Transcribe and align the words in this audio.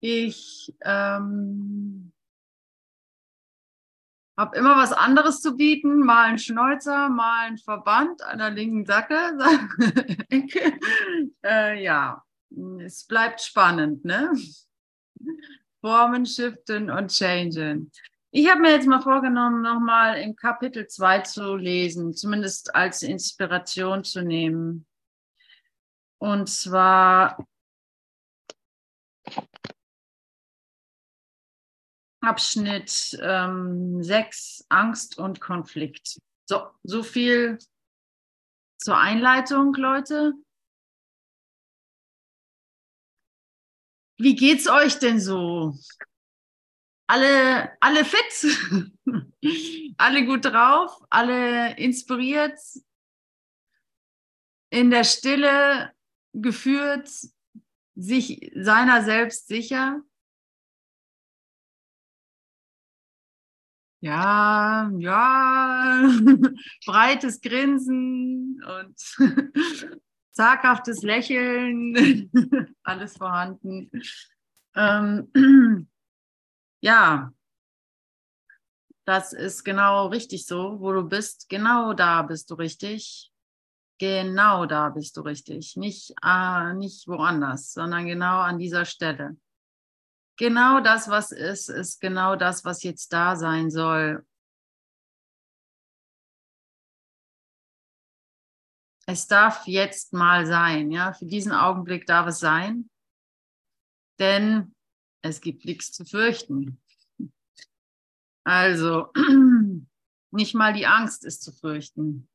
Ich 0.00 0.74
ähm, 0.82 2.12
habe 4.38 4.56
immer 4.56 4.76
was 4.76 4.92
anderes 4.92 5.42
zu 5.42 5.56
bieten, 5.56 5.98
mal 6.00 6.24
einen 6.24 6.38
Schnäuzer, 6.38 7.10
mal 7.10 7.46
einen 7.46 7.58
Verband 7.58 8.22
an 8.22 8.38
der 8.38 8.50
linken 8.50 8.86
Sacke. 8.86 9.36
äh, 11.44 11.82
ja, 11.82 12.24
es 12.78 13.04
bleibt 13.04 13.42
spannend, 13.42 14.04
ne? 14.06 14.32
Formen, 15.82 16.24
shiften 16.24 16.90
und 16.90 17.12
changen. 17.12 17.92
Ich 18.30 18.48
habe 18.48 18.60
mir 18.60 18.70
jetzt 18.70 18.86
mal 18.86 19.02
vorgenommen, 19.02 19.60
nochmal 19.60 20.18
im 20.20 20.36
Kapitel 20.36 20.86
2 20.86 21.20
zu 21.20 21.56
lesen, 21.56 22.14
zumindest 22.14 22.74
als 22.74 23.02
Inspiration 23.02 24.04
zu 24.04 24.22
nehmen. 24.22 24.86
Und 26.18 26.48
zwar 26.48 27.46
Abschnitt 32.20 33.18
ähm, 33.22 34.02
6, 34.02 34.66
Angst 34.68 35.18
und 35.18 35.40
Konflikt. 35.40 36.18
So, 36.46 36.66
so 36.82 37.02
viel 37.02 37.58
zur 38.78 38.98
Einleitung, 38.98 39.74
Leute. 39.74 40.34
Wie 44.18 44.34
geht's 44.34 44.68
euch 44.68 44.98
denn 44.98 45.18
so? 45.18 45.78
Alle, 47.06 47.76
alle 47.80 48.04
fit? 48.04 48.56
alle 49.96 50.26
gut 50.26 50.44
drauf? 50.44 51.02
Alle 51.08 51.76
inspiriert? 51.78 52.58
In 54.70 54.90
der 54.90 55.04
Stille 55.04 55.92
geführt? 56.32 57.08
Sich 57.96 58.52
seiner 58.54 59.02
selbst 59.02 59.48
sicher? 59.48 60.02
Ja, 64.02 64.90
ja, 64.96 66.08
breites 66.86 67.40
Grinsen 67.42 68.62
und 68.64 68.98
zaghaftes 70.32 71.02
Lächeln, 71.02 72.30
alles 72.82 73.18
vorhanden. 73.18 73.90
Ähm, 74.74 75.28
ja, 76.80 77.30
das 79.04 79.34
ist 79.34 79.64
genau 79.64 80.06
richtig 80.06 80.46
so, 80.46 80.80
wo 80.80 80.92
du 80.92 81.02
bist. 81.02 81.50
Genau 81.50 81.92
da 81.92 82.22
bist 82.22 82.50
du 82.50 82.54
richtig. 82.54 83.30
Genau 83.98 84.64
da 84.64 84.88
bist 84.88 85.18
du 85.18 85.20
richtig. 85.20 85.76
Nicht, 85.76 86.14
äh, 86.24 86.72
nicht 86.72 87.06
woanders, 87.06 87.74
sondern 87.74 88.06
genau 88.06 88.40
an 88.40 88.58
dieser 88.58 88.86
Stelle. 88.86 89.36
Genau 90.40 90.80
das, 90.80 91.10
was 91.10 91.32
ist, 91.32 91.68
ist 91.68 92.00
genau 92.00 92.34
das, 92.34 92.64
was 92.64 92.82
jetzt 92.82 93.12
da 93.12 93.36
sein 93.36 93.70
soll. 93.70 94.26
Es 99.04 99.26
darf 99.26 99.66
jetzt 99.66 100.14
mal 100.14 100.46
sein, 100.46 100.90
ja, 100.92 101.12
für 101.12 101.26
diesen 101.26 101.52
Augenblick 101.52 102.06
darf 102.06 102.26
es 102.26 102.38
sein, 102.38 102.88
denn 104.18 104.74
es 105.20 105.42
gibt 105.42 105.66
nichts 105.66 105.92
zu 105.92 106.06
fürchten. 106.06 106.80
Also, 108.42 109.12
nicht 110.30 110.54
mal 110.54 110.72
die 110.72 110.86
Angst 110.86 111.26
ist 111.26 111.42
zu 111.42 111.52
fürchten. 111.52 112.30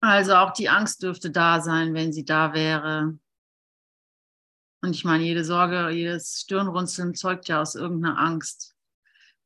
Also 0.00 0.36
auch 0.36 0.52
die 0.52 0.68
Angst 0.68 1.02
dürfte 1.02 1.32
da 1.32 1.60
sein, 1.60 1.92
wenn 1.92 2.12
sie 2.12 2.24
da 2.24 2.54
wäre. 2.54 3.18
Und 4.82 4.94
ich 4.94 5.04
meine, 5.04 5.24
jede 5.24 5.44
Sorge, 5.44 5.90
jedes 5.90 6.40
Stirnrunzeln 6.40 7.14
zeugt 7.14 7.48
ja 7.48 7.60
aus 7.60 7.74
irgendeiner 7.74 8.18
Angst, 8.18 8.74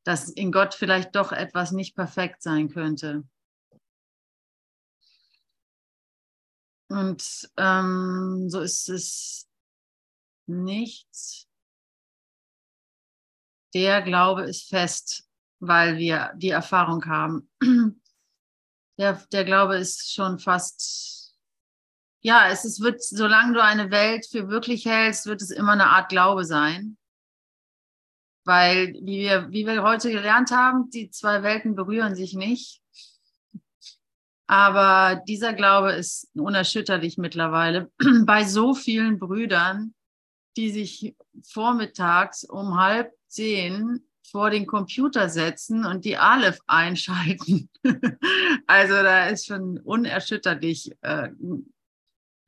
dass 0.04 0.28
in 0.28 0.52
Gott 0.52 0.74
vielleicht 0.74 1.16
doch 1.16 1.32
etwas 1.32 1.72
nicht 1.72 1.96
perfekt 1.96 2.42
sein 2.42 2.68
könnte. 2.68 3.24
Und 6.88 7.50
ähm, 7.56 8.48
so 8.48 8.60
ist 8.60 8.88
es 8.88 9.48
nicht. 10.46 11.48
Der 13.74 14.02
Glaube 14.02 14.42
ist 14.42 14.68
fest, 14.68 15.28
weil 15.58 15.98
wir 15.98 16.32
die 16.36 16.50
Erfahrung 16.50 17.04
haben. 17.06 17.50
Der, 18.96 19.14
der 19.32 19.44
Glaube 19.44 19.76
ist 19.76 20.14
schon 20.14 20.38
fast, 20.38 21.13
ja, 22.24 22.48
es 22.48 22.64
ist, 22.64 22.80
wird, 22.80 23.02
solange 23.02 23.52
du 23.52 23.62
eine 23.62 23.90
Welt 23.90 24.26
für 24.26 24.48
wirklich 24.48 24.86
hältst, 24.86 25.26
wird 25.26 25.42
es 25.42 25.50
immer 25.50 25.72
eine 25.72 25.90
Art 25.90 26.08
Glaube 26.08 26.46
sein. 26.46 26.96
Weil, 28.46 28.94
wie 28.94 29.20
wir, 29.20 29.50
wie 29.50 29.66
wir 29.66 29.82
heute 29.82 30.10
gelernt 30.10 30.50
haben, 30.50 30.88
die 30.88 31.10
zwei 31.10 31.42
Welten 31.42 31.74
berühren 31.74 32.14
sich 32.14 32.32
nicht. 32.32 32.80
Aber 34.46 35.22
dieser 35.28 35.52
Glaube 35.52 35.92
ist 35.92 36.30
unerschütterlich 36.34 37.18
mittlerweile 37.18 37.90
bei 38.24 38.44
so 38.44 38.74
vielen 38.74 39.18
Brüdern, 39.18 39.94
die 40.56 40.70
sich 40.70 41.14
vormittags 41.42 42.44
um 42.44 42.78
halb 42.78 43.12
zehn 43.28 44.08
vor 44.30 44.48
den 44.48 44.66
Computer 44.66 45.28
setzen 45.28 45.84
und 45.84 46.06
die 46.06 46.16
Aleph 46.16 46.60
einschalten. 46.66 47.68
also 48.66 48.94
da 48.94 49.28
ist 49.28 49.46
schon 49.46 49.78
unerschütterlich, 49.80 50.90
äh, 51.02 51.28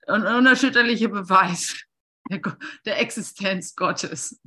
ein 0.06 0.26
unerschütterlicher 0.26 1.08
Beweis 1.08 1.86
der, 2.30 2.40
der 2.84 3.00
Existenz 3.00 3.74
Gottes. 3.74 4.40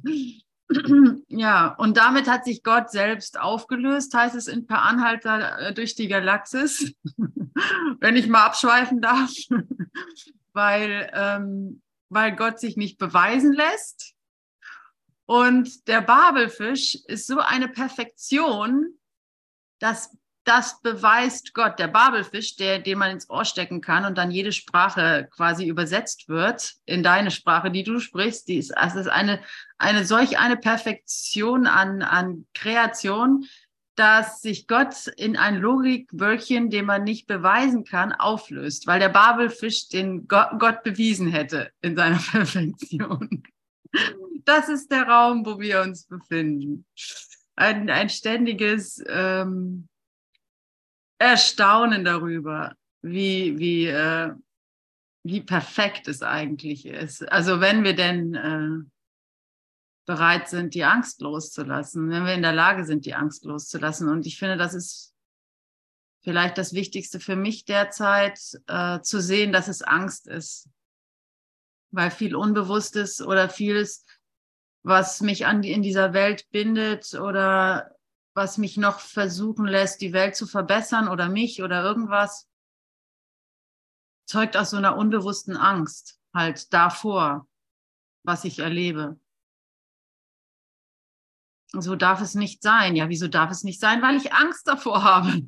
ja, 1.27 1.73
und 1.75 1.97
damit 1.97 2.27
hat 2.27 2.45
sich 2.45 2.63
Gott 2.63 2.91
selbst 2.91 3.39
aufgelöst, 3.39 4.13
heißt 4.13 4.35
es 4.35 4.47
in 4.47 4.67
Per 4.67 4.83
Anhalter 4.83 5.59
äh, 5.59 5.73
durch 5.73 5.95
die 5.95 6.07
Galaxis, 6.07 6.93
wenn 7.99 8.15
ich 8.15 8.27
mal 8.27 8.45
abschweifen 8.45 9.01
darf, 9.01 9.31
weil, 10.53 11.09
ähm, 11.13 11.81
weil 12.09 12.35
Gott 12.35 12.59
sich 12.59 12.77
nicht 12.77 12.97
beweisen 12.97 13.53
lässt. 13.53 14.13
Und 15.25 15.87
der 15.87 16.01
Babelfisch 16.01 16.95
ist 17.05 17.27
so 17.27 17.39
eine 17.39 17.67
Perfektion, 17.67 18.95
dass 19.79 20.15
das 20.49 20.81
beweist 20.81 21.53
Gott. 21.53 21.77
Der 21.77 21.87
Babelfisch, 21.87 22.55
der, 22.55 22.79
den 22.79 22.97
man 22.97 23.11
ins 23.11 23.29
Ohr 23.29 23.45
stecken 23.45 23.81
kann 23.81 24.03
und 24.05 24.17
dann 24.17 24.31
jede 24.31 24.51
Sprache 24.51 25.29
quasi 25.31 25.67
übersetzt 25.67 26.27
wird 26.27 26.73
in 26.85 27.03
deine 27.03 27.29
Sprache, 27.29 27.69
die 27.69 27.83
du 27.83 27.99
sprichst, 27.99 28.47
die 28.47 28.57
ist, 28.57 28.75
also 28.75 28.97
ist 28.97 29.09
eine, 29.09 29.41
eine 29.77 30.05
solch 30.05 30.39
eine 30.39 30.57
Perfektion 30.57 31.67
an, 31.67 32.01
an 32.01 32.47
Kreation, 32.55 33.45
dass 33.93 34.41
sich 34.41 34.65
Gott 34.65 35.05
in 35.17 35.37
ein 35.37 35.57
Logikwölkchen, 35.57 36.71
den 36.71 36.85
man 36.85 37.03
nicht 37.03 37.27
beweisen 37.27 37.83
kann, 37.83 38.11
auflöst, 38.11 38.87
weil 38.87 38.99
der 38.99 39.09
Babelfisch 39.09 39.89
den 39.89 40.27
Gott, 40.27 40.53
Gott 40.57 40.81
bewiesen 40.81 41.27
hätte 41.27 41.69
in 41.81 41.95
seiner 41.95 42.17
Perfektion. 42.31 43.43
Das 44.45 44.67
ist 44.67 44.91
der 44.91 45.03
Raum, 45.03 45.45
wo 45.45 45.59
wir 45.59 45.81
uns 45.81 46.07
befinden. 46.07 46.85
Ein, 47.55 47.91
ein 47.91 48.09
ständiges 48.09 49.03
ähm, 49.07 49.87
Erstaunen 51.19 52.03
darüber, 52.03 52.73
wie, 53.01 53.59
wie, 53.59 53.87
äh, 53.87 54.33
wie 55.23 55.41
perfekt 55.41 56.07
es 56.07 56.23
eigentlich 56.23 56.85
ist. 56.85 57.29
Also 57.31 57.59
wenn 57.59 57.83
wir 57.83 57.95
denn 57.95 58.33
äh, 58.35 58.89
bereit 60.05 60.49
sind, 60.49 60.73
die 60.73 60.85
Angst 60.85 61.21
loszulassen, 61.21 62.09
wenn 62.09 62.25
wir 62.25 62.33
in 62.33 62.41
der 62.41 62.53
Lage 62.53 62.83
sind, 62.83 63.05
die 63.05 63.13
Angst 63.13 63.45
loszulassen. 63.45 64.09
Und 64.09 64.25
ich 64.25 64.39
finde, 64.39 64.57
das 64.57 64.73
ist 64.73 65.13
vielleicht 66.23 66.57
das 66.57 66.73
Wichtigste 66.73 67.19
für 67.19 67.35
mich 67.35 67.65
derzeit, 67.65 68.39
äh, 68.67 69.01
zu 69.01 69.21
sehen, 69.21 69.51
dass 69.51 69.67
es 69.67 69.81
Angst 69.81 70.27
ist. 70.27 70.67
Weil 71.91 72.11
viel 72.11 72.35
Unbewusstes 72.35 73.21
oder 73.21 73.49
vieles, 73.49 74.05
was 74.83 75.21
mich 75.21 75.45
an 75.45 75.61
die, 75.61 75.71
in 75.71 75.83
dieser 75.83 76.13
Welt 76.13 76.49
bindet 76.49 77.13
oder 77.13 77.95
was 78.33 78.57
mich 78.57 78.77
noch 78.77 78.99
versuchen 78.99 79.65
lässt, 79.65 80.01
die 80.01 80.13
Welt 80.13 80.35
zu 80.35 80.47
verbessern 80.47 81.07
oder 81.07 81.29
mich 81.29 81.61
oder 81.61 81.83
irgendwas, 81.83 82.47
zeugt 84.25 84.55
aus 84.55 84.69
so 84.69 84.77
einer 84.77 84.95
unbewussten 84.95 85.57
Angst 85.57 86.19
halt 86.33 86.71
davor, 86.73 87.47
was 88.23 88.45
ich 88.45 88.59
erlebe. 88.59 89.19
So 91.71 91.95
darf 91.95 92.21
es 92.21 92.35
nicht 92.35 92.63
sein. 92.63 92.95
Ja, 92.95 93.09
wieso 93.09 93.27
darf 93.27 93.51
es 93.51 93.63
nicht 93.63 93.79
sein? 93.79 94.01
Weil 94.01 94.17
ich 94.17 94.33
Angst 94.33 94.67
davor 94.67 95.03
habe. 95.03 95.41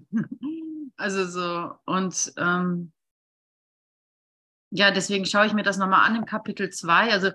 also 0.98 1.25
so, 1.25 1.75
und 1.86 2.33
ähm, 2.38 2.92
ja, 4.72 4.92
deswegen 4.92 5.25
schaue 5.25 5.48
ich 5.48 5.54
mir 5.54 5.63
das 5.63 5.78
nochmal 5.78 6.07
an 6.07 6.16
im 6.16 6.25
Kapitel 6.25 6.69
2. 6.69 7.12
Also 7.12 7.31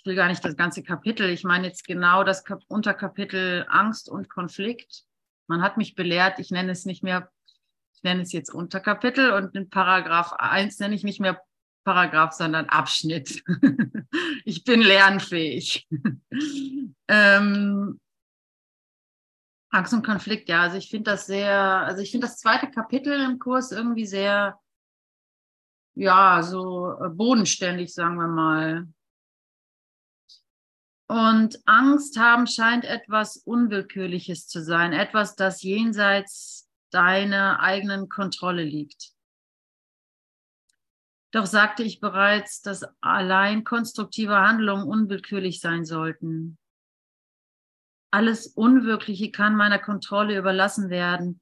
ich 0.00 0.06
will 0.06 0.14
gar 0.14 0.28
nicht 0.28 0.42
das 0.42 0.56
ganze 0.56 0.82
Kapitel, 0.82 1.28
ich 1.28 1.44
meine 1.44 1.66
jetzt 1.66 1.86
genau 1.86 2.24
das 2.24 2.42
Kap 2.44 2.62
Unterkapitel 2.68 3.66
Angst 3.68 4.08
und 4.08 4.30
Konflikt. 4.30 5.04
Man 5.46 5.60
hat 5.60 5.76
mich 5.76 5.94
belehrt, 5.94 6.38
ich 6.38 6.50
nenne 6.50 6.72
es 6.72 6.86
nicht 6.86 7.02
mehr, 7.02 7.30
ich 7.94 8.02
nenne 8.02 8.22
es 8.22 8.32
jetzt 8.32 8.48
Unterkapitel 8.48 9.32
und 9.32 9.54
in 9.54 9.68
Paragraph 9.68 10.32
1 10.38 10.78
nenne 10.78 10.94
ich 10.94 11.04
nicht 11.04 11.20
mehr 11.20 11.42
Paragraph, 11.84 12.32
sondern 12.32 12.70
Abschnitt. 12.70 13.42
ich 14.46 14.64
bin 14.64 14.80
lernfähig. 14.80 15.86
ähm, 17.08 18.00
Angst 19.68 19.92
und 19.92 20.04
Konflikt, 20.04 20.48
ja, 20.48 20.62
also 20.62 20.78
ich 20.78 20.88
finde 20.88 21.10
das 21.10 21.26
sehr, 21.26 21.54
also 21.54 22.00
ich 22.00 22.10
finde 22.10 22.26
das 22.26 22.38
zweite 22.38 22.70
Kapitel 22.70 23.20
im 23.20 23.38
Kurs 23.38 23.70
irgendwie 23.70 24.06
sehr, 24.06 24.58
ja, 25.94 26.42
so 26.42 26.98
äh, 27.04 27.10
bodenständig, 27.10 27.92
sagen 27.92 28.16
wir 28.16 28.28
mal. 28.28 28.88
Und 31.10 31.58
Angst 31.66 32.20
haben 32.20 32.46
scheint 32.46 32.84
etwas 32.84 33.38
Unwillkürliches 33.38 34.46
zu 34.46 34.62
sein, 34.62 34.92
etwas, 34.92 35.34
das 35.34 35.60
jenseits 35.64 36.70
deiner 36.92 37.58
eigenen 37.58 38.08
Kontrolle 38.08 38.62
liegt. 38.62 39.10
Doch 41.32 41.46
sagte 41.46 41.82
ich 41.82 41.98
bereits, 41.98 42.62
dass 42.62 42.84
allein 43.00 43.64
konstruktive 43.64 44.36
Handlungen 44.36 44.86
unwillkürlich 44.86 45.58
sein 45.58 45.84
sollten. 45.84 46.58
Alles 48.12 48.46
Unwirkliche 48.46 49.32
kann 49.32 49.56
meiner 49.56 49.80
Kontrolle 49.80 50.38
überlassen 50.38 50.90
werden, 50.90 51.40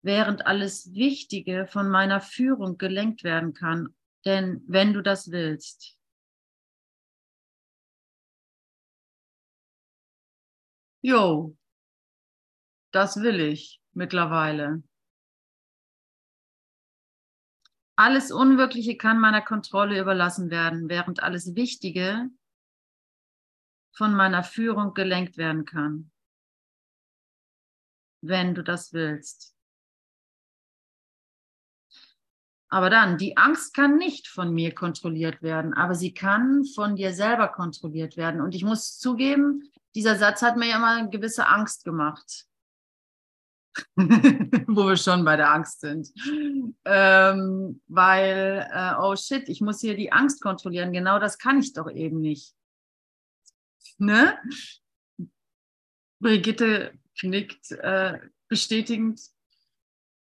während 0.00 0.46
alles 0.46 0.94
Wichtige 0.94 1.66
von 1.66 1.88
meiner 1.88 2.20
Führung 2.20 2.78
gelenkt 2.78 3.24
werden 3.24 3.52
kann. 3.52 3.96
Denn 4.24 4.62
wenn 4.68 4.92
du 4.92 5.02
das 5.02 5.32
willst. 5.32 5.97
Jo, 11.00 11.56
das 12.90 13.20
will 13.22 13.40
ich 13.40 13.80
mittlerweile. 13.92 14.82
Alles 17.96 18.30
Unwirkliche 18.30 18.96
kann 18.96 19.18
meiner 19.18 19.42
Kontrolle 19.42 20.00
überlassen 20.00 20.50
werden, 20.50 20.88
während 20.88 21.22
alles 21.22 21.54
Wichtige 21.54 22.30
von 23.92 24.14
meiner 24.14 24.44
Führung 24.44 24.94
gelenkt 24.94 25.36
werden 25.36 25.64
kann, 25.64 26.12
wenn 28.20 28.54
du 28.54 28.62
das 28.62 28.92
willst. 28.92 29.56
Aber 32.70 32.90
dann, 32.90 33.18
die 33.18 33.36
Angst 33.36 33.74
kann 33.74 33.96
nicht 33.96 34.28
von 34.28 34.52
mir 34.52 34.74
kontrolliert 34.74 35.42
werden, 35.42 35.74
aber 35.74 35.94
sie 35.94 36.12
kann 36.12 36.64
von 36.64 36.96
dir 36.96 37.12
selber 37.12 37.48
kontrolliert 37.48 38.16
werden. 38.16 38.40
Und 38.40 38.54
ich 38.54 38.62
muss 38.62 38.98
zugeben, 38.98 39.72
dieser 39.94 40.16
Satz 40.16 40.42
hat 40.42 40.56
mir 40.56 40.68
ja 40.68 40.76
immer 40.76 40.96
eine 40.96 41.10
gewisse 41.10 41.46
Angst 41.46 41.84
gemacht. 41.84 42.48
wo 43.96 44.88
wir 44.88 44.96
schon 44.96 45.24
bei 45.24 45.36
der 45.36 45.52
Angst 45.52 45.80
sind. 45.80 46.08
Ähm, 46.84 47.80
weil, 47.86 48.68
äh, 48.72 48.94
oh 49.00 49.14
shit, 49.16 49.48
ich 49.48 49.60
muss 49.60 49.80
hier 49.80 49.96
die 49.96 50.12
Angst 50.12 50.42
kontrollieren. 50.42 50.92
Genau 50.92 51.18
das 51.18 51.38
kann 51.38 51.60
ich 51.60 51.72
doch 51.72 51.90
eben 51.90 52.20
nicht. 52.20 52.54
Ne? 53.98 54.38
Brigitte 56.20 56.92
knickt 57.18 57.72
äh, 57.72 58.18
bestätigend. 58.48 59.20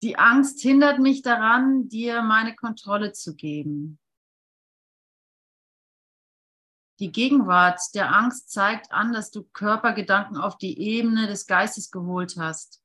Die 0.01 0.17
Angst 0.17 0.61
hindert 0.61 0.99
mich 0.99 1.21
daran, 1.21 1.87
dir 1.87 2.21
meine 2.21 2.55
Kontrolle 2.55 3.13
zu 3.13 3.35
geben. 3.35 3.99
Die 7.03 7.11
Gegenwart 7.11 7.79
der 7.93 8.15
Angst 8.15 8.49
zeigt 8.49 8.91
an, 8.91 9.13
dass 9.13 9.29
du 9.29 9.43
Körpergedanken 9.43 10.37
auf 10.37 10.57
die 10.57 10.79
Ebene 10.79 11.27
des 11.27 11.45
Geistes 11.45 11.91
geholt 11.91 12.35
hast 12.37 12.83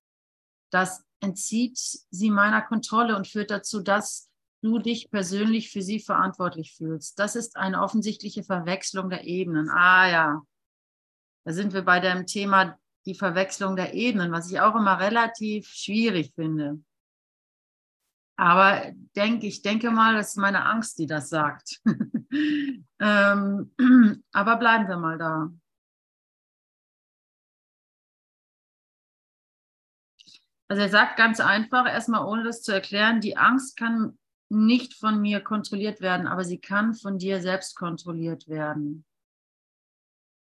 das 0.70 1.04
entzieht 1.20 1.78
sie 1.78 2.30
meiner 2.30 2.62
Kontrolle 2.62 3.16
und 3.16 3.26
führt 3.26 3.50
dazu, 3.50 3.80
dass 3.80 4.30
du 4.62 4.78
dich 4.78 5.10
persönlich 5.10 5.70
für 5.70 5.82
sie 5.82 6.00
verantwortlich 6.00 6.74
fühlst. 6.74 7.18
Das 7.18 7.36
ist 7.36 7.56
eine 7.56 7.82
offensichtliche 7.82 8.42
Verwechslung 8.42 9.08
der 9.08 9.24
Ebenen. 9.24 9.70
Ah 9.70 10.08
ja, 10.08 10.42
da 11.44 11.52
sind 11.52 11.72
wir 11.72 11.82
bei 11.82 12.00
dem 12.00 12.26
Thema 12.26 12.78
die 13.06 13.14
Verwechslung 13.14 13.76
der 13.76 13.94
Ebenen, 13.94 14.32
was 14.32 14.50
ich 14.50 14.60
auch 14.60 14.74
immer 14.74 15.00
relativ 15.00 15.68
schwierig 15.68 16.32
finde. 16.34 16.82
Aber 18.36 18.92
denk, 19.16 19.42
ich 19.42 19.62
denke 19.62 19.90
mal, 19.90 20.14
das 20.14 20.30
ist 20.30 20.36
meine 20.36 20.64
Angst, 20.64 20.98
die 20.98 21.06
das 21.06 21.28
sagt. 21.28 21.80
ähm, 22.30 23.72
aber 24.32 24.56
bleiben 24.56 24.88
wir 24.88 24.96
mal 24.96 25.18
da. 25.18 25.50
Also 30.70 30.82
er 30.82 30.90
sagt 30.90 31.16
ganz 31.16 31.40
einfach, 31.40 31.86
erstmal 31.86 32.26
ohne 32.26 32.44
das 32.44 32.62
zu 32.62 32.72
erklären, 32.72 33.20
die 33.22 33.38
Angst 33.38 33.76
kann 33.78 34.18
nicht 34.50 34.94
von 34.94 35.20
mir 35.20 35.40
kontrolliert 35.40 36.00
werden, 36.00 36.26
aber 36.26 36.44
sie 36.44 36.58
kann 36.58 36.94
von 36.94 37.18
dir 37.18 37.40
selbst 37.40 37.74
kontrolliert 37.74 38.48
werden. 38.48 39.04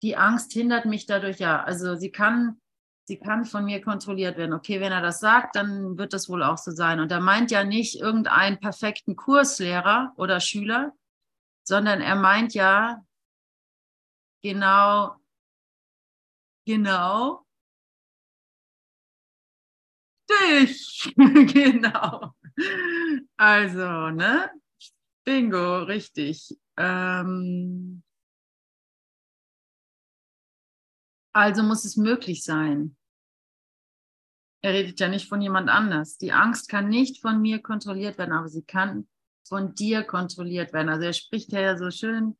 Die 0.03 0.17
Angst 0.17 0.53
hindert 0.53 0.85
mich 0.85 1.05
dadurch, 1.05 1.37
ja, 1.39 1.63
also 1.63 1.95
sie 1.95 2.11
kann, 2.11 2.59
sie 3.05 3.17
kann 3.17 3.45
von 3.45 3.65
mir 3.65 3.81
kontrolliert 3.81 4.37
werden. 4.37 4.53
Okay, 4.53 4.79
wenn 4.79 4.91
er 4.91 5.01
das 5.01 5.19
sagt, 5.19 5.55
dann 5.55 5.97
wird 5.97 6.13
das 6.13 6.29
wohl 6.29 6.43
auch 6.43 6.57
so 6.57 6.71
sein. 6.71 6.99
Und 6.99 7.11
er 7.11 7.19
meint 7.19 7.51
ja 7.51 7.63
nicht 7.63 7.99
irgendeinen 7.99 8.59
perfekten 8.59 9.15
Kurslehrer 9.15 10.13
oder 10.17 10.39
Schüler, 10.39 10.93
sondern 11.71 12.01
er 12.01 12.17
meint 12.17 12.53
ja 12.53 13.01
genau, 14.43 15.15
genau 16.65 17.45
Richtig, 20.29 21.13
genau. 21.53 22.33
Also, 23.37 24.09
ne? 24.09 24.49
Bingo, 25.23 25.83
richtig. 25.83 26.57
Ähm, 26.77 28.03
also 31.33 31.63
muss 31.63 31.85
es 31.85 31.95
möglich 31.95 32.43
sein. 32.43 32.95
Er 34.61 34.73
redet 34.73 34.99
ja 34.99 35.07
nicht 35.07 35.27
von 35.27 35.41
jemand 35.41 35.69
anders. 35.69 36.17
Die 36.17 36.31
Angst 36.31 36.69
kann 36.69 36.89
nicht 36.89 37.21
von 37.21 37.41
mir 37.41 37.61
kontrolliert 37.61 38.17
werden, 38.17 38.33
aber 38.33 38.47
sie 38.47 38.63
kann 38.63 39.07
von 39.43 39.75
dir 39.75 40.03
kontrolliert 40.03 40.73
werden. 40.73 40.89
Also 40.89 41.05
er 41.05 41.13
spricht 41.13 41.51
ja 41.51 41.77
so 41.77 41.91
schön 41.91 42.37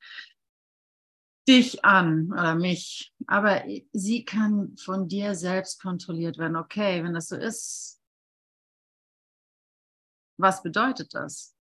dich 1.48 1.83
an 1.83 2.31
oder 2.31 2.56
mich, 2.56 3.13
aber 3.27 3.63
sie 3.94 4.25
kann 4.25 4.77
von 4.77 5.07
dir 5.07 5.36
selbst 5.36 5.81
kontrolliert 5.81 6.38
werden. 6.38 6.56
Okay, 6.56 7.03
wenn 7.03 7.13
das 7.13 7.27
so 7.27 7.36
ist, 7.36 8.00
was 10.38 10.63
bedeutet 10.63 11.13
das? 11.13 11.56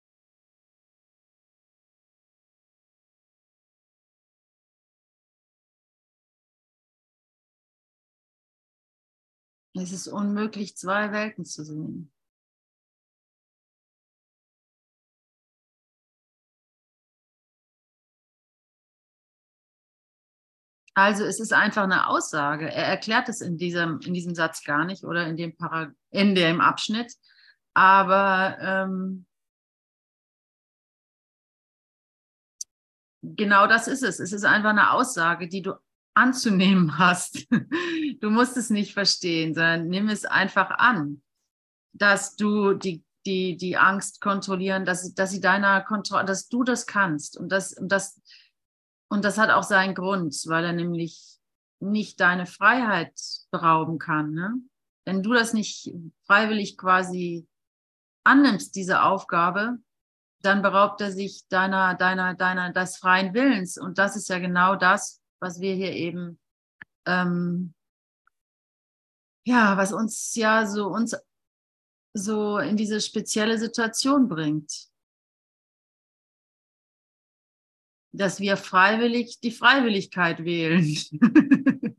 Es 9.74 9.92
ist 9.92 10.08
unmöglich, 10.08 10.76
zwei 10.76 11.12
Welten 11.12 11.46
zu 11.46 11.64
sehen. 11.64 12.12
Also 20.94 21.24
es 21.24 21.40
ist 21.40 21.54
einfach 21.54 21.84
eine 21.84 22.08
Aussage. 22.08 22.72
Er 22.72 22.86
erklärt 22.86 23.30
es 23.30 23.42
in 23.42 23.58
diesem, 23.58 24.00
in 24.06 24.14
diesem 24.14 24.36
Satz 24.36 24.64
gar 24.64 24.86
nicht 24.86 25.04
oder 25.04 25.28
in 25.28 25.38
dem, 25.38 25.56
Parag 25.56 25.94
in 26.12 26.36
dem 26.36 26.62
Abschnitt. 26.62 27.14
Aber 27.74 28.58
ähm, 28.60 29.26
genau 33.22 33.68
das 33.68 33.88
ist 33.88 34.04
es. 34.04 34.20
Es 34.20 34.34
ist 34.34 34.44
einfach 34.44 34.72
eine 34.72 34.92
Aussage, 34.92 35.48
die 35.48 35.62
du 35.62 35.74
anzunehmen 36.14 36.98
hast. 36.98 37.48
Du 38.20 38.30
musst 38.30 38.58
es 38.58 38.70
nicht 38.70 38.94
verstehen, 38.94 39.54
sondern 39.54 39.88
nimm 39.88 40.10
es 40.10 40.26
einfach 40.26 40.72
an, 40.72 41.22
dass 41.94 42.36
du 42.36 42.74
die, 42.74 43.04
die, 43.26 43.58
die 43.58 43.78
Angst 43.78 44.22
kontrollieren, 44.22 44.86
dass, 44.86 45.14
dass 45.14 45.32
sie 45.32 45.42
deiner 45.42 45.82
Kontrolle, 45.82 46.26
dass 46.26 46.48
du 46.50 46.64
das 46.64 46.86
kannst 46.86 47.38
und 47.38 47.52
dass, 47.52 47.74
und 47.74 47.92
dass 47.92 48.22
und 49.10 49.26
das 49.26 49.38
hat 49.38 49.50
auch 49.50 49.64
seinen 49.64 49.96
Grund, 49.96 50.36
weil 50.46 50.64
er 50.64 50.74
nämlich 50.74 51.40
nicht 51.80 52.20
deine 52.20 52.46
Freiheit 52.46 53.20
berauben 53.52 53.98
kann. 53.98 54.34
Ne? 54.34 54.54
Wenn 55.06 55.24
du 55.24 55.34
das 55.34 55.54
nicht 55.54 55.92
freiwillig 56.26 56.78
quasi 56.78 57.48
annimmst, 58.24 58.76
diese 58.76 59.04
Aufgabe, 59.04 59.80
dann 60.42 60.62
beraubt 60.62 61.02
er 61.02 61.12
sich 61.12 61.48
deiner, 61.50 61.96
deiner, 61.96 62.34
deiner, 62.34 62.72
des 62.72 62.98
freien 62.98 63.34
Willens. 63.34 63.78
Und 63.78 63.98
das 63.98 64.16
ist 64.16 64.30
ja 64.30 64.40
genau 64.40 64.76
das, 64.76 65.22
was 65.42 65.60
wir 65.60 65.74
hier 65.74 65.94
eben, 65.94 66.40
ähm, 67.06 67.74
ja, 69.46 69.76
was 69.78 69.92
uns 69.92 70.36
ja 70.36 70.66
so 70.66 70.88
uns 70.88 71.16
so 72.14 72.58
in 72.58 72.78
diese 72.78 73.02
spezielle 73.02 73.58
Situation 73.58 74.28
bringt. 74.28 74.89
Dass 78.12 78.40
wir 78.40 78.58
freiwillig 78.58 79.40
die 79.42 79.52
Freiwilligkeit 79.52 80.44
wählen. 80.44 80.84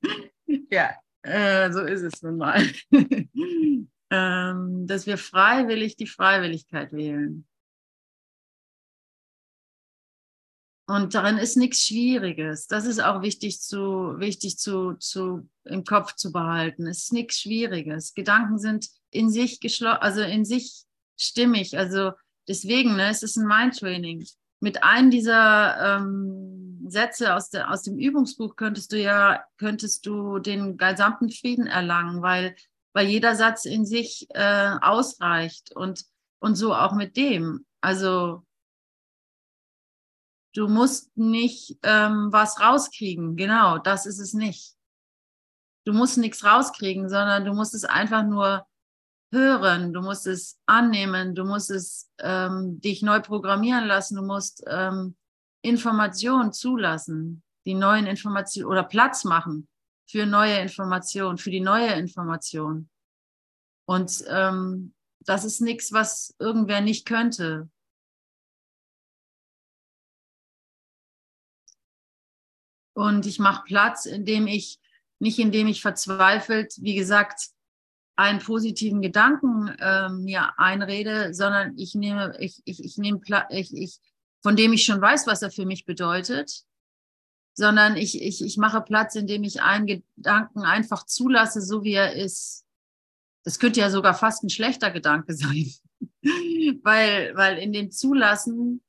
ja, 0.71 0.91
äh, 1.23 1.71
so 1.73 1.81
ist 1.81 2.03
es 2.03 2.23
nun 2.23 2.37
mal. 2.37 2.63
ähm, 4.11 4.87
dass 4.87 5.07
wir 5.07 5.19
freiwillig 5.19 5.97
die 5.97 6.07
Freiwilligkeit 6.07 6.93
wählen. 6.93 7.47
Und 10.91 11.15
darin 11.15 11.39
ist 11.39 11.57
nichts 11.57 11.87
Schwieriges. 11.87 12.67
Das 12.67 12.85
ist 12.85 12.99
auch 12.99 13.23
wichtig 13.23 13.61
zu, 13.61 14.19
wichtig 14.19 14.59
zu, 14.59 14.95
zu 14.95 15.49
im 15.65 15.85
Kopf 15.85 16.17
zu 16.17 16.33
behalten. 16.33 16.89
Es 16.89 17.05
ist 17.05 17.13
nichts 17.13 17.39
Schwieriges. 17.39 18.13
Gedanken 18.13 18.59
sind 18.59 18.89
in 19.11 19.31
sich 19.31 19.61
geschlossen, 19.61 20.01
also 20.01 20.23
in 20.23 20.45
sich 20.45 20.83
stimmig. 21.17 21.79
Also 21.79 22.11
deswegen, 22.49 22.97
ne, 22.97 23.09
es 23.09 23.23
ist 23.23 23.37
ein 23.37 23.47
Mindtraining. 23.47 24.27
Mit 24.61 24.85
einem 24.85 25.11
dieser 25.11 25.99
ähm, 25.99 26.85
Sätze 26.87 27.35
aus, 27.35 27.51
der, 27.51 27.71
aus 27.71 27.83
dem 27.83 27.99
Übungsbuch 27.99 28.57
könntest 28.57 28.93
du 28.93 29.01
ja, 29.01 29.45
könntest 29.59 30.07
du 30.07 30.39
den 30.39 30.77
gesamten 30.77 31.31
Frieden 31.31 31.67
erlangen, 31.67 32.23
weil, 32.23 32.55
weil 32.93 33.07
jeder 33.07 33.35
Satz 33.35 33.65
in 33.65 33.87
sich 33.87 34.27
äh, 34.31 34.77
ausreicht 34.81 35.75
und, 35.75 36.05
und 36.41 36.57
so 36.57 36.75
auch 36.75 36.93
mit 36.93 37.17
dem. 37.17 37.65
Also 37.81 38.45
Du 40.53 40.67
musst 40.67 41.17
nicht 41.17 41.79
ähm, 41.85 42.29
was 42.33 42.61
rauskriegen. 42.61 43.37
Genau, 43.37 43.79
das 43.79 44.07
ist 44.07 44.19
es 44.19 44.35
nicht. 44.35 44.75
Du 45.85 45.93
musst 45.93 46.19
nichts 46.19 46.45
rauskriegen, 46.45 47.09
sondern 47.09 47.45
du 47.45 47.55
musst 47.55 47.75
es 47.75 47.85
einfach 47.85 48.25
nur 48.25 48.67
hören, 49.33 49.93
du 49.93 50.01
musst 50.01 50.27
es 50.27 50.59
annehmen, 50.67 51.35
du 51.35 51.45
musst 51.45 51.71
es 51.71 52.11
ähm, 52.19 52.81
dich 52.81 53.03
neu 53.03 53.21
programmieren 53.21 53.87
lassen, 53.87 54.17
du 54.17 54.23
musst 54.23 54.65
ähm, 54.67 55.17
Informationen 55.63 56.53
zulassen, 56.53 57.43
die 57.67 57.75
neuen 57.75 58.07
Informationen 58.07 58.69
oder 58.69 58.83
Platz 58.83 59.25
machen 59.25 59.69
für 60.09 60.27
neue 60.27 60.59
Informationen, 60.59 61.39
für 61.39 61.51
die 61.51 61.61
neue 61.61 61.93
Information. 61.93 62.89
Und 63.87 64.25
ähm, 64.29 64.95
das 65.21 65.45
ist 65.45 65.61
nichts, 65.61 65.93
was 65.93 66.35
irgendwer 66.39 66.81
nicht 66.81 67.07
könnte. 67.07 67.71
Und 72.95 73.27
ich 73.27 73.39
mache 73.39 73.65
Platz, 73.65 74.07
indem 74.07 74.47
ich, 74.47 74.81
nicht 75.21 75.39
indem 75.39 75.69
ich 75.69 75.81
verzweifelt, 75.81 76.75
wie 76.81 76.95
gesagt, 76.95 77.51
einen 78.21 78.39
positiven 78.39 79.01
Gedanken 79.01 79.69
äh, 79.79 80.11
mir 80.11 80.59
einrede, 80.59 81.33
sondern 81.33 81.79
ich 81.79 81.95
nehme, 81.95 82.37
ich, 82.39 82.61
ich, 82.67 82.85
ich 82.85 82.99
nehme 82.99 83.19
ich, 83.49 83.75
ich, 83.75 83.99
von 84.43 84.57
dem 84.57 84.75
ich 84.75 84.85
schon 84.85 85.01
weiß, 85.01 85.27
was 85.27 85.41
er 85.41 85.51
für 85.51 85.65
mich 85.65 85.87
bedeutet, 85.87 86.65
sondern 87.55 87.97
ich, 87.97 88.21
ich, 88.21 88.45
ich 88.45 88.59
mache 88.59 88.83
Platz, 88.83 89.15
indem 89.15 89.43
ich 89.43 89.63
einen 89.63 89.87
Gedanken 89.87 90.61
einfach 90.61 91.07
zulasse, 91.07 91.63
so 91.63 91.83
wie 91.83 91.95
er 91.95 92.13
ist. 92.13 92.67
Das 93.43 93.59
könnte 93.59 93.81
ja 93.81 93.89
sogar 93.89 94.13
fast 94.13 94.45
ein 94.45 94.51
schlechter 94.51 94.91
Gedanke 94.91 95.33
sein, 95.35 95.73
weil, 96.83 97.35
weil 97.37 97.57
in 97.57 97.73
dem 97.73 97.91
Zulassen 97.91 98.83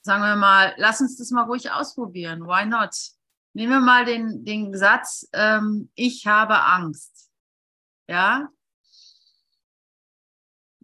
sagen 0.00 0.22
wir 0.22 0.36
mal, 0.36 0.72
lass 0.78 1.02
uns 1.02 1.18
das 1.18 1.30
mal 1.30 1.42
ruhig 1.42 1.70
ausprobieren. 1.70 2.46
Why 2.46 2.64
not? 2.64 3.19
Nehmen 3.52 3.72
wir 3.72 3.80
mal 3.80 4.04
den, 4.04 4.44
den 4.44 4.76
Satz, 4.76 5.28
ähm, 5.32 5.90
ich 5.94 6.26
habe 6.26 6.62
Angst. 6.62 7.30
Ja? 8.08 8.48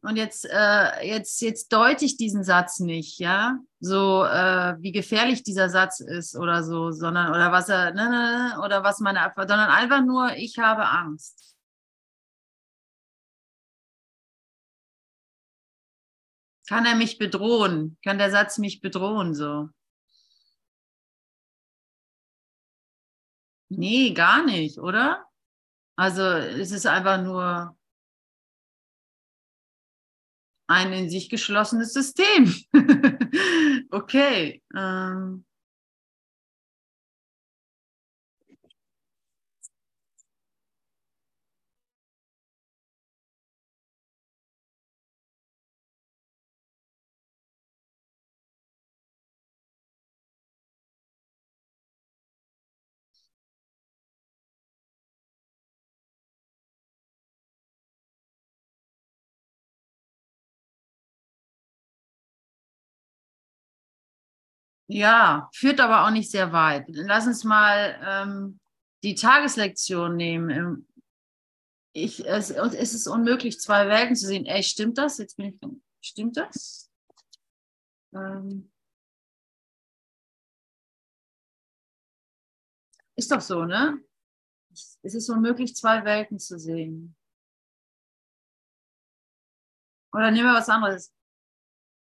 Und 0.02 0.16
jetzt, 0.16 0.46
äh, 0.48 1.04
jetzt, 1.04 1.40
jetzt 1.42 1.72
deute 1.72 2.04
ich 2.04 2.16
diesen 2.16 2.44
Satz 2.44 2.78
nicht, 2.78 3.18
ja, 3.18 3.58
so 3.80 4.24
äh, 4.24 4.76
wie 4.78 4.92
gefährlich 4.92 5.42
dieser 5.42 5.68
Satz 5.68 5.98
ist 5.98 6.36
oder 6.36 6.62
so, 6.62 6.92
sondern 6.92 7.30
oder 7.30 7.50
was 7.50 7.68
er, 7.68 7.92
ne, 7.92 8.08
ne, 8.08 8.54
ne 8.54 8.60
oder 8.64 8.84
was 8.84 9.00
meine, 9.00 9.32
sondern 9.36 9.68
einfach 9.68 10.04
nur, 10.04 10.36
ich 10.36 10.58
habe 10.58 10.86
Angst. 10.86 11.56
Kann 16.68 16.86
er 16.86 16.94
mich 16.94 17.18
bedrohen? 17.18 17.98
Kann 18.04 18.18
der 18.18 18.30
Satz 18.30 18.58
mich 18.58 18.80
bedrohen 18.80 19.34
so? 19.34 19.68
Nee, 23.78 24.14
gar 24.14 24.42
nicht, 24.44 24.78
oder? 24.78 25.26
Also 25.96 26.22
es 26.22 26.72
ist 26.72 26.86
einfach 26.86 27.22
nur 27.22 27.76
ein 30.66 30.92
in 30.94 31.10
sich 31.10 31.28
geschlossenes 31.28 31.92
System. 31.92 32.54
okay. 33.90 34.62
Ähm, 34.74 35.44
Ja, 64.88 65.50
führt 65.52 65.80
aber 65.80 66.06
auch 66.06 66.10
nicht 66.10 66.30
sehr 66.30 66.52
weit. 66.52 66.84
Lass 66.88 67.26
uns 67.26 67.42
mal 67.42 67.98
ähm, 68.04 68.60
die 69.02 69.14
Tageslektion 69.14 70.16
nehmen. 70.16 70.50
Ähm, 70.50 70.88
ich, 71.92 72.26
es, 72.26 72.50
es 72.50 72.94
ist 72.94 73.06
unmöglich, 73.06 73.58
zwei 73.58 73.88
Welten 73.88 74.14
zu 74.14 74.26
sehen. 74.26 74.46
Ey, 74.46 74.62
stimmt 74.62 74.98
das? 74.98 75.18
Jetzt 75.18 75.36
bin 75.36 75.46
ich. 75.46 75.60
Stimmt 76.00 76.36
das? 76.36 76.90
Ähm, 78.14 78.70
ist 83.16 83.32
doch 83.32 83.40
so, 83.40 83.64
ne? 83.64 84.00
Es 84.70 85.14
ist 85.14 85.28
unmöglich, 85.30 85.74
zwei 85.74 86.04
Welten 86.04 86.38
zu 86.38 86.58
sehen. 86.58 87.16
Oder 90.12 90.30
nehmen 90.30 90.48
wir 90.48 90.54
was 90.54 90.68
anderes. 90.68 91.12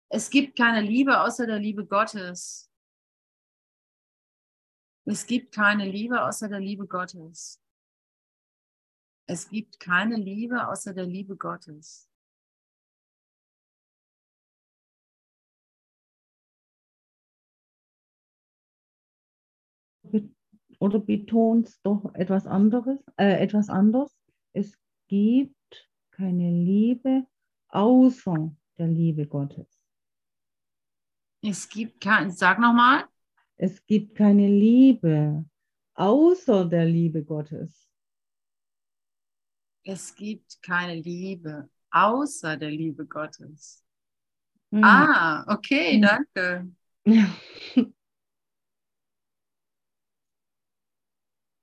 Es 0.09 0.29
gibt 0.29 0.57
keine 0.57 0.81
Liebe 0.81 1.19
außer 1.19 1.45
der 1.45 1.59
Liebe 1.59 1.85
Gottes. 1.85 2.68
Es 5.09 5.25
gibt 5.25 5.55
keine 5.55 5.89
Liebe 5.89 6.23
außer 6.23 6.49
der 6.49 6.59
Liebe 6.59 6.85
Gottes. 6.85 7.59
Es 9.25 9.49
gibt 9.49 9.79
keine 9.79 10.15
Liebe 10.17 10.67
außer 10.67 10.93
der 10.93 11.07
Liebe 11.07 11.35
Gottes. 11.35 12.07
Oder 20.77 20.99
betont 20.99 21.79
doch 21.81 22.13
etwas 22.13 22.45
anderes, 22.45 22.99
äh, 23.17 23.41
etwas 23.43 23.69
anders. 23.69 24.15
Es 24.53 24.77
gibt 25.07 25.89
keine 26.11 26.51
Liebe 26.51 27.25
außer 27.69 28.55
der 28.77 28.87
Liebe 28.87 29.25
Gottes. 29.25 29.81
Es 31.41 31.67
gibt 31.67 31.99
kein, 31.99 32.29
sag 32.29 32.59
nochmal. 32.59 33.09
Es 33.61 33.85
gibt 33.85 34.15
keine 34.15 34.47
Liebe 34.47 35.43
außer 35.95 36.63
der 36.63 36.85
Liebe 36.85 37.25
Gottes. 37.25 37.89
Es 39.83 40.15
gibt 40.15 40.61
keine 40.61 40.95
Liebe 40.95 41.69
außer 41.91 42.55
der 42.55 42.71
Liebe 42.71 43.05
Gottes. 43.05 43.83
Hm. 44.71 44.81
Ah, 44.81 45.43
okay, 45.53 45.95
hm. 45.95 46.01
danke. 46.01 46.71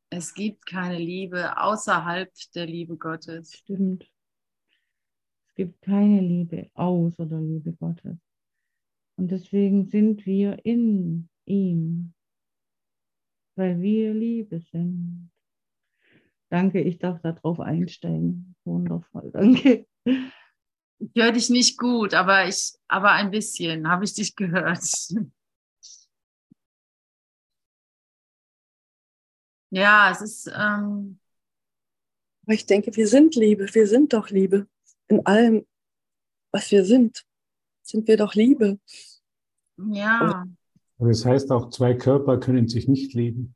Es 0.08 0.32
gibt 0.32 0.64
keine 0.64 0.98
Liebe 0.98 1.58
außerhalb 1.60 2.32
der 2.54 2.66
Liebe 2.66 2.96
Gottes. 2.96 3.52
Stimmt. 3.52 4.10
Es 5.46 5.54
gibt 5.54 5.82
keine 5.82 6.20
Liebe 6.20 6.70
außer 6.74 7.26
der 7.26 7.40
Liebe 7.40 7.72
Gottes. 7.72 8.16
Und 9.16 9.30
deswegen 9.30 9.84
sind 9.84 10.24
wir 10.24 10.64
in 10.64 11.28
ihm, 11.46 12.14
weil 13.56 13.80
wir 13.80 14.12
Liebe 14.12 14.60
sind. 14.60 15.30
Danke, 16.50 16.80
ich 16.80 16.98
darf 16.98 17.20
darauf 17.22 17.60
einsteigen. 17.60 18.54
Wundervoll, 18.64 19.30
danke. 19.32 19.86
Ich 20.98 21.10
höre 21.14 21.32
dich 21.32 21.50
nicht 21.50 21.78
gut, 21.78 22.14
aber 22.14 22.46
ich, 22.46 22.74
aber 22.88 23.12
ein 23.12 23.30
bisschen 23.30 23.88
habe 23.88 24.04
ich 24.04 24.14
dich 24.14 24.36
gehört. 24.36 24.82
Ja, 29.70 30.10
es 30.10 30.20
ist. 30.20 30.46
Ähm 30.46 31.18
aber 32.44 32.54
ich 32.54 32.64
denke, 32.66 32.94
wir 32.94 33.08
sind 33.08 33.34
Liebe. 33.34 33.66
Wir 33.74 33.86
sind 33.86 34.12
doch 34.12 34.30
Liebe. 34.30 34.68
In 35.08 35.26
allem, 35.26 35.66
was 36.52 36.70
wir 36.70 36.84
sind, 36.84 37.26
sind 37.82 38.06
wir 38.06 38.16
doch 38.16 38.34
Liebe. 38.34 38.78
Ja. 39.76 40.20
Und 40.20 40.56
aber 40.98 41.08
das 41.08 41.24
heißt 41.24 41.50
auch, 41.50 41.70
zwei 41.70 41.94
Körper 41.94 42.38
können 42.38 42.68
sich 42.68 42.88
nicht 42.88 43.14
lieben. 43.14 43.54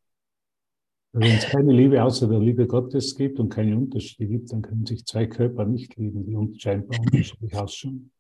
Wenn 1.13 1.37
es 1.37 1.47
keine 1.47 1.73
Liebe 1.73 2.03
außer 2.03 2.29
der 2.29 2.39
Liebe 2.39 2.67
Gottes 2.67 3.17
gibt 3.17 3.41
und 3.41 3.49
keine 3.49 3.77
Unterschiede 3.77 4.27
gibt, 4.27 4.53
dann 4.53 4.63
können 4.63 4.87
sich 4.87 5.05
zwei 5.07 5.27
Körper 5.27 5.65
nicht 5.65 5.97
lieben, 5.97 6.25
die 6.25 6.61
scheinbar 6.61 7.01
unterschiedlich 7.01 7.57
ausschauen. 7.57 8.13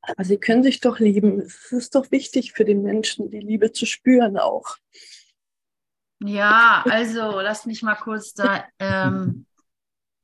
Aber 0.00 0.24
sie 0.24 0.38
können 0.38 0.64
sich 0.64 0.80
doch 0.80 0.98
lieben. 0.98 1.38
Es 1.38 1.70
ist 1.70 1.94
doch 1.94 2.10
wichtig 2.10 2.52
für 2.52 2.64
den 2.64 2.82
Menschen, 2.82 3.30
die 3.30 3.38
Liebe 3.38 3.70
zu 3.70 3.86
spüren 3.86 4.36
auch. 4.36 4.76
Ja, 6.24 6.84
also 6.88 7.40
lass 7.40 7.66
mich 7.66 7.82
mal 7.82 7.94
kurz 7.94 8.34
da. 8.34 8.64
Ähm, 8.80 9.46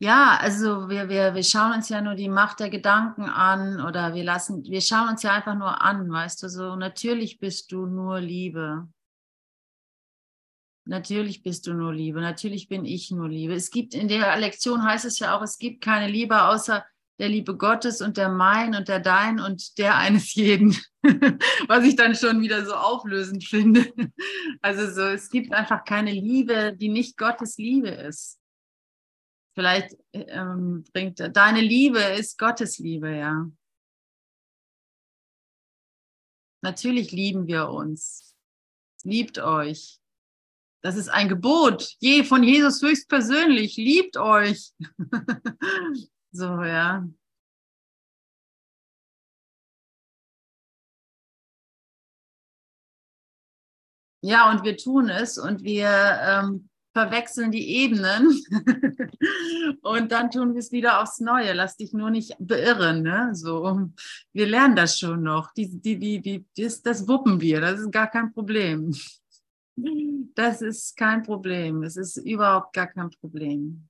ja, 0.01 0.39
also 0.41 0.89
wir, 0.89 1.09
wir, 1.09 1.35
wir 1.35 1.43
schauen 1.43 1.73
uns 1.73 1.89
ja 1.89 2.01
nur 2.01 2.15
die 2.15 2.29
Macht 2.29 2.61
der 2.61 2.71
Gedanken 2.71 3.25
an 3.25 3.81
oder 3.81 4.15
wir 4.15 4.23
lassen, 4.23 4.63
wir 4.65 4.81
schauen 4.81 5.09
uns 5.09 5.23
ja 5.25 5.33
einfach 5.33 5.57
nur 5.57 5.83
an, 5.83 6.11
weißt 6.11 6.43
du, 6.43 6.49
so 6.49 6.77
natürlich 6.77 7.41
bist 7.41 7.73
du 7.73 7.87
nur 7.87 8.21
Liebe. 8.21 8.89
Natürlich 10.85 11.43
bist 11.43 11.67
du 11.67 11.75
nur 11.75 11.93
Liebe, 11.93 12.21
natürlich 12.21 12.69
bin 12.69 12.85
ich 12.85 13.11
nur 13.11 13.29
Liebe. 13.29 13.55
Es 13.55 13.71
gibt 13.71 13.93
in 13.95 14.09
der 14.09 14.39
Lektion 14.39 14.85
heißt 14.85 15.05
es 15.05 15.19
ja 15.19 15.37
auch, 15.37 15.43
es 15.43 15.59
gibt 15.59 15.83
keine 15.83 16.11
Liebe 16.11 16.45
außer 16.45 16.85
der 17.19 17.29
Liebe 17.29 17.57
Gottes 17.57 18.01
und 18.01 18.17
der 18.17 18.29
mein 18.29 18.77
und 18.77 18.89
der 18.89 19.01
dein 19.01 19.41
und 19.41 19.79
der 19.79 19.97
eines 19.97 20.35
jeden, 20.35 20.77
was 21.67 21.85
ich 21.85 21.97
dann 21.97 22.15
schon 22.15 22.41
wieder 22.41 22.65
so 22.65 22.75
auflösend 22.75 23.45
finde. 23.45 23.93
Also 24.63 24.89
so, 24.91 25.03
es 25.03 25.29
gibt 25.29 25.53
einfach 25.53 25.85
keine 25.85 26.13
Liebe, 26.13 26.73
die 26.75 26.89
nicht 26.89 27.17
Gottes 27.17 27.59
Liebe 27.59 27.89
ist. 27.89 28.39
Vielleicht 29.59 29.97
ähm, 30.13 30.85
bringt 30.93 31.19
deine 31.19 31.61
Liebe 31.61 31.99
ist 31.99 32.39
Gottes 32.39 32.79
Liebe, 32.79 33.11
ja. 33.11 33.51
Natürlich 36.63 37.11
lieben 37.11 37.49
wir 37.49 37.69
uns. 37.69 38.37
Liebt 39.03 39.41
euch. 39.41 39.99
Das 40.81 40.95
ist 40.95 41.09
ein 41.09 41.29
Gebot, 41.29 41.97
je 41.99 42.23
von 42.23 42.45
Jesus 42.45 42.81
höchstpersönlich. 42.83 43.77
Liebt 43.77 44.17
euch. 44.17 44.73
So, 46.31 46.63
ja. 46.63 47.09
Ja, 54.23 54.51
und 54.53 54.63
wir 54.63 54.77
tun 54.77 55.09
es 55.09 55.37
und 55.39 55.65
wir 55.65 55.89
ähm, 55.89 56.69
verwechseln 56.93 57.51
die 57.53 57.77
Ebenen 57.77 58.29
und 59.83 60.11
dann 60.11 60.31
tun 60.31 60.55
wir 60.55 60.59
es 60.59 60.73
wieder 60.73 61.03
aufs 61.03 61.21
Neue. 61.21 61.53
Lass 61.53 61.77
dich 61.77 61.93
nur 61.93 62.11
nicht 62.11 62.35
beirren. 62.39 63.03
Ne? 63.03 63.31
So, 63.35 63.91
wir 64.33 64.47
lernen 64.47 64.77
das 64.77 64.99
schon 64.99 65.23
noch. 65.23 65.53
Die, 65.53 65.69
die, 65.81 65.99
die, 65.99 66.21
die, 66.21 66.47
das, 66.57 66.83
das 66.83 67.07
wuppen 67.07 67.41
wir, 67.41 67.61
das 67.61 67.81
ist 67.81 67.93
gar 67.93 68.11
kein 68.11 68.33
Problem. 68.33 68.95
Das 70.35 70.61
ist 70.63 70.97
kein 70.97 71.23
Problem. 71.23 71.83
Es 71.83 71.97
ist 71.97 72.17
überhaupt 72.17 72.73
gar 72.73 72.89
kein 72.89 73.11
Problem. 73.11 73.89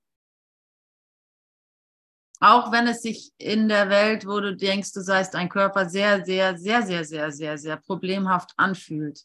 Auch 2.41 2.71
wenn 2.71 2.87
es 2.87 3.03
sich 3.03 3.33
in 3.39 3.69
der 3.69 3.89
Welt, 3.89 4.25
wo 4.27 4.39
du 4.39 4.55
denkst, 4.55 4.93
du 4.93 5.01
seist 5.01 5.35
ein 5.35 5.49
Körper, 5.49 5.89
sehr, 5.89 6.25
sehr, 6.25 6.57
sehr, 6.57 6.83
sehr, 6.83 7.05
sehr, 7.05 7.33
sehr, 7.33 7.59
sehr 7.59 7.77
problemhaft 7.79 8.53
anfühlt. 8.57 9.25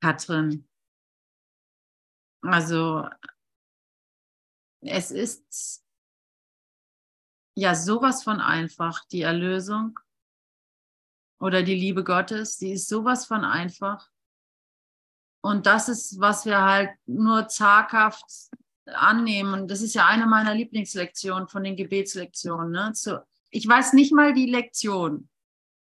Katrin. 0.00 0.67
Also, 2.42 3.08
es 4.80 5.10
ist 5.10 5.84
ja 7.54 7.74
sowas 7.74 8.22
von 8.22 8.40
einfach, 8.40 9.04
die 9.06 9.22
Erlösung 9.22 9.98
oder 11.40 11.62
die 11.62 11.74
Liebe 11.74 12.04
Gottes, 12.04 12.58
die 12.58 12.72
ist 12.72 12.88
sowas 12.88 13.26
von 13.26 13.44
einfach. 13.44 14.08
Und 15.40 15.66
das 15.66 15.88
ist, 15.88 16.20
was 16.20 16.46
wir 16.46 16.62
halt 16.62 16.90
nur 17.06 17.48
zaghaft 17.48 18.24
annehmen. 18.86 19.54
Und 19.54 19.70
das 19.70 19.82
ist 19.82 19.94
ja 19.94 20.06
eine 20.06 20.26
meiner 20.26 20.54
Lieblingslektionen 20.54 21.48
von 21.48 21.64
den 21.64 21.76
Gebetslektionen. 21.76 22.70
Ne? 22.70 22.90
So, 22.94 23.18
ich 23.50 23.66
weiß 23.66 23.92
nicht 23.92 24.12
mal 24.12 24.32
die 24.32 24.50
Lektion. 24.50 25.28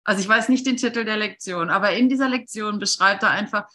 Also 0.05 0.20
ich 0.20 0.29
weiß 0.29 0.48
nicht 0.48 0.66
den 0.66 0.77
Titel 0.77 1.05
der 1.05 1.16
Lektion, 1.16 1.70
aber 1.70 1.92
in 1.92 2.09
dieser 2.09 2.29
Lektion 2.29 2.79
beschreibt 2.79 3.22
er 3.22 3.31
einfach, 3.31 3.68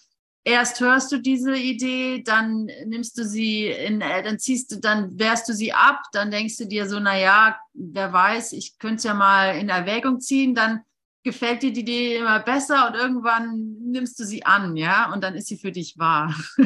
erst 0.45 0.79
hörst 0.79 1.11
du 1.11 1.17
diese 1.17 1.55
Idee, 1.57 2.23
dann 2.23 2.69
nimmst 2.85 3.17
du 3.17 3.25
sie 3.25 3.67
in, 3.67 3.99
äh, 3.99 4.23
dann 4.23 4.39
ziehst 4.39 4.71
du, 4.71 4.79
dann 4.79 5.19
wehrst 5.19 5.49
du 5.49 5.53
sie 5.53 5.73
ab, 5.73 6.03
dann 6.13 6.31
denkst 6.31 6.57
du 6.57 6.67
dir 6.67 6.87
so, 6.87 6.99
na 6.99 7.17
ja, 7.17 7.59
wer 7.73 8.13
weiß, 8.13 8.53
ich 8.53 8.77
könnte 8.77 8.95
es 8.97 9.03
ja 9.03 9.13
mal 9.13 9.57
in 9.57 9.69
Erwägung 9.69 10.21
ziehen, 10.21 10.55
dann 10.55 10.81
gefällt 11.23 11.63
dir 11.63 11.73
die 11.73 11.81
Idee 11.81 12.17
immer 12.17 12.39
besser 12.39 12.87
und 12.87 12.93
irgendwann 12.93 13.77
nimmst 13.81 14.19
du 14.19 14.23
sie 14.23 14.45
an, 14.45 14.77
ja, 14.77 15.11
und 15.11 15.23
dann 15.23 15.33
ist 15.33 15.47
sie 15.47 15.57
für 15.57 15.71
dich 15.71 15.97
wahr. 15.97 16.33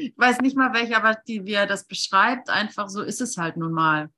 ich 0.00 0.14
weiß 0.16 0.40
nicht 0.40 0.56
mal 0.56 0.72
welcher, 0.72 0.96
aber 0.96 1.14
die, 1.28 1.44
wie 1.44 1.52
er 1.52 1.66
das 1.66 1.86
beschreibt, 1.86 2.48
einfach 2.48 2.88
so 2.88 3.02
ist 3.02 3.20
es 3.20 3.36
halt 3.36 3.58
nun 3.58 3.72
mal. 3.72 4.08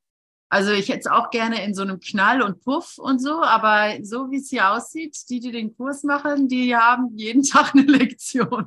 Also 0.52 0.72
ich 0.72 0.88
hätte 0.88 0.98
es 0.98 1.06
auch 1.06 1.30
gerne 1.30 1.64
in 1.64 1.74
so 1.74 1.82
einem 1.82 2.00
Knall 2.00 2.42
und 2.42 2.60
Puff 2.64 2.98
und 2.98 3.20
so, 3.20 3.40
aber 3.40 3.94
so 4.02 4.32
wie 4.32 4.38
es 4.38 4.50
hier 4.50 4.72
aussieht, 4.72 5.16
die, 5.30 5.38
die 5.38 5.52
den 5.52 5.76
Kurs 5.76 6.02
machen, 6.02 6.48
die 6.48 6.76
haben 6.76 7.16
jeden 7.16 7.42
Tag 7.44 7.72
eine 7.72 7.84
Lektion. 7.84 8.66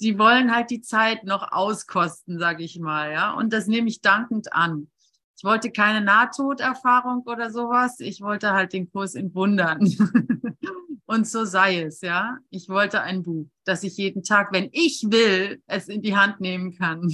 Die 0.00 0.18
wollen 0.18 0.54
halt 0.54 0.70
die 0.70 0.80
Zeit 0.80 1.22
noch 1.22 1.52
auskosten, 1.52 2.40
sage 2.40 2.64
ich 2.64 2.80
mal, 2.80 3.12
ja, 3.12 3.32
und 3.34 3.52
das 3.52 3.68
nehme 3.68 3.88
ich 3.88 4.00
dankend 4.00 4.52
an. 4.52 4.88
Ich 5.36 5.44
wollte 5.44 5.70
keine 5.70 6.04
Nahtoderfahrung 6.04 7.22
oder 7.22 7.50
sowas. 7.50 8.00
Ich 8.00 8.20
wollte 8.20 8.52
halt 8.52 8.72
den 8.72 8.90
Kurs 8.90 9.14
in 9.14 9.34
Wundern. 9.34 9.80
Und 11.04 11.26
so 11.26 11.44
sei 11.44 11.82
es, 11.82 12.00
ja. 12.00 12.38
Ich 12.48 12.68
wollte 12.68 13.02
ein 13.02 13.22
Buch, 13.22 13.46
das 13.64 13.82
ich 13.82 13.96
jeden 13.96 14.22
Tag, 14.22 14.52
wenn 14.52 14.70
ich 14.72 15.04
will, 15.08 15.60
es 15.66 15.88
in 15.88 16.00
die 16.00 16.16
Hand 16.16 16.40
nehmen 16.40 16.78
kann. 16.78 17.12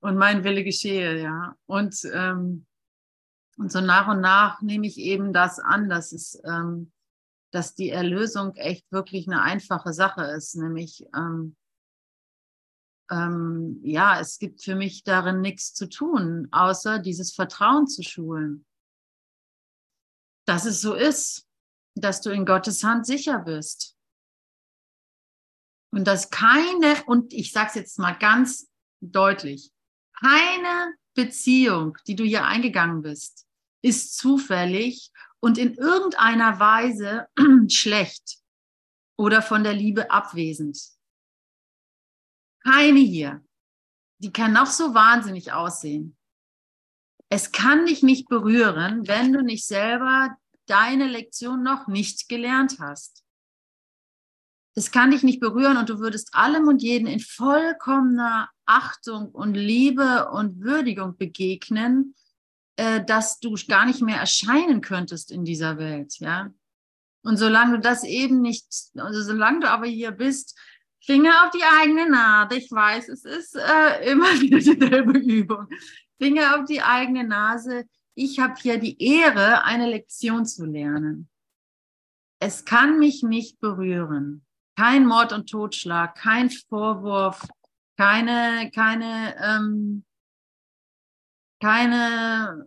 Und 0.00 0.16
mein 0.16 0.44
Wille 0.44 0.62
geschehe, 0.62 1.20
ja. 1.20 1.56
Und, 1.66 1.96
ähm, 2.12 2.66
und 3.58 3.72
so 3.72 3.80
nach 3.80 4.08
und 4.08 4.20
nach 4.20 4.62
nehme 4.62 4.86
ich 4.86 4.98
eben 4.98 5.32
das 5.32 5.58
an, 5.58 5.88
dass 5.88 6.12
es, 6.12 6.40
ähm, 6.44 6.92
dass 7.50 7.74
die 7.74 7.90
Erlösung 7.90 8.54
echt 8.54 8.90
wirklich 8.92 9.26
eine 9.26 9.42
einfache 9.42 9.92
Sache 9.92 10.22
ist, 10.22 10.54
nämlich 10.54 11.04
ähm, 11.14 11.56
ähm, 13.10 13.80
ja, 13.82 14.20
es 14.20 14.38
gibt 14.38 14.62
für 14.62 14.76
mich 14.76 15.02
darin 15.02 15.40
nichts 15.40 15.74
zu 15.74 15.88
tun, 15.88 16.48
außer 16.52 17.00
dieses 17.00 17.34
Vertrauen 17.34 17.88
zu 17.88 18.02
schulen. 18.02 18.64
Dass 20.46 20.64
es 20.64 20.80
so 20.80 20.94
ist, 20.94 21.46
dass 21.94 22.20
du 22.20 22.30
in 22.30 22.46
Gottes 22.46 22.84
Hand 22.84 23.06
sicher 23.06 23.40
bist. 23.40 23.96
Und 25.90 26.04
dass 26.06 26.30
keine, 26.30 27.02
und 27.06 27.32
ich 27.32 27.52
sage 27.52 27.68
es 27.70 27.74
jetzt 27.74 27.98
mal 27.98 28.12
ganz 28.12 28.70
deutlich, 29.00 29.72
keine 30.20 30.94
Beziehung, 31.14 31.96
die 32.06 32.14
du 32.14 32.24
hier 32.24 32.44
eingegangen 32.44 33.02
bist, 33.02 33.47
ist 33.82 34.16
zufällig 34.16 35.10
und 35.40 35.58
in 35.58 35.74
irgendeiner 35.74 36.58
Weise 36.58 37.28
schlecht 37.68 38.38
oder 39.16 39.42
von 39.42 39.64
der 39.64 39.74
Liebe 39.74 40.10
abwesend. 40.10 40.78
Keine 42.64 43.00
hier. 43.00 43.44
Die 44.18 44.32
kann 44.32 44.52
noch 44.52 44.66
so 44.66 44.94
wahnsinnig 44.94 45.52
aussehen. 45.52 46.16
Es 47.28 47.52
kann 47.52 47.86
dich 47.86 48.02
nicht 48.02 48.28
berühren, 48.28 49.06
wenn 49.06 49.32
du 49.32 49.42
nicht 49.42 49.66
selber 49.66 50.36
deine 50.66 51.06
Lektion 51.06 51.62
noch 51.62 51.86
nicht 51.86 52.28
gelernt 52.28 52.78
hast. 52.80 53.24
Es 54.74 54.90
kann 54.90 55.10
dich 55.10 55.22
nicht 55.22 55.40
berühren 55.40 55.76
und 55.76 55.88
du 55.88 55.98
würdest 55.98 56.34
allem 56.34 56.68
und 56.68 56.82
jeden 56.82 57.06
in 57.06 57.20
vollkommener 57.20 58.48
Achtung 58.64 59.30
und 59.30 59.54
Liebe 59.54 60.30
und 60.30 60.60
Würdigung 60.60 61.16
begegnen, 61.16 62.14
äh, 62.78 63.04
dass 63.04 63.40
du 63.40 63.56
gar 63.66 63.86
nicht 63.86 64.02
mehr 64.02 64.18
erscheinen 64.18 64.80
könntest 64.80 65.32
in 65.32 65.44
dieser 65.44 65.78
Welt, 65.78 66.16
ja. 66.20 66.50
Und 67.24 67.36
solange 67.36 67.72
du 67.72 67.80
das 67.80 68.04
eben 68.04 68.40
nicht, 68.40 68.66
also 68.94 69.20
solange 69.22 69.60
du 69.60 69.70
aber 69.70 69.86
hier 69.86 70.12
bist, 70.12 70.56
Finger 71.04 71.44
auf 71.44 71.50
die 71.50 71.64
eigene 71.64 72.08
Nase. 72.08 72.56
Ich 72.56 72.70
weiß, 72.70 73.08
es 73.08 73.24
ist 73.24 73.56
äh, 73.56 74.10
immer 74.10 74.26
wieder 74.40 74.58
dieselbe 74.58 75.18
Übung. 75.18 75.66
Finger 76.20 76.56
auf 76.56 76.66
die 76.66 76.80
eigene 76.80 77.24
Nase. 77.24 77.84
Ich 78.14 78.38
habe 78.38 78.54
hier 78.60 78.78
die 78.78 79.02
Ehre, 79.02 79.64
eine 79.64 79.90
Lektion 79.90 80.46
zu 80.46 80.64
lernen. 80.64 81.28
Es 82.40 82.64
kann 82.64 83.00
mich 83.00 83.24
nicht 83.24 83.58
berühren. 83.58 84.44
Kein 84.76 85.04
Mord 85.04 85.32
und 85.32 85.50
Totschlag, 85.50 86.14
kein 86.14 86.50
Vorwurf, 86.50 87.44
keine, 87.96 88.70
keine, 88.72 89.34
ähm, 89.42 90.04
keine, 91.60 92.66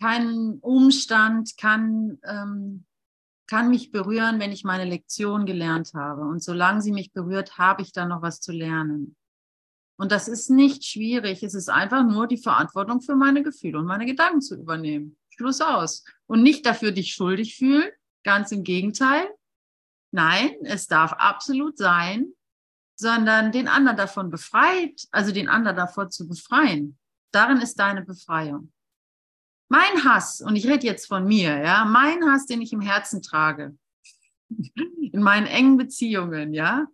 kein 0.00 0.58
Umstand 0.60 1.56
kann 1.56 2.18
ähm, 2.24 2.84
kann 3.52 3.68
mich 3.68 3.90
berühren, 3.90 4.40
wenn 4.40 4.50
ich 4.50 4.64
meine 4.64 4.88
Lektion 4.88 5.44
gelernt 5.44 5.92
habe. 5.92 6.22
Und 6.22 6.42
solange 6.42 6.80
sie 6.80 6.90
mich 6.90 7.12
berührt, 7.12 7.58
habe 7.58 7.82
ich 7.82 7.92
da 7.92 8.06
noch 8.06 8.22
was 8.22 8.40
zu 8.40 8.50
lernen. 8.50 9.14
Und 9.98 10.10
das 10.10 10.26
ist 10.26 10.48
nicht 10.48 10.86
schwierig. 10.86 11.42
Es 11.42 11.52
ist 11.52 11.68
einfach 11.68 12.02
nur 12.02 12.26
die 12.26 12.38
Verantwortung 12.38 13.02
für 13.02 13.14
meine 13.14 13.42
Gefühle 13.42 13.78
und 13.78 13.84
meine 13.84 14.06
Gedanken 14.06 14.40
zu 14.40 14.54
übernehmen. 14.54 15.18
Schluss 15.28 15.60
aus. 15.60 16.02
Und 16.24 16.42
nicht 16.42 16.64
dafür 16.64 16.92
dich 16.92 17.12
schuldig 17.12 17.56
fühlen. 17.56 17.90
Ganz 18.24 18.52
im 18.52 18.64
Gegenteil. 18.64 19.28
Nein, 20.12 20.54
es 20.62 20.86
darf 20.86 21.12
absolut 21.12 21.76
sein, 21.76 22.32
sondern 22.96 23.52
den 23.52 23.68
anderen 23.68 23.98
davon 23.98 24.30
befreit, 24.30 25.06
also 25.10 25.30
den 25.30 25.50
anderen 25.50 25.76
davor 25.76 26.08
zu 26.08 26.26
befreien. 26.26 26.98
Darin 27.32 27.58
ist 27.58 27.78
deine 27.78 28.02
Befreiung. 28.02 28.72
Mein 29.68 30.04
Hass, 30.04 30.42
und 30.42 30.54
ich 30.54 30.66
rede 30.66 30.86
jetzt 30.86 31.06
von 31.06 31.24
mir, 31.24 31.56
ja, 31.58 31.86
mein 31.86 32.22
Hass, 32.30 32.44
den 32.44 32.60
ich 32.60 32.74
im 32.74 32.82
Herzen 32.82 33.22
trage, 33.22 33.76
in 34.50 35.22
meinen 35.22 35.46
engen 35.46 35.78
Beziehungen, 35.78 36.52
ja, 36.52 36.86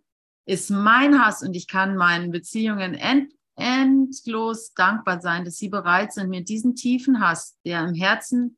ist 0.45 0.71
mein 0.71 1.23
Hass 1.23 1.43
und 1.43 1.53
ich 1.55 1.67
kann 1.67 1.97
meinen 1.97 2.31
Beziehungen 2.31 2.93
end, 2.93 3.33
endlos 3.57 4.73
dankbar 4.73 5.21
sein, 5.21 5.43
dass 5.43 5.57
sie 5.57 5.67
bereit 5.67 6.13
sind, 6.13 6.29
mir 6.29 6.43
diesen 6.43 6.75
tiefen 6.75 7.19
Hass, 7.19 7.57
der 7.65 7.83
im 7.83 7.93
Herzen 7.93 8.57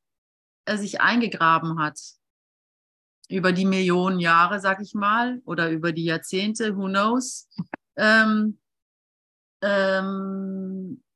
äh, 0.65 0.78
sich 0.78 1.02
eingegraben 1.02 1.80
hat, 1.80 2.00
über 3.28 3.52
die 3.52 3.65
Millionen 3.65 4.20
Jahre, 4.20 4.60
sag 4.60 4.82
ich 4.82 4.94
mal, 4.94 5.41
oder 5.46 5.72
über 5.72 5.91
die 5.91 6.06
Jahrzehnte, 6.06 6.78
who 6.78 6.86
knows, 6.86 7.50
ähm, 7.98 8.60
ähm, 9.63 11.02
äh, 11.02 11.11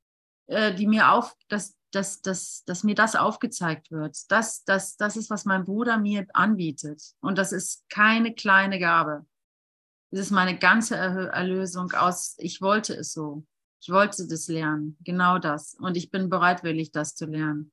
die 0.47 0.87
mir 0.87 1.11
auf, 1.11 1.35
dass, 1.47 1.75
dass, 1.91 2.21
dass, 2.21 2.63
dass 2.65 2.83
mir 2.83 2.95
das 2.95 3.15
aufgezeigt 3.15 3.91
wird. 3.91 4.17
Das, 4.29 4.63
das, 4.63 4.97
das 4.97 5.17
ist, 5.17 5.29
was 5.29 5.45
mein 5.45 5.65
Bruder 5.65 5.97
mir 5.97 6.27
anbietet. 6.33 7.01
Und 7.19 7.37
das 7.37 7.51
ist 7.51 7.87
keine 7.89 8.33
kleine 8.33 8.79
Gabe. 8.79 9.25
Das 10.11 10.19
ist 10.19 10.31
meine 10.31 10.57
ganze 10.57 10.95
Erlösung 10.95 11.91
aus, 11.93 12.35
ich 12.37 12.61
wollte 12.61 12.93
es 12.93 13.13
so. 13.13 13.45
Ich 13.81 13.89
wollte 13.89 14.27
das 14.27 14.47
lernen, 14.47 14.97
genau 15.01 15.37
das. 15.39 15.75
Und 15.75 15.97
ich 15.97 16.09
bin 16.09 16.29
bereitwillig, 16.29 16.91
das 16.91 17.15
zu 17.15 17.25
lernen. 17.25 17.71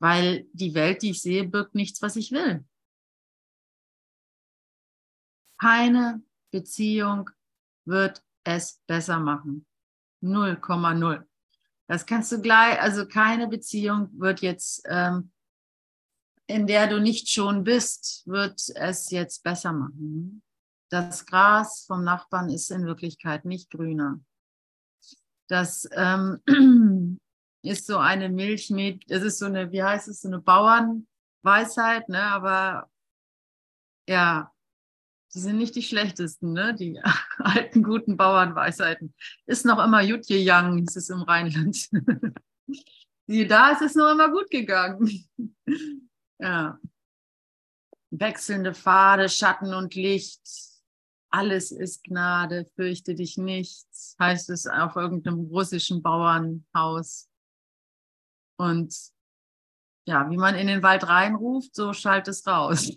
Weil 0.00 0.46
die 0.52 0.74
Welt, 0.74 1.02
die 1.02 1.10
ich 1.10 1.22
sehe, 1.22 1.48
birgt 1.48 1.74
nichts, 1.74 2.00
was 2.00 2.16
ich 2.16 2.30
will. 2.30 2.64
Keine 5.60 6.22
Beziehung 6.50 7.30
wird 7.84 8.24
es 8.44 8.80
besser 8.86 9.18
machen. 9.18 9.66
0,0. 10.22 11.24
Das 11.90 12.06
kannst 12.06 12.30
du 12.30 12.40
gleich, 12.40 12.80
also 12.80 13.04
keine 13.04 13.48
Beziehung 13.48 14.10
wird 14.12 14.42
jetzt, 14.42 14.82
ähm, 14.84 15.32
in 16.46 16.68
der 16.68 16.86
du 16.86 17.00
nicht 17.00 17.28
schon 17.28 17.64
bist, 17.64 18.22
wird 18.26 18.62
es 18.76 19.10
jetzt 19.10 19.42
besser 19.42 19.72
machen. 19.72 20.40
Das 20.88 21.26
Gras 21.26 21.86
vom 21.88 22.04
Nachbarn 22.04 22.48
ist 22.48 22.70
in 22.70 22.86
Wirklichkeit 22.86 23.44
nicht 23.44 23.70
grüner. 23.70 24.20
Das 25.48 25.88
ähm, 25.90 26.40
ist 27.64 27.88
so 27.88 27.98
eine 27.98 28.28
Milchmäd, 28.28 29.02
es 29.10 29.24
ist 29.24 29.40
so 29.40 29.46
eine, 29.46 29.72
wie 29.72 29.82
heißt 29.82 30.06
es, 30.06 30.20
so 30.20 30.28
eine 30.28 30.38
Bauernweisheit, 30.38 32.08
ne? 32.08 32.22
Aber 32.22 32.88
ja, 34.08 34.49
die 35.34 35.38
sind 35.38 35.58
nicht 35.58 35.76
die 35.76 35.82
schlechtesten, 35.82 36.52
ne? 36.52 36.74
Die 36.74 37.00
alten, 37.38 37.82
guten 37.82 38.16
Bauernweisheiten. 38.16 39.14
Ist 39.46 39.64
noch 39.64 39.82
immer 39.82 40.02
Jutje 40.02 40.38
Young, 40.40 40.78
hieß 40.78 40.96
es 40.96 41.10
im 41.10 41.22
Rheinland. 41.22 41.88
Die, 43.26 43.46
da 43.46 43.70
ist 43.70 43.82
es 43.82 43.94
noch 43.94 44.10
immer 44.10 44.28
gut 44.28 44.50
gegangen. 44.50 45.24
ja. 46.40 46.80
Wechselnde 48.10 48.74
Pfade, 48.74 49.28
Schatten 49.28 49.72
und 49.72 49.94
Licht, 49.94 50.42
alles 51.30 51.70
ist 51.70 52.02
Gnade, 52.02 52.66
fürchte 52.74 53.14
dich 53.14 53.38
nicht, 53.38 53.86
heißt 54.18 54.50
es 54.50 54.66
auf 54.66 54.96
irgendeinem 54.96 55.46
russischen 55.46 56.02
Bauernhaus. 56.02 57.28
Und 58.56 58.96
ja, 60.06 60.28
wie 60.28 60.36
man 60.36 60.56
in 60.56 60.66
den 60.66 60.82
Wald 60.82 61.06
reinruft, 61.06 61.74
so 61.76 61.92
schallt 61.92 62.26
es 62.26 62.44
raus. 62.48 62.90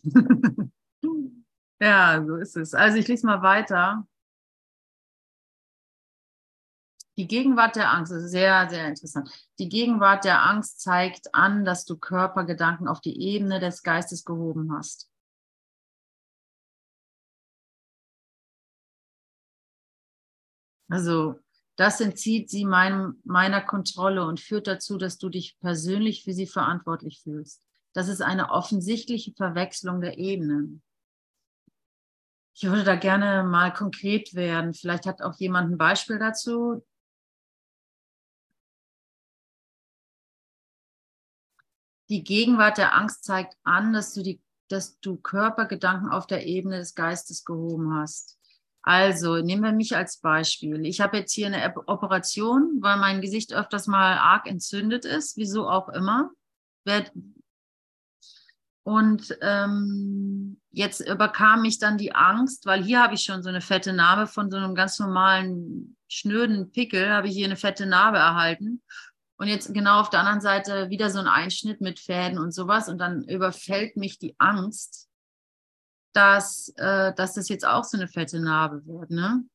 Ja, 1.83 2.23
so 2.25 2.35
ist 2.37 2.55
es. 2.57 2.73
Also 2.73 2.97
ich 2.97 3.07
lese 3.07 3.25
mal 3.25 3.41
weiter. 3.41 4.07
Die 7.17 7.27
Gegenwart 7.27 7.75
der 7.75 7.91
Angst 7.91 8.11
ist 8.11 8.31
sehr, 8.31 8.69
sehr 8.69 8.87
interessant. 8.87 9.29
Die 9.59 9.69
Gegenwart 9.69 10.23
der 10.25 10.43
Angst 10.43 10.81
zeigt 10.81 11.33
an, 11.35 11.63
dass 11.63 11.85
du 11.85 11.97
Körpergedanken 11.97 12.87
auf 12.87 13.01
die 13.01 13.21
Ebene 13.21 13.59
des 13.59 13.83
Geistes 13.83 14.25
gehoben 14.25 14.73
hast. 14.75 15.09
Also 20.89 21.39
das 21.75 22.01
entzieht 22.01 22.49
sie 22.49 22.65
mein, 22.65 23.15
meiner 23.23 23.61
Kontrolle 23.61 24.25
und 24.25 24.39
führt 24.39 24.67
dazu, 24.67 24.97
dass 24.97 25.17
du 25.17 25.29
dich 25.29 25.57
persönlich 25.59 26.23
für 26.23 26.33
sie 26.33 26.47
verantwortlich 26.47 27.21
fühlst. 27.23 27.61
Das 27.93 28.07
ist 28.07 28.21
eine 28.21 28.49
offensichtliche 28.51 29.33
Verwechslung 29.33 30.01
der 30.01 30.17
Ebenen. 30.17 30.81
Ich 32.55 32.63
würde 32.63 32.83
da 32.83 32.95
gerne 32.95 33.43
mal 33.43 33.73
konkret 33.73 34.35
werden. 34.35 34.73
Vielleicht 34.73 35.05
hat 35.05 35.21
auch 35.21 35.35
jemand 35.39 35.71
ein 35.71 35.77
Beispiel 35.77 36.19
dazu. 36.19 36.85
Die 42.09 42.23
Gegenwart 42.23 42.77
der 42.77 42.95
Angst 42.95 43.23
zeigt 43.23 43.57
an, 43.63 43.91
dass 43.91 44.13
du, 44.13 44.21
die, 44.21 44.39
dass 44.67 44.99
du 44.99 45.17
Körpergedanken 45.17 46.09
auf 46.09 46.27
der 46.27 46.45
Ebene 46.45 46.77
des 46.77 46.93
Geistes 46.93 47.43
gehoben 47.43 47.95
hast. 47.95 48.37
Also 48.83 49.37
nehmen 49.37 49.63
wir 49.63 49.71
mich 49.71 49.95
als 49.95 50.19
Beispiel. 50.19 50.85
Ich 50.85 50.99
habe 51.01 51.17
jetzt 51.17 51.31
hier 51.31 51.47
eine 51.47 51.73
Operation, 51.87 52.79
weil 52.81 52.97
mein 52.97 53.21
Gesicht 53.21 53.53
öfters 53.53 53.87
mal 53.87 54.17
arg 54.17 54.45
entzündet 54.45 55.05
ist, 55.05 55.37
wieso 55.37 55.67
auch 55.69 55.89
immer. 55.89 56.31
Und 58.83 59.37
ähm, 59.41 60.59
jetzt 60.71 60.99
überkam 60.99 61.61
mich 61.61 61.79
dann 61.79 61.97
die 61.97 62.13
Angst, 62.13 62.65
weil 62.65 62.83
hier 62.83 63.01
habe 63.01 63.13
ich 63.13 63.23
schon 63.23 63.41
so 63.41 63.49
eine 63.49 63.61
fette 63.61 63.93
Narbe 63.93 64.27
von 64.27 64.51
so 64.51 64.57
einem 64.57 64.75
ganz 64.75 64.99
normalen 64.99 65.95
schnöden 66.09 66.71
Pickel, 66.71 67.09
habe 67.09 67.27
ich 67.27 67.33
hier 67.33 67.45
eine 67.45 67.55
fette 67.55 67.85
Narbe 67.85 68.17
erhalten. 68.17 68.81
Und 69.37 69.47
jetzt 69.47 69.73
genau 69.73 69.99
auf 69.99 70.09
der 70.09 70.19
anderen 70.19 70.41
Seite 70.41 70.89
wieder 70.89 71.09
so 71.09 71.19
ein 71.19 71.27
Einschnitt 71.27 71.81
mit 71.81 71.99
Fäden 71.99 72.37
und 72.37 72.53
sowas. 72.53 72.89
Und 72.89 72.97
dann 72.97 73.23
überfällt 73.23 73.95
mich 73.95 74.19
die 74.19 74.35
Angst, 74.37 75.09
dass, 76.13 76.73
äh, 76.77 77.13
dass 77.13 77.33
das 77.33 77.49
jetzt 77.49 77.65
auch 77.65 77.83
so 77.83 77.97
eine 77.97 78.07
fette 78.07 78.39
Narbe 78.39 78.85
wird. 78.85 79.11
Ne? 79.11 79.45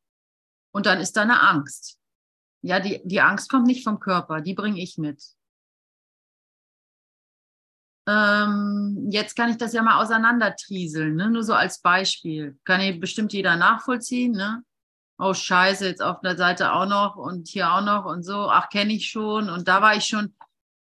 Und 0.73 0.87
dann 0.87 1.01
ist 1.01 1.17
da 1.17 1.23
eine 1.23 1.41
Angst. 1.43 1.99
Ja, 2.63 2.81
die, 2.81 3.01
die 3.05 3.21
Angst 3.21 3.51
kommt 3.51 3.67
nicht 3.67 3.85
vom 3.85 4.01
Körper, 4.01 4.41
die 4.41 4.55
bringe 4.55 4.81
ich 4.81 4.99
mit. 4.99 5.23
Ähm, 8.09 9.09
jetzt 9.11 9.37
kann 9.37 9.51
ich 9.51 9.59
das 9.59 9.75
ja 9.75 9.83
mal 9.83 10.03
auseinandertrieseln, 10.03 11.15
ne? 11.15 11.31
nur 11.31 11.43
so 11.43 11.53
als 11.53 11.81
Beispiel. 11.83 12.59
Kann 12.65 12.81
ich 12.81 12.99
bestimmt 12.99 13.35
jeder 13.35 13.57
nachvollziehen. 13.57 14.33
Ne? 14.33 14.63
Oh 15.19 15.35
scheiße, 15.35 15.87
jetzt 15.87 16.03
auf 16.03 16.21
der 16.21 16.37
Seite 16.37 16.73
auch 16.73 16.87
noch 16.87 17.17
und 17.17 17.49
hier 17.49 17.71
auch 17.71 17.83
noch 17.83 18.07
und 18.07 18.23
so. 18.23 18.49
Ach, 18.51 18.71
kenne 18.71 18.95
ich 18.95 19.11
schon. 19.11 19.51
Und 19.51 19.69
da 19.69 19.83
war 19.83 19.95
ich 19.95 20.07
schon, 20.07 20.35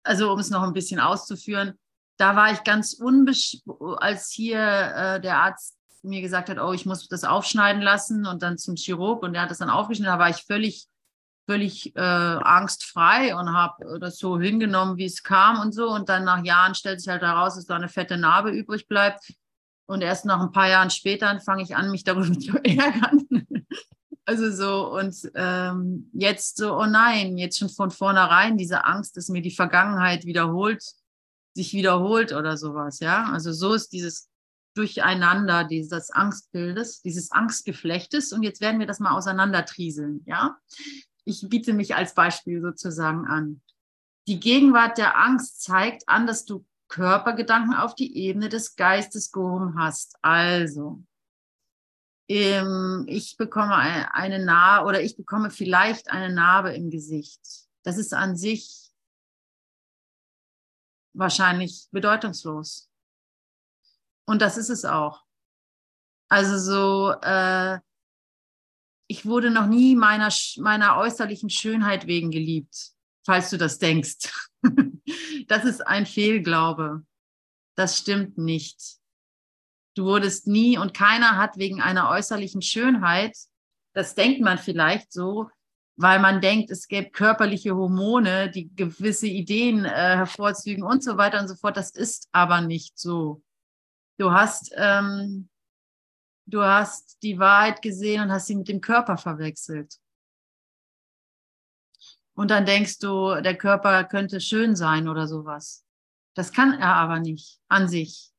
also 0.03 0.31
um 0.31 0.39
es 0.39 0.51
noch 0.51 0.63
ein 0.63 0.75
bisschen 0.75 1.01
auszuführen, 1.01 1.79
da 2.19 2.37
war 2.37 2.53
ich 2.53 2.65
ganz 2.65 2.93
unbesch, 2.93 3.59
als 3.99 4.31
hier 4.31 4.61
äh, 4.61 5.21
der 5.21 5.39
Arzt 5.39 5.77
mir 6.03 6.21
gesagt 6.21 6.51
hat, 6.51 6.59
oh, 6.59 6.73
ich 6.73 6.87
muss 6.87 7.09
das 7.09 7.25
aufschneiden 7.25 7.83
lassen 7.83 8.27
und 8.27 8.43
dann 8.43 8.59
zum 8.59 8.77
Chirurg 8.77 9.23
und 9.23 9.33
der 9.33 9.43
hat 9.43 9.51
das 9.51 9.59
dann 9.59 9.71
aufgeschnitten, 9.71 10.13
da 10.13 10.19
war 10.19 10.31
ich 10.31 10.45
völlig, 10.45 10.87
völlig 11.47 11.95
äh, 11.97 12.01
angstfrei 12.01 13.35
und 13.37 13.53
habe 13.53 13.99
das 14.01 14.19
so 14.19 14.39
hingenommen, 14.39 14.97
wie 14.97 15.05
es 15.05 15.23
kam 15.23 15.61
und 15.61 15.73
so. 15.73 15.89
Und 15.91 16.09
dann 16.09 16.25
nach 16.25 16.45
Jahren 16.45 16.75
stellt 16.75 17.01
sich 17.01 17.09
halt 17.09 17.23
heraus, 17.23 17.55
dass 17.55 17.67
da 17.67 17.77
eine 17.77 17.89
fette 17.89 18.17
Narbe 18.17 18.51
übrig 18.51 18.89
bleibt. 18.89 19.33
Und 19.87 20.03
erst 20.03 20.25
nach 20.25 20.41
ein 20.41 20.51
paar 20.51 20.69
Jahren 20.69 20.91
später 20.91 21.39
fange 21.41 21.63
ich 21.63 21.77
an, 21.77 21.91
mich 21.91 22.05
darüber 22.05 22.33
zu 22.39 22.57
ärgern. 22.65 23.27
Also 24.25 24.51
so, 24.51 24.93
und 24.93 25.15
ähm, 25.37 26.11
jetzt 26.13 26.57
so, 26.57 26.77
oh 26.77 26.87
nein, 26.87 27.39
jetzt 27.39 27.59
schon 27.59 27.69
von 27.69 27.93
vornherein 27.93 28.59
diese 28.59 28.85
Angst, 28.85 29.17
dass 29.17 29.29
mir 29.29 29.41
die 29.41 29.53
Vergangenheit 29.53 30.25
wiederholt, 30.25 30.83
sich 31.55 31.73
wiederholt 31.73 32.33
oder 32.33 32.57
sowas, 32.57 32.99
ja. 32.99 33.31
Also 33.31 33.53
so 33.53 33.75
ist 33.75 33.93
dieses 33.93 34.29
Durcheinander 34.77 35.65
dieses 35.65 36.11
Angstbildes, 36.11 37.01
dieses 37.01 37.31
Angstgeflechtes. 37.31 38.33
Und 38.33 38.43
jetzt 38.43 38.61
werden 38.61 38.79
wir 38.79 38.87
das 38.87 39.01
mal 39.01 39.17
auseinandertrieseln, 39.17 40.23
ja. 40.27 40.59
Ich 41.27 41.49
biete 41.49 41.73
mich 41.73 41.95
als 41.95 42.15
Beispiel 42.15 42.63
sozusagen 42.63 43.27
an. 43.27 43.61
Die 44.29 44.41
Gegenwart 44.41 44.97
der 44.97 45.19
Angst 45.19 45.63
zeigt 45.63 46.09
an, 46.09 46.27
dass 46.27 46.45
du 46.45 46.65
Körpergedanken 46.89 47.75
auf 47.75 47.95
die 47.95 48.17
Ebene 48.17 48.49
des 48.49 48.77
Geistes 48.77 49.33
gehoben 49.33 49.79
hast. 49.79 50.17
Also, 50.23 51.03
ich 52.29 53.37
bekomme 53.37 54.15
eine 54.15 54.45
Narbe 54.45 54.87
oder 54.89 55.01
ich 55.01 55.17
bekomme 55.17 55.51
vielleicht 55.51 56.11
eine 56.11 56.33
Narbe 56.33 56.73
im 56.75 56.91
Gesicht. 56.91 57.41
Das 57.83 57.99
ist 57.99 58.15
an 58.15 58.37
sich 58.37 58.93
wahrscheinlich 61.13 61.89
bedeutungslos. 61.93 62.91
Und 64.27 64.43
das 64.43 64.57
ist 64.57 64.71
es 64.71 64.85
auch. 64.85 65.25
Also 66.29 66.59
so, 66.59 67.13
äh, 67.23 67.79
ich 69.09 69.27
wurde 69.27 69.51
noch 69.51 69.67
nie 69.67 69.97
meiner, 69.97 70.33
meiner 70.59 70.97
äußerlichen 70.97 71.51
Schönheit 71.51 72.07
wegen 72.07 72.31
geliebt, 72.31 72.93
falls 73.25 73.51
du 73.51 73.59
das 73.59 73.79
denkst. 73.79 74.33
das 75.49 75.65
ist 75.65 75.87
ein 75.87 76.07
Fehlglaube. 76.07 77.05
Das 77.77 77.99
stimmt 77.99 78.39
nicht. 78.39 78.99
Du 79.95 80.05
wurdest 80.05 80.47
nie 80.47 80.77
und 80.77 80.95
keiner 80.95 81.37
hat 81.37 81.57
wegen 81.57 81.81
einer 81.81 82.11
äußerlichen 82.11 82.63
Schönheit, 82.63 83.37
das 83.95 84.15
denkt 84.15 84.43
man 84.43 84.59
vielleicht 84.59 85.11
so, 85.11 85.49
weil 85.97 86.21
man 86.21 86.43
denkt, 86.43 86.71
es 86.71 86.87
gäbe 86.87 87.09
körperliche 87.09 87.75
Hormone, 87.75 88.51
die 88.51 88.69
gewisse 88.77 89.27
Ideen 89.27 89.87
äh, 89.87 89.89
hervorzügen 89.89 90.85
und 90.85 91.03
so 91.03 91.17
weiter 91.17 91.41
und 91.41 91.49
so 91.49 91.55
fort. 91.55 91.79
Das 91.79 91.93
ist 91.93 92.29
aber 92.33 92.61
nicht 92.61 92.99
so. 92.99 93.43
Du 94.19 94.33
hast, 94.33 94.71
ähm, 94.77 95.49
du 96.47 96.63
hast 96.63 97.23
die 97.23 97.39
Wahrheit 97.39 97.83
gesehen 97.83 98.23
und 98.23 98.33
hast 98.33 98.47
sie 98.47 98.57
mit 98.57 98.69
dem 98.69 98.81
Körper 98.81 99.17
verwechselt. 99.17 99.97
Und 102.35 102.51
dann 102.51 102.67
denkst 102.67 102.99
du, 102.99 103.41
der 103.41 103.57
Körper 103.57 104.05
könnte 104.05 104.41
schön 104.41 104.77
sein 104.77 105.09
oder 105.09 105.27
sowas. 105.27 105.85
Das 106.35 106.53
kann 106.53 106.75
er 106.79 106.95
aber 106.95 107.19
nicht 107.19 107.59
an 107.69 107.89
sich. 107.89 108.31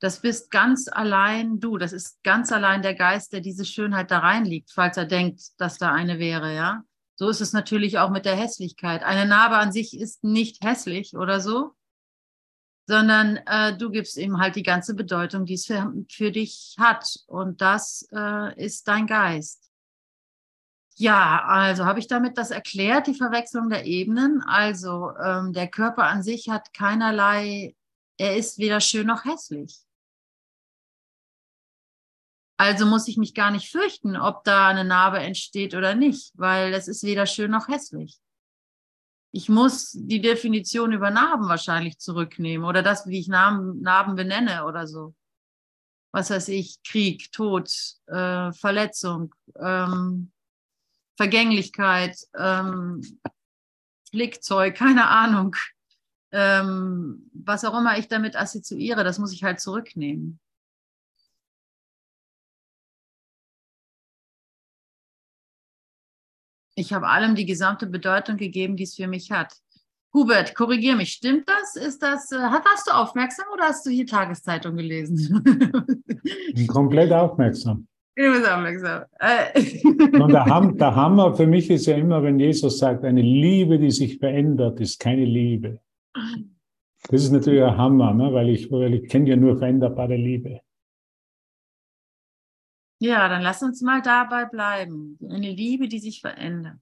Das 0.00 0.20
bist 0.20 0.50
ganz 0.50 0.88
allein 0.88 1.60
du. 1.60 1.78
Das 1.78 1.92
ist 1.92 2.22
ganz 2.22 2.52
allein 2.52 2.82
der 2.82 2.94
Geist, 2.94 3.32
der 3.32 3.40
diese 3.40 3.64
Schönheit 3.64 4.10
da 4.10 4.18
reinliegt, 4.18 4.70
falls 4.72 4.96
er 4.96 5.06
denkt, 5.06 5.40
dass 5.58 5.78
da 5.78 5.92
eine 5.92 6.18
wäre, 6.18 6.54
ja. 6.54 6.82
So 7.14 7.28
ist 7.30 7.40
es 7.40 7.54
natürlich 7.54 7.98
auch 7.98 8.10
mit 8.10 8.26
der 8.26 8.36
Hässlichkeit. 8.36 9.02
Eine 9.02 9.24
Narbe 9.24 9.56
an 9.56 9.72
sich 9.72 9.98
ist 9.98 10.22
nicht 10.22 10.62
hässlich 10.62 11.16
oder 11.16 11.40
so, 11.40 11.75
sondern 12.86 13.36
äh, 13.46 13.76
du 13.76 13.90
gibst 13.90 14.16
ihm 14.16 14.38
halt 14.38 14.56
die 14.56 14.62
ganze 14.62 14.94
Bedeutung, 14.94 15.44
die 15.44 15.54
es 15.54 15.66
für, 15.66 15.92
für 16.10 16.30
dich 16.30 16.76
hat. 16.78 17.18
Und 17.26 17.60
das 17.60 18.08
äh, 18.12 18.64
ist 18.64 18.86
dein 18.88 19.06
Geist. 19.06 19.70
Ja, 20.98 21.44
also 21.44 21.84
habe 21.84 21.98
ich 21.98 22.06
damit 22.06 22.38
das 22.38 22.50
erklärt, 22.50 23.06
die 23.06 23.14
Verwechslung 23.14 23.68
der 23.68 23.84
Ebenen. 23.84 24.40
Also 24.42 25.10
ähm, 25.22 25.52
der 25.52 25.68
Körper 25.68 26.04
an 26.04 26.22
sich 26.22 26.48
hat 26.48 26.72
keinerlei, 26.72 27.74
er 28.18 28.36
ist 28.36 28.58
weder 28.58 28.80
schön 28.80 29.06
noch 29.06 29.24
hässlich. 29.24 29.78
Also 32.58 32.86
muss 32.86 33.06
ich 33.08 33.18
mich 33.18 33.34
gar 33.34 33.50
nicht 33.50 33.70
fürchten, 33.70 34.16
ob 34.16 34.42
da 34.44 34.68
eine 34.68 34.84
Narbe 34.84 35.18
entsteht 35.18 35.74
oder 35.74 35.94
nicht, 35.94 36.32
weil 36.34 36.72
es 36.72 36.88
ist 36.88 37.02
weder 37.02 37.26
schön 37.26 37.50
noch 37.50 37.68
hässlich. 37.68 38.18
Ich 39.36 39.50
muss 39.50 39.92
die 39.92 40.22
Definition 40.22 40.92
über 40.92 41.10
Narben 41.10 41.46
wahrscheinlich 41.46 41.98
zurücknehmen 41.98 42.66
oder 42.66 42.82
das, 42.82 43.06
wie 43.06 43.18
ich 43.18 43.28
Narben, 43.28 43.82
Narben 43.82 44.16
benenne 44.16 44.64
oder 44.64 44.86
so. 44.86 45.14
Was 46.10 46.30
weiß 46.30 46.48
ich, 46.48 46.82
Krieg, 46.82 47.30
Tod, 47.32 47.70
äh, 48.06 48.50
Verletzung, 48.54 49.34
ähm, 49.60 50.32
Vergänglichkeit, 51.18 52.16
ähm, 52.34 53.02
Flickzeug, 54.08 54.74
keine 54.78 55.06
Ahnung. 55.06 55.54
Ähm, 56.32 57.30
was 57.34 57.66
auch 57.66 57.78
immer 57.78 57.98
ich 57.98 58.08
damit 58.08 58.36
assoziiere, 58.36 59.04
das 59.04 59.18
muss 59.18 59.34
ich 59.34 59.44
halt 59.44 59.60
zurücknehmen. 59.60 60.40
Ich 66.78 66.92
habe 66.92 67.08
allem 67.08 67.34
die 67.34 67.46
gesamte 67.46 67.86
Bedeutung 67.86 68.36
gegeben, 68.36 68.76
die 68.76 68.84
es 68.84 68.94
für 68.94 69.06
mich 69.06 69.30
hat. 69.30 69.54
Hubert, 70.12 70.54
korrigier 70.54 70.94
mich, 70.94 71.12
stimmt 71.12 71.48
das? 71.48 71.74
Ist 71.74 72.02
das, 72.02 72.30
äh, 72.32 72.36
warst 72.36 72.86
du 72.86 72.94
aufmerksam 72.94 73.46
oder 73.52 73.64
hast 73.64 73.86
du 73.86 73.90
hier 73.90 74.06
Tageszeitung 74.06 74.76
gelesen? 74.76 75.42
Bin 76.54 76.66
komplett 76.66 77.12
aufmerksam. 77.12 77.86
Du 78.14 78.30
bist 78.30 78.46
aufmerksam. 78.48 79.04
Äh. 79.18 80.18
Und 80.18 80.32
der, 80.32 80.44
Ham, 80.44 80.76
der 80.76 80.94
Hammer 80.94 81.34
für 81.34 81.46
mich 81.46 81.70
ist 81.70 81.86
ja 81.86 81.96
immer, 81.96 82.22
wenn 82.22 82.38
Jesus 82.38 82.78
sagt, 82.78 83.04
eine 83.04 83.22
Liebe, 83.22 83.78
die 83.78 83.90
sich 83.90 84.18
verändert, 84.18 84.78
ist 84.80 85.00
keine 85.00 85.24
Liebe. 85.24 85.80
Das 87.08 87.22
ist 87.22 87.30
natürlich 87.30 87.62
ein 87.62 87.76
Hammer, 87.76 88.12
ne? 88.12 88.32
weil 88.32 88.50
ich, 88.50 88.70
weil 88.70 88.94
ich 88.94 89.08
kenne 89.08 89.30
ja 89.30 89.36
nur 89.36 89.58
veränderbare 89.58 90.16
Liebe. 90.16 90.60
Ja, 92.98 93.28
dann 93.28 93.42
lass 93.42 93.62
uns 93.62 93.82
mal 93.82 94.00
dabei 94.00 94.46
bleiben. 94.46 95.18
Eine 95.22 95.50
Liebe, 95.50 95.88
die 95.88 95.98
sich 95.98 96.20
verändert. 96.20 96.80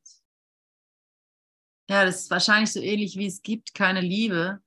Ja, 1.89 2.05
das 2.05 2.23
ist 2.23 2.31
wahrscheinlich 2.31 2.73
so 2.73 2.81
ähnlich 2.81 3.17
wie 3.17 3.27
es 3.27 3.43
gibt 3.43 3.75
keine 3.75 4.01
Liebe 4.01 4.61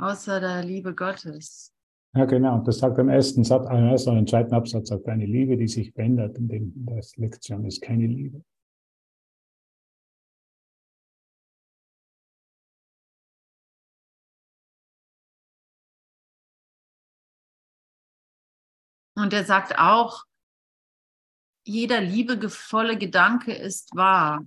außer 0.00 0.40
der 0.40 0.64
Liebe 0.64 0.94
Gottes. 0.94 1.72
Ja, 2.16 2.24
genau. 2.24 2.58
Das 2.64 2.78
sagt 2.78 2.98
am 2.98 3.08
ersten 3.08 3.44
Satz, 3.44 3.66
am 3.66 3.86
ersten 3.86 4.10
und 4.10 4.18
im 4.18 4.26
zweiten 4.26 4.52
Absatz 4.54 4.88
sagt 4.88 5.06
eine 5.06 5.26
Liebe, 5.26 5.56
die 5.56 5.68
sich 5.68 5.92
verändert. 5.92 6.36
In, 6.38 6.48
dem, 6.48 6.72
der 6.74 7.04
Lektion 7.16 7.64
ist 7.64 7.80
keine 7.80 8.06
Liebe. 8.06 8.42
Und 19.14 19.32
er 19.32 19.44
sagt 19.44 19.78
auch, 19.78 20.24
jeder 21.70 22.00
liebevolle 22.00 22.98
Gedanke 22.98 23.52
ist 23.52 23.94
wahr. 23.94 24.44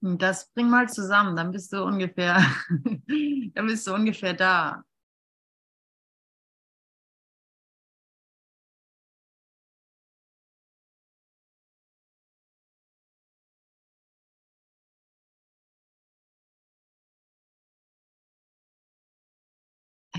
Das 0.00 0.50
bring 0.52 0.68
mal 0.68 0.88
zusammen, 0.88 1.36
dann 1.36 1.52
bist 1.52 1.72
du 1.72 1.84
ungefähr, 1.84 2.44
dann 3.54 3.66
bist 3.66 3.86
du 3.86 3.94
ungefähr 3.94 4.34
da. 4.34 4.84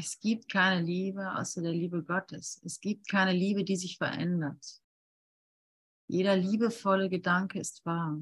Es 0.06 0.20
gibt 0.20 0.52
keine 0.52 0.82
Liebe 0.82 1.34
außer 1.34 1.62
der 1.62 1.72
Liebe 1.72 2.04
Gottes. 2.04 2.62
Es 2.66 2.82
gibt 2.82 3.08
keine 3.08 3.32
Liebe, 3.32 3.63
die 3.63 3.78
sich 3.78 3.98
verändert. 3.98 4.82
Jeder 6.10 6.36
liebevolle 6.36 7.10
Gedanke 7.10 7.58
ist 7.62 7.86
wahr. 7.86 8.20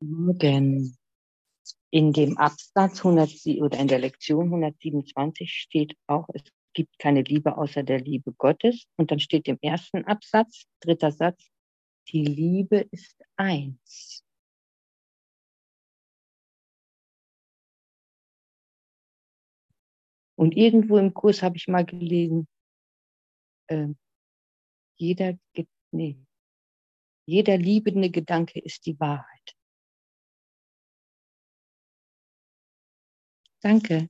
Morgen. 0.00 0.96
In 1.90 2.12
dem 2.14 2.38
Absatz 2.38 3.04
100 3.04 3.30
oder 3.60 3.78
in 3.78 3.88
der 3.88 3.98
Lektion 3.98 4.46
127 4.46 5.52
steht 5.52 5.94
auch, 6.06 6.26
es 6.32 6.42
gibt 6.76 6.98
keine 6.98 7.22
Liebe 7.22 7.56
außer 7.56 7.82
der 7.82 8.00
Liebe 8.00 8.32
Gottes. 8.34 8.86
Und 8.96 9.10
dann 9.10 9.18
steht 9.18 9.48
im 9.48 9.58
ersten 9.62 10.04
Absatz, 10.04 10.66
dritter 10.80 11.10
Satz, 11.10 11.48
die 12.08 12.22
Liebe 12.22 12.86
ist 12.90 13.20
eins. 13.36 14.22
Und 20.38 20.54
irgendwo 20.54 20.98
im 20.98 21.14
Kurs 21.14 21.42
habe 21.42 21.56
ich 21.56 21.66
mal 21.66 21.86
gelesen, 21.86 22.46
äh, 23.68 23.88
jeder, 24.98 25.38
nee, 25.92 26.18
jeder 27.26 27.56
liebende 27.56 28.10
Gedanke 28.10 28.60
ist 28.60 28.84
die 28.84 29.00
Wahrheit. 29.00 29.56
Danke. 33.62 34.08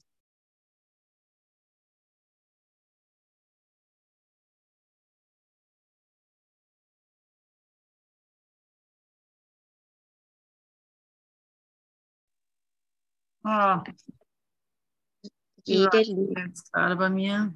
Ah, 13.48 13.84
Jede 15.62 16.00
Liebe. 16.00 16.34
jetzt 16.48 16.72
gerade 16.72 16.96
bei 16.96 17.08
mir. 17.08 17.54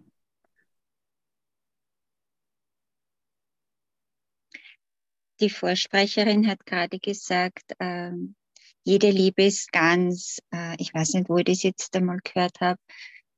Die 5.41 5.51
Vorsprecherin 5.51 6.47
hat 6.47 6.65
gerade 6.65 7.01
gesagt, 7.01 7.73
ähm, 7.81 8.37
jede 8.85 9.11
Liebe 9.11 9.43
ist 9.43 9.73
ganz, 9.73 10.39
äh, 10.55 10.77
ich 10.79 10.95
weiß 10.95 11.15
nicht, 11.15 11.29
wo 11.29 11.39
ich 11.39 11.45
das 11.47 11.65
jetzt 11.65 11.97
einmal 11.97 12.21
gehört 12.23 12.61
habe, 12.61 12.79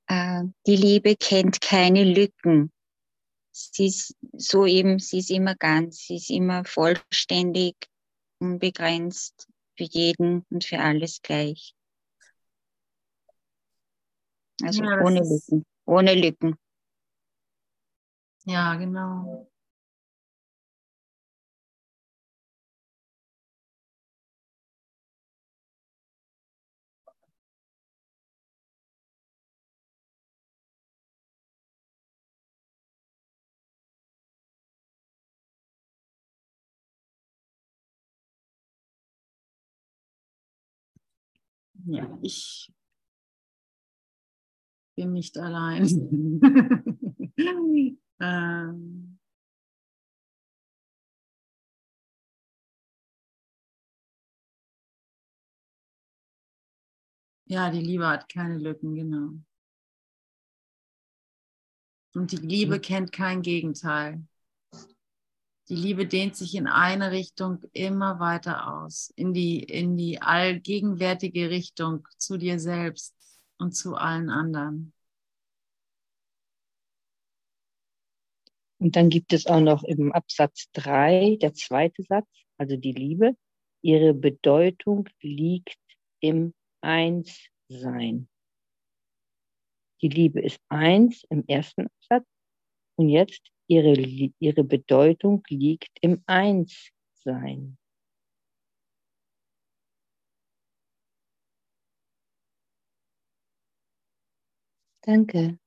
äh, 0.08 0.42
die 0.66 0.76
Liebe 0.76 1.16
kennt 1.16 1.62
keine 1.62 2.04
Lücken. 2.04 2.70
Sie 3.50 3.86
ist 3.86 4.14
so 4.34 4.66
eben, 4.66 4.98
sie 4.98 5.20
ist 5.20 5.30
immer 5.30 5.54
ganz, 5.54 6.00
sie 6.00 6.16
ist 6.16 6.28
immer 6.28 6.66
vollständig, 6.66 7.76
unbegrenzt, 8.40 9.48
für 9.78 9.84
jeden 9.84 10.44
und 10.50 10.64
für 10.64 10.80
alles 10.80 11.22
gleich. 11.22 11.74
Also 14.62 14.84
ja, 14.84 15.00
ohne 15.00 15.20
Lücken. 15.20 15.64
Ohne 15.86 16.14
Lücken. 16.14 16.56
Ja, 18.44 18.74
genau. 18.76 19.48
Ja, 41.84 42.18
ich 42.22 42.72
bin 44.94 45.12
nicht 45.12 45.38
allein. 45.38 45.84
ähm, 48.20 49.18
ja, 57.46 57.70
die 57.70 57.80
Liebe 57.80 58.06
hat 58.06 58.28
keine 58.28 58.58
Lücken, 58.58 58.94
genau. 58.94 59.30
Und 62.14 62.32
die 62.32 62.36
Liebe 62.36 62.78
kennt 62.78 63.12
kein 63.12 63.40
Gegenteil. 63.40 64.22
Die 65.68 65.76
Liebe 65.76 66.06
dehnt 66.06 66.36
sich 66.36 66.54
in 66.54 66.66
eine 66.66 67.12
Richtung 67.12 67.62
immer 67.72 68.20
weiter 68.20 68.74
aus, 68.74 69.10
in 69.16 69.32
die, 69.32 69.62
in 69.62 69.96
die 69.96 70.20
allgegenwärtige 70.20 71.48
Richtung 71.48 72.06
zu 72.18 72.36
dir 72.36 72.58
selbst 72.58 73.14
und 73.62 73.72
zu 73.72 73.94
allen 73.94 74.28
anderen. 74.28 74.92
Und 78.78 78.96
dann 78.96 79.08
gibt 79.10 79.32
es 79.32 79.46
auch 79.46 79.60
noch 79.60 79.84
im 79.84 80.12
Absatz 80.12 80.68
3, 80.72 81.36
der 81.40 81.54
zweite 81.54 82.02
Satz, 82.02 82.28
also 82.58 82.76
die 82.76 82.92
Liebe. 82.92 83.36
Ihre 83.80 84.12
Bedeutung 84.12 85.08
liegt 85.20 85.78
im 86.20 86.52
Einssein. 86.80 88.28
Die 90.00 90.08
Liebe 90.08 90.40
ist 90.40 90.58
eins 90.68 91.24
im 91.30 91.44
ersten 91.46 91.86
Absatz 91.86 92.26
und 92.96 93.08
jetzt 93.08 93.42
ihre, 93.68 93.92
ihre 93.92 94.64
Bedeutung 94.64 95.44
liegt 95.48 95.96
im 96.00 96.24
Einssein. 96.26 97.78
Danke. 105.02 105.58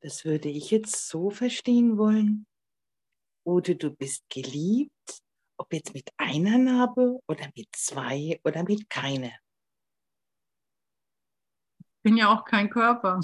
Das 0.00 0.26
würde 0.26 0.50
ich 0.50 0.70
jetzt 0.70 1.08
so 1.08 1.30
verstehen 1.30 1.96
wollen. 1.96 2.46
Oder 3.46 3.74
du 3.74 3.90
bist 3.90 4.28
geliebt, 4.28 5.22
ob 5.56 5.72
jetzt 5.72 5.94
mit 5.94 6.10
einer 6.18 6.58
Narbe 6.58 7.20
oder 7.26 7.50
mit 7.56 7.68
zwei 7.74 8.38
oder 8.44 8.64
mit 8.64 8.90
keiner. 8.90 9.32
Ich 11.78 12.02
bin 12.02 12.18
ja 12.18 12.28
auch 12.28 12.44
kein 12.44 12.68
Körper. 12.68 13.20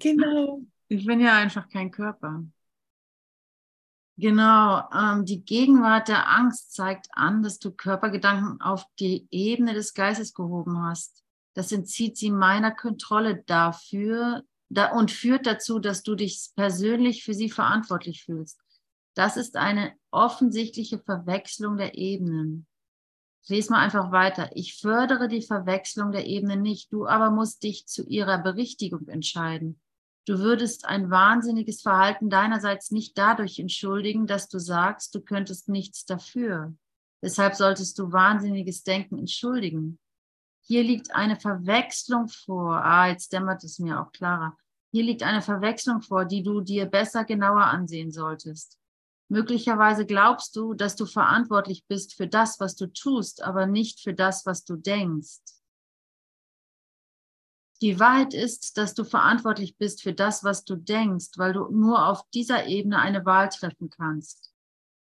Genau. 0.00 0.62
Ich 0.88 1.06
bin 1.06 1.20
ja 1.20 1.38
einfach 1.38 1.68
kein 1.68 1.92
Körper. 1.92 2.44
Genau, 4.16 4.88
ähm, 4.92 5.24
die 5.24 5.44
Gegenwart 5.44 6.06
der 6.06 6.30
Angst 6.30 6.72
zeigt 6.72 7.08
an, 7.12 7.42
dass 7.42 7.58
du 7.58 7.72
Körpergedanken 7.72 8.60
auf 8.60 8.84
die 9.00 9.26
Ebene 9.30 9.74
des 9.74 9.92
Geistes 9.92 10.34
gehoben 10.34 10.80
hast. 10.82 11.24
Das 11.54 11.72
entzieht 11.72 12.16
sie 12.16 12.30
meiner 12.30 12.70
Kontrolle 12.70 13.42
dafür 13.46 14.44
da, 14.68 14.92
und 14.92 15.10
führt 15.10 15.46
dazu, 15.46 15.80
dass 15.80 16.02
du 16.02 16.14
dich 16.14 16.50
persönlich 16.54 17.24
für 17.24 17.34
sie 17.34 17.50
verantwortlich 17.50 18.22
fühlst. 18.22 18.60
Das 19.14 19.36
ist 19.36 19.56
eine 19.56 19.92
offensichtliche 20.10 20.98
Verwechslung 21.00 21.76
der 21.76 21.96
Ebenen. 21.96 22.66
Lese 23.46 23.72
mal 23.72 23.80
einfach 23.80 24.10
weiter. 24.10 24.50
Ich 24.54 24.78
fördere 24.78 25.28
die 25.28 25.42
Verwechslung 25.42 26.12
der 26.12 26.26
Ebenen 26.26 26.62
nicht, 26.62 26.92
du 26.92 27.06
aber 27.06 27.30
musst 27.30 27.62
dich 27.62 27.86
zu 27.86 28.04
ihrer 28.06 28.38
Berichtigung 28.38 29.06
entscheiden. 29.08 29.80
Du 30.26 30.38
würdest 30.38 30.86
ein 30.86 31.10
wahnsinniges 31.10 31.82
Verhalten 31.82 32.30
deinerseits 32.30 32.90
nicht 32.90 33.18
dadurch 33.18 33.58
entschuldigen, 33.58 34.26
dass 34.26 34.48
du 34.48 34.58
sagst, 34.58 35.14
du 35.14 35.20
könntest 35.20 35.68
nichts 35.68 36.06
dafür. 36.06 36.74
Deshalb 37.22 37.54
solltest 37.54 37.98
du 37.98 38.10
wahnsinniges 38.10 38.84
Denken 38.84 39.18
entschuldigen. 39.18 39.98
Hier 40.62 40.82
liegt 40.82 41.14
eine 41.14 41.36
Verwechslung 41.36 42.28
vor. 42.28 42.82
Ah, 42.82 43.08
jetzt 43.08 43.32
dämmert 43.34 43.64
es 43.64 43.78
mir 43.78 44.00
auch 44.00 44.12
klarer. 44.12 44.56
Hier 44.92 45.02
liegt 45.02 45.22
eine 45.22 45.42
Verwechslung 45.42 46.00
vor, 46.00 46.24
die 46.24 46.42
du 46.42 46.62
dir 46.62 46.86
besser 46.86 47.24
genauer 47.24 47.64
ansehen 47.64 48.10
solltest. 48.10 48.78
Möglicherweise 49.28 50.06
glaubst 50.06 50.56
du, 50.56 50.74
dass 50.74 50.96
du 50.96 51.06
verantwortlich 51.06 51.84
bist 51.86 52.14
für 52.14 52.28
das, 52.28 52.60
was 52.60 52.76
du 52.76 52.86
tust, 52.86 53.42
aber 53.42 53.66
nicht 53.66 54.00
für 54.00 54.14
das, 54.14 54.46
was 54.46 54.64
du 54.64 54.76
denkst. 54.76 55.53
Die 57.84 58.00
Wahrheit 58.00 58.32
ist, 58.32 58.78
dass 58.78 58.94
du 58.94 59.04
verantwortlich 59.04 59.76
bist 59.76 60.02
für 60.02 60.14
das, 60.14 60.42
was 60.42 60.64
du 60.64 60.74
denkst, 60.74 61.32
weil 61.36 61.52
du 61.52 61.68
nur 61.68 62.08
auf 62.08 62.26
dieser 62.30 62.64
Ebene 62.64 62.98
eine 62.98 63.26
Wahl 63.26 63.50
treffen 63.50 63.90
kannst. 63.90 64.54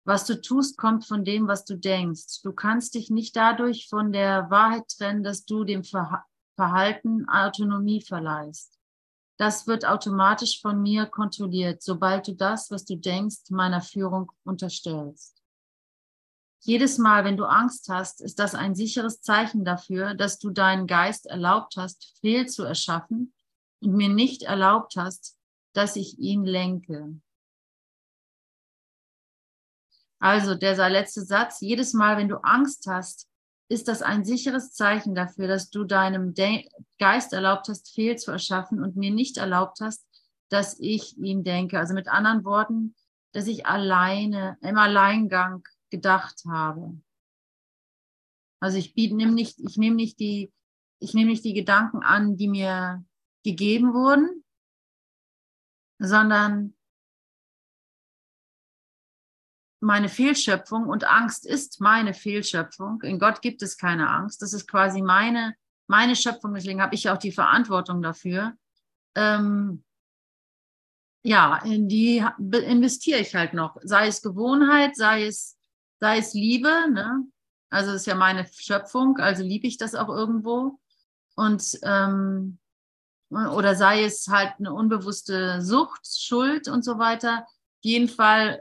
Was 0.06 0.24
du 0.24 0.40
tust, 0.40 0.78
kommt 0.78 1.04
von 1.04 1.26
dem, 1.26 1.46
was 1.46 1.66
du 1.66 1.76
denkst. 1.76 2.40
Du 2.42 2.54
kannst 2.54 2.94
dich 2.94 3.10
nicht 3.10 3.36
dadurch 3.36 3.86
von 3.90 4.12
der 4.12 4.48
Wahrheit 4.48 4.88
trennen, 4.88 5.22
dass 5.22 5.44
du 5.44 5.64
dem 5.64 5.82
Verhalten 5.84 7.28
Autonomie 7.28 8.00
verleihst. 8.00 8.78
Das 9.36 9.66
wird 9.66 9.84
automatisch 9.84 10.62
von 10.62 10.80
mir 10.80 11.04
kontrolliert, 11.04 11.82
sobald 11.82 12.28
du 12.28 12.34
das, 12.34 12.70
was 12.70 12.86
du 12.86 12.96
denkst, 12.96 13.50
meiner 13.50 13.82
Führung 13.82 14.32
unterstellst. 14.42 15.33
Jedes 16.66 16.96
Mal, 16.96 17.24
wenn 17.24 17.36
du 17.36 17.44
Angst 17.44 17.90
hast, 17.90 18.22
ist 18.22 18.38
das 18.38 18.54
ein 18.54 18.74
sicheres 18.74 19.20
Zeichen 19.20 19.66
dafür, 19.66 20.14
dass 20.14 20.38
du 20.38 20.48
deinen 20.48 20.86
Geist 20.86 21.26
erlaubt 21.26 21.76
hast, 21.76 22.16
fehl 22.22 22.46
zu 22.46 22.64
erschaffen 22.64 23.34
und 23.82 23.92
mir 23.92 24.08
nicht 24.08 24.44
erlaubt 24.44 24.96
hast, 24.96 25.36
dass 25.74 25.94
ich 25.94 26.18
ihn 26.18 26.46
lenke. 26.46 27.20
Also 30.20 30.54
der 30.54 30.88
letzte 30.88 31.20
Satz, 31.20 31.60
jedes 31.60 31.92
Mal, 31.92 32.16
wenn 32.16 32.30
du 32.30 32.36
Angst 32.42 32.86
hast, 32.86 33.28
ist 33.68 33.86
das 33.86 34.00
ein 34.00 34.24
sicheres 34.24 34.72
Zeichen 34.72 35.14
dafür, 35.14 35.48
dass 35.48 35.68
du 35.68 35.84
deinem 35.84 36.32
De 36.32 36.66
Geist 36.98 37.34
erlaubt 37.34 37.68
hast, 37.68 37.92
fehl 37.92 38.16
zu 38.16 38.30
erschaffen 38.30 38.82
und 38.82 38.96
mir 38.96 39.10
nicht 39.10 39.36
erlaubt 39.36 39.80
hast, 39.80 40.06
dass 40.48 40.80
ich 40.80 41.18
ihn 41.18 41.44
denke. 41.44 41.78
Also 41.78 41.92
mit 41.92 42.08
anderen 42.08 42.42
Worten, 42.46 42.94
dass 43.32 43.48
ich 43.48 43.66
alleine, 43.66 44.56
im 44.62 44.78
Alleingang 44.78 45.62
gedacht 45.94 46.42
habe. 46.48 47.00
Also 48.60 48.78
ich 48.78 48.96
nehme 48.96 49.32
nicht, 49.32 49.60
ich 49.60 49.76
nehme 49.76 49.94
nicht 49.94 50.18
die, 50.18 50.52
ich 50.98 51.14
nehme 51.14 51.30
nicht 51.30 51.44
die 51.44 51.54
Gedanken 51.54 52.02
an, 52.02 52.36
die 52.36 52.48
mir 52.48 53.04
gegeben 53.44 53.94
wurden, 53.94 54.44
sondern 55.98 56.74
meine 59.80 60.08
Fehlschöpfung 60.08 60.88
und 60.88 61.04
Angst 61.04 61.46
ist 61.46 61.80
meine 61.80 62.14
Fehlschöpfung. 62.14 63.02
In 63.02 63.18
Gott 63.18 63.40
gibt 63.42 63.62
es 63.62 63.76
keine 63.76 64.08
Angst. 64.08 64.42
Das 64.42 64.52
ist 64.52 64.66
quasi 64.66 65.02
meine, 65.02 65.54
meine 65.86 66.16
Schöpfung. 66.16 66.54
Deswegen 66.54 66.82
habe 66.82 66.94
ich 66.94 67.08
auch 67.08 67.18
die 67.18 67.32
Verantwortung 67.32 68.02
dafür. 68.02 68.54
Ähm, 69.14 69.84
ja, 71.22 71.58
in 71.64 71.86
die 71.88 72.24
investiere 72.38 73.20
ich 73.20 73.34
halt 73.34 73.52
noch. 73.52 73.76
Sei 73.82 74.08
es 74.08 74.22
Gewohnheit, 74.22 74.96
sei 74.96 75.26
es 75.26 75.56
sei 76.00 76.18
es 76.18 76.34
Liebe, 76.34 76.90
ne? 76.90 77.26
also 77.70 77.92
ist 77.92 78.06
ja 78.06 78.14
meine 78.14 78.46
Schöpfung, 78.52 79.18
also 79.18 79.42
liebe 79.42 79.66
ich 79.66 79.78
das 79.78 79.94
auch 79.94 80.08
irgendwo. 80.08 80.78
Und 81.34 81.78
ähm, 81.82 82.58
oder 83.30 83.74
sei 83.74 84.04
es 84.04 84.28
halt 84.28 84.54
eine 84.58 84.72
unbewusste 84.72 85.60
Sucht, 85.60 86.06
Schuld 86.06 86.68
und 86.68 86.84
so 86.84 86.98
weiter. 86.98 87.44
Auf 87.46 87.82
jeden 87.82 88.08
Fall 88.08 88.60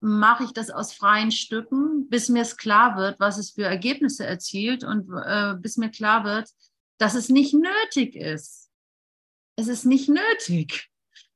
mache 0.00 0.44
ich 0.44 0.52
das 0.52 0.70
aus 0.70 0.92
freien 0.94 1.30
Stücken, 1.30 2.08
bis 2.08 2.28
mir 2.28 2.42
es 2.42 2.56
klar 2.56 2.96
wird, 2.96 3.20
was 3.20 3.38
es 3.38 3.50
für 3.50 3.64
Ergebnisse 3.64 4.26
erzielt 4.26 4.82
und 4.82 5.08
äh, 5.24 5.54
bis 5.54 5.76
mir 5.76 5.90
klar 5.90 6.24
wird, 6.24 6.48
dass 6.98 7.14
es 7.14 7.28
nicht 7.28 7.54
nötig 7.54 8.16
ist. 8.16 8.70
Es 9.56 9.68
ist 9.68 9.84
nicht 9.84 10.08
nötig. 10.08 10.88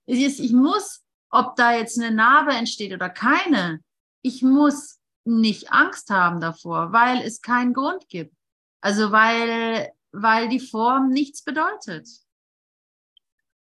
Ist, 0.06 0.40
ich 0.40 0.52
muss, 0.52 1.04
ob 1.30 1.54
da 1.56 1.74
jetzt 1.74 2.00
eine 2.00 2.14
Narbe 2.14 2.52
entsteht 2.52 2.92
oder 2.92 3.10
keine, 3.10 3.80
ich 4.26 4.42
muss 4.42 5.00
nicht 5.24 5.72
Angst 5.72 6.10
haben 6.10 6.40
davor, 6.40 6.92
weil 6.92 7.22
es 7.22 7.40
keinen 7.42 7.72
Grund 7.74 8.08
gibt. 8.08 8.34
Also 8.80 9.12
weil, 9.12 9.92
weil 10.10 10.48
die 10.48 10.60
Form 10.60 11.10
nichts 11.10 11.42
bedeutet. 11.42 12.08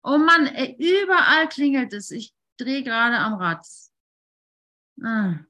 Oh 0.03 0.19
Mann, 0.19 0.47
ey, 0.47 0.75
überall 0.79 1.49
klingelt 1.49 1.93
es. 1.93 2.11
Ich 2.11 2.35
drehe 2.57 2.83
gerade 2.83 3.19
am 3.19 3.35
Rad. 3.35 3.67
Ah. 5.03 5.41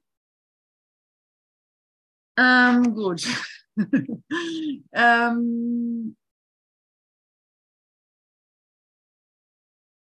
Ähm, 2.37 2.93
gut. 2.93 3.25
ähm, 4.91 6.17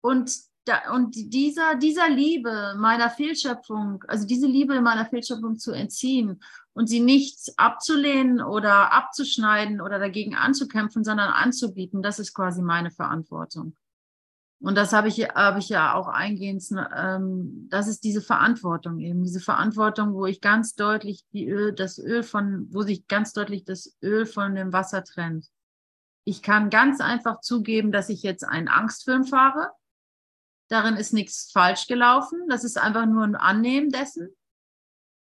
und 0.01 0.56
da, 0.67 0.93
und 0.93 1.15
dieser, 1.15 1.77
dieser 1.77 2.09
Liebe 2.09 2.75
meiner 2.77 3.09
Fehlschöpfung, 3.09 4.05
also 4.09 4.27
diese 4.27 4.47
Liebe 4.47 4.81
meiner 4.81 5.07
Fehlschöpfung 5.07 5.59
zu 5.59 5.73
entziehen 5.73 6.43
und 6.73 6.89
sie 6.89 7.01
nicht 7.01 7.53
abzulehnen 7.57 8.43
oder 8.43 8.93
abzuschneiden 8.93 9.81
oder 9.81 9.99
dagegen 9.99 10.35
anzukämpfen, 10.35 11.05
sondern 11.05 11.31
anzubieten, 11.31 12.03
das 12.03 12.19
ist 12.19 12.35
quasi 12.35 12.63
meine 12.63 12.91
Verantwortung. 12.91 13.77
Und 14.59 14.75
das 14.77 14.93
habe 14.93 15.09
ich, 15.09 15.21
habe 15.21 15.59
ich 15.59 15.69
ja 15.69 15.95
auch 15.95 16.09
eingehend, 16.09 16.65
ähm, 16.97 17.69
das 17.71 17.89
ist 17.89 18.05
diese 18.05 18.23
Verantwortung 18.23 18.99
eben, 18.99 19.23
diese 19.23 19.41
Verantwortung, 19.41 20.15
wo 20.15 20.27
ich 20.27 20.41
ganz 20.41 20.75
deutlich 20.75 21.25
die 21.33 21.47
Öl, 21.47 21.73
das 21.73 21.99
Öl 21.99 22.23
von, 22.23 22.67
wo 22.71 22.83
sich 22.83 23.07
ganz 23.07 23.33
deutlich 23.33 23.65
das 23.65 23.97
Öl 24.03 24.27
von 24.27 24.55
dem 24.55 24.73
Wasser 24.73 25.05
trennt. 25.05 25.47
Ich 26.25 26.43
kann 26.43 26.71
ganz 26.71 27.01
einfach 27.01 27.41
zugeben, 27.41 27.93
dass 27.93 28.09
ich 28.09 28.23
jetzt 28.23 28.45
einen 28.45 28.69
Angstfilm 28.69 29.25
fahre. 29.25 29.71
Darin 30.69 30.97
ist 30.97 31.13
nichts 31.13 31.51
falsch 31.53 31.87
gelaufen. 31.87 32.49
Das 32.49 32.65
ist 32.65 32.79
einfach 32.79 33.07
nur 33.07 33.25
ein 33.25 33.37
Annehmen 33.37 33.91
dessen. 33.91 34.29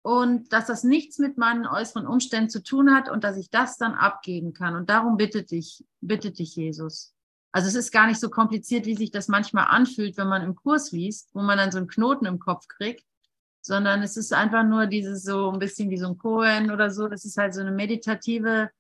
Und 0.03 0.53
dass 0.53 0.67
das 0.67 0.83
nichts 0.83 1.19
mit 1.19 1.39
meinen 1.39 1.67
äußeren 1.67 2.07
Umständen 2.07 2.51
zu 2.51 2.63
tun 2.63 2.95
hat 2.95 3.09
und 3.09 3.23
dass 3.23 3.37
ich 3.37 3.51
das 3.51 3.79
dann 3.79 3.95
abgeben 3.95 4.53
kann. 4.53 4.75
Und 4.75 4.91
darum 4.91 5.17
bittet 5.17 5.51
dich, 5.53 5.85
bittet 6.01 6.39
dich 6.39 6.57
Jesus. 6.57 7.15
Also 7.53 7.69
es 7.69 7.75
ist 7.75 7.93
gar 7.93 8.07
nicht 8.07 8.19
so 8.19 8.29
kompliziert, 8.29 8.87
wie 8.87 8.97
sich 8.97 9.11
das 9.11 9.29
manchmal 9.29 9.67
anfühlt, 9.69 10.17
wenn 10.17 10.27
man 10.27 10.43
im 10.43 10.57
Kurs 10.57 10.91
liest, 10.91 11.31
wo 11.35 11.43
man 11.43 11.59
dann 11.59 11.71
so 11.71 11.79
einen 11.79 11.87
Knoten 11.87 12.27
im 12.27 12.41
Kopf 12.41 12.67
kriegt, 12.67 13.05
sondern 13.61 14.03
es 14.03 14.17
ist 14.17 14.33
einfach 14.33 14.65
nur 14.65 14.87
dieses 14.87 15.23
so 15.23 15.51
ein 15.51 15.59
bisschen 15.59 15.91
wie 15.91 15.99
so 15.99 16.09
ein 16.09 16.19
Kohen 16.19 16.73
oder 16.73 16.91
so. 16.91 17.07
Das 17.07 17.25
ist 17.25 17.37
halt 17.37 17.55
so 17.55 17.61
eine 17.61 17.71
meditative 17.71 18.71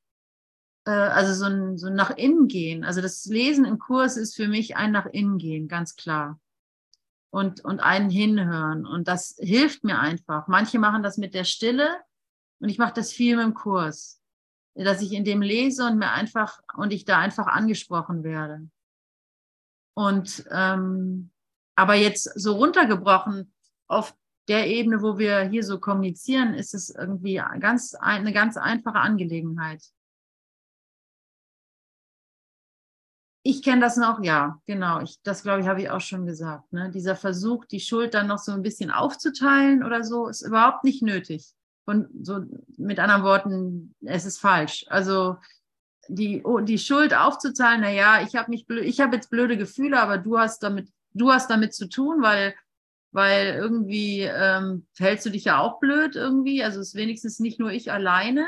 äh, 0.84 0.90
also 0.90 1.34
so 1.34 1.44
ein, 1.46 1.78
so 1.78 1.86
ein 1.88 1.94
nach 1.94 2.10
innen 2.16 2.48
gehen. 2.48 2.84
Also 2.84 3.00
das 3.00 3.24
Lesen 3.26 3.64
im 3.64 3.78
Kurs 3.78 4.16
ist 4.16 4.34
für 4.34 4.48
mich 4.48 4.76
ein 4.76 4.92
nach 4.92 5.06
innen 5.06 5.38
gehen, 5.38 5.68
ganz 5.68 5.96
klar. 5.96 6.40
Und, 7.32 7.64
und 7.64 7.80
einen 7.80 8.10
hinhören. 8.10 8.86
Und 8.86 9.08
das 9.08 9.36
hilft 9.40 9.84
mir 9.84 9.98
einfach. 9.98 10.48
Manche 10.48 10.78
machen 10.78 11.02
das 11.02 11.16
mit 11.16 11.32
der 11.32 11.44
Stille 11.44 11.88
und 12.60 12.68
ich 12.68 12.78
mache 12.78 12.92
das 12.94 13.10
viel 13.10 13.36
mit 13.36 13.46
dem 13.46 13.54
Kurs. 13.54 14.20
Dass 14.74 15.00
ich 15.00 15.12
in 15.12 15.24
dem 15.24 15.42
lese 15.42 15.86
und 15.86 15.98
mir 15.98 16.10
einfach, 16.12 16.60
und 16.76 16.92
ich 16.92 17.04
da 17.04 17.18
einfach 17.18 17.46
angesprochen 17.46 18.22
werde. 18.22 18.68
Und 19.94 20.44
ähm, 20.50 21.30
aber 21.74 21.94
jetzt 21.94 22.24
so 22.38 22.56
runtergebrochen 22.56 23.52
auf 23.88 24.14
der 24.48 24.68
Ebene, 24.68 25.02
wo 25.02 25.18
wir 25.18 25.40
hier 25.42 25.64
so 25.64 25.78
kommunizieren, 25.78 26.54
ist 26.54 26.74
es 26.74 26.90
irgendwie 26.90 27.42
ganz, 27.60 27.94
eine 27.94 28.32
ganz 28.32 28.56
einfache 28.56 28.98
Angelegenheit. 28.98 29.82
Ich 33.44 33.62
kenne 33.62 33.80
das 33.80 33.96
noch, 33.96 34.22
ja, 34.22 34.60
genau. 34.66 35.00
Ich, 35.00 35.20
das 35.24 35.42
glaube 35.42 35.62
ich, 35.62 35.66
habe 35.66 35.82
ich 35.82 35.90
auch 35.90 36.00
schon 36.00 36.26
gesagt. 36.26 36.72
Ne? 36.72 36.90
Dieser 36.90 37.16
Versuch, 37.16 37.64
die 37.64 37.80
Schuld 37.80 38.14
dann 38.14 38.28
noch 38.28 38.38
so 38.38 38.52
ein 38.52 38.62
bisschen 38.62 38.92
aufzuteilen 38.92 39.82
oder 39.82 40.04
so, 40.04 40.28
ist 40.28 40.42
überhaupt 40.42 40.84
nicht 40.84 41.02
nötig. 41.02 41.52
Und 41.84 42.08
so 42.24 42.44
mit 42.76 43.00
anderen 43.00 43.24
Worten, 43.24 43.94
es 44.00 44.24
ist 44.24 44.38
falsch. 44.38 44.84
Also 44.88 45.38
die, 46.06 46.42
oh, 46.44 46.60
die 46.60 46.78
Schuld 46.78 47.14
aufzuzahlen, 47.14 47.80
na 47.80 47.90
ja, 47.90 48.22
ich 48.22 48.36
habe 48.36 48.50
mich, 48.50 48.68
ich 48.70 49.00
habe 49.00 49.16
jetzt 49.16 49.30
blöde 49.30 49.56
Gefühle, 49.56 50.00
aber 50.00 50.18
du 50.18 50.38
hast 50.38 50.62
damit, 50.62 50.88
du 51.12 51.32
hast 51.32 51.50
damit 51.50 51.74
zu 51.74 51.88
tun, 51.88 52.22
weil, 52.22 52.54
weil 53.10 53.54
irgendwie 53.54 54.20
ähm, 54.22 54.86
verhältst 54.94 55.26
du 55.26 55.30
dich 55.30 55.44
ja 55.44 55.58
auch 55.58 55.80
blöd 55.80 56.14
irgendwie. 56.14 56.62
Also 56.62 56.80
es 56.80 56.88
ist 56.88 56.94
wenigstens 56.94 57.40
nicht 57.40 57.58
nur 57.58 57.72
ich 57.72 57.90
alleine, 57.90 58.46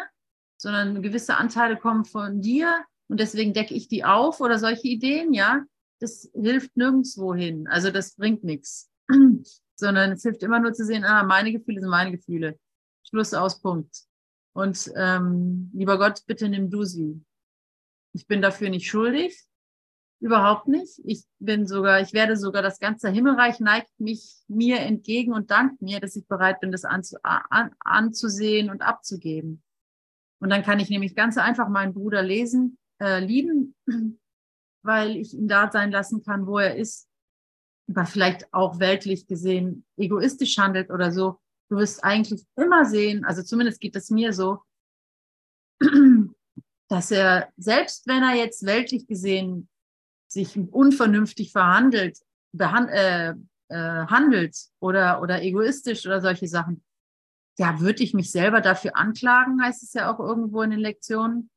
sondern 0.57 1.03
gewisse 1.03 1.37
Anteile 1.37 1.77
kommen 1.77 2.05
von 2.05 2.41
dir 2.41 2.85
und 3.09 3.21
deswegen 3.21 3.53
decke 3.53 3.75
ich 3.75 3.89
die 3.89 4.05
auf 4.05 4.41
oder 4.41 4.59
solche 4.59 4.89
Ideen, 4.89 5.35
ja, 5.35 5.65
das 6.01 6.31
hilft 6.35 6.77
nirgendwo 6.77 7.35
hin. 7.35 7.67
Also 7.69 7.91
das 7.91 8.15
bringt 8.15 8.45
nichts, 8.45 8.91
sondern 9.77 10.13
es 10.13 10.23
hilft 10.23 10.43
immer 10.43 10.61
nur 10.61 10.73
zu 10.73 10.85
sehen, 10.85 11.05
ah, 11.05 11.23
meine 11.23 11.53
Gefühle 11.53 11.81
sind 11.81 11.91
meine 11.91 12.13
Gefühle. 12.13 12.59
Schluss 13.03 13.35
aus, 13.35 13.61
Punkt. 13.61 14.05
Und 14.55 14.91
ähm, 14.97 15.71
lieber 15.75 15.99
Gott, 15.99 16.23
bitte 16.27 16.49
nimm 16.49 16.71
du 16.71 16.85
sie. 16.85 17.23
Ich 18.13 18.27
bin 18.27 18.41
dafür 18.41 18.71
nicht 18.71 18.89
schuldig, 18.89 19.45
überhaupt 20.21 20.69
nicht. 20.69 21.01
Ich 21.05 21.25
bin 21.39 21.67
sogar, 21.67 22.01
ich 22.01 22.13
werde 22.13 22.37
sogar, 22.37 22.63
das 22.63 22.79
ganze 22.79 23.11
Himmelreich 23.11 23.61
neigt 23.61 23.91
mich 23.99 24.45
mir 24.49 24.79
entgegen 24.79 25.33
und 25.33 25.51
dankt 25.51 25.83
mir, 25.83 26.01
dass 26.01 26.17
ich 26.17 26.27
bereit 26.27 26.61
bin, 26.61 26.73
das 26.73 26.85
anzu, 26.85 27.17
an, 27.23 27.73
anzusehen 27.81 28.71
und 28.71 28.83
abzugeben. 28.83 29.63
Und 30.41 30.51
dann 30.51 30.63
kann 30.63 30.79
ich 30.79 30.89
nämlich 30.89 31.15
ganz 31.15 31.37
einfach 31.37 31.69
meinen 31.69 31.95
Bruder 31.95 32.23
lesen 32.23 32.79
äh, 33.05 33.21
lieben, 33.21 33.75
weil 34.83 35.17
ich 35.17 35.35
ihn 35.35 35.49
da 35.49 35.71
sein 35.71 35.91
lassen 35.91 36.23
kann, 36.23 36.47
wo 36.47 36.59
er 36.59 36.77
ist, 36.77 37.09
aber 37.89 38.07
vielleicht 38.07 38.53
auch 38.53 38.79
weltlich 38.79 39.27
gesehen 39.27 39.85
egoistisch 39.97 40.57
handelt 40.59 40.91
oder 40.91 41.13
so. 41.13 41.39
Du 41.71 41.77
wirst 41.77 42.03
eigentlich 42.03 42.45
immer 42.57 42.85
sehen, 42.85 43.25
also 43.25 43.43
zumindest 43.43 43.81
geht 43.81 43.97
es 43.97 44.11
mir 44.11 44.33
so, 44.33 44.63
dass 46.89 47.11
er, 47.11 47.53
selbst 47.57 48.07
wenn 48.07 48.23
er 48.23 48.37
jetzt 48.37 48.65
weltlich 48.65 49.07
gesehen 49.07 49.69
sich 50.29 50.57
unvernünftig 50.57 51.53
verhandelt, 51.53 52.19
äh, 52.59 53.35
äh, 53.69 53.77
handelt 54.07 54.57
oder, 54.81 55.23
oder 55.23 55.43
egoistisch 55.43 56.07
oder 56.07 56.21
solche 56.21 56.49
Sachen, 56.49 56.83
ja, 57.59 57.81
würde 57.81 58.03
ich 58.03 58.15
mich 58.15 58.31
selber 58.31 58.61
dafür 58.61 58.97
anklagen, 58.97 59.63
heißt 59.63 59.83
es 59.83 59.93
ja 59.93 60.13
auch 60.13 60.19
irgendwo 60.19 60.63
in 60.63 60.71
den 60.71 60.81
Lektionen 60.81 61.51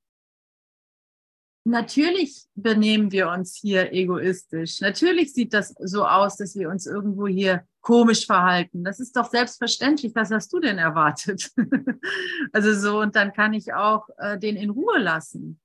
natürlich 1.68 2.45
benehmen 2.55 3.11
wir 3.11 3.30
uns 3.30 3.55
hier 3.55 3.91
egoistisch. 3.93 4.82
Natürlich 4.82 5.34
sieht 5.34 5.53
das 5.53 5.76
so 5.80 6.05
aus, 6.05 6.38
dass 6.38 6.55
wir 6.55 6.70
uns 6.70 6.88
irgendwo 6.88 7.28
hier 7.28 7.65
komisch 7.82 8.26
verhalten. 8.26 8.84
Das 8.84 8.99
ist 8.99 9.15
doch 9.15 9.30
selbstverständlich. 9.30 10.15
Was 10.15 10.32
hast 10.32 10.51
du 10.53 10.59
denn 10.59 10.78
erwartet? 10.78 11.51
also 12.53 12.74
so, 12.74 12.99
und 12.99 13.15
dann 13.15 13.34
kann 13.34 13.53
ich 13.53 13.74
auch 13.74 14.07
äh, 14.18 14.39
den 14.39 14.55
in 14.55 14.70
Ruhe 14.70 14.99
lassen. 14.99 15.59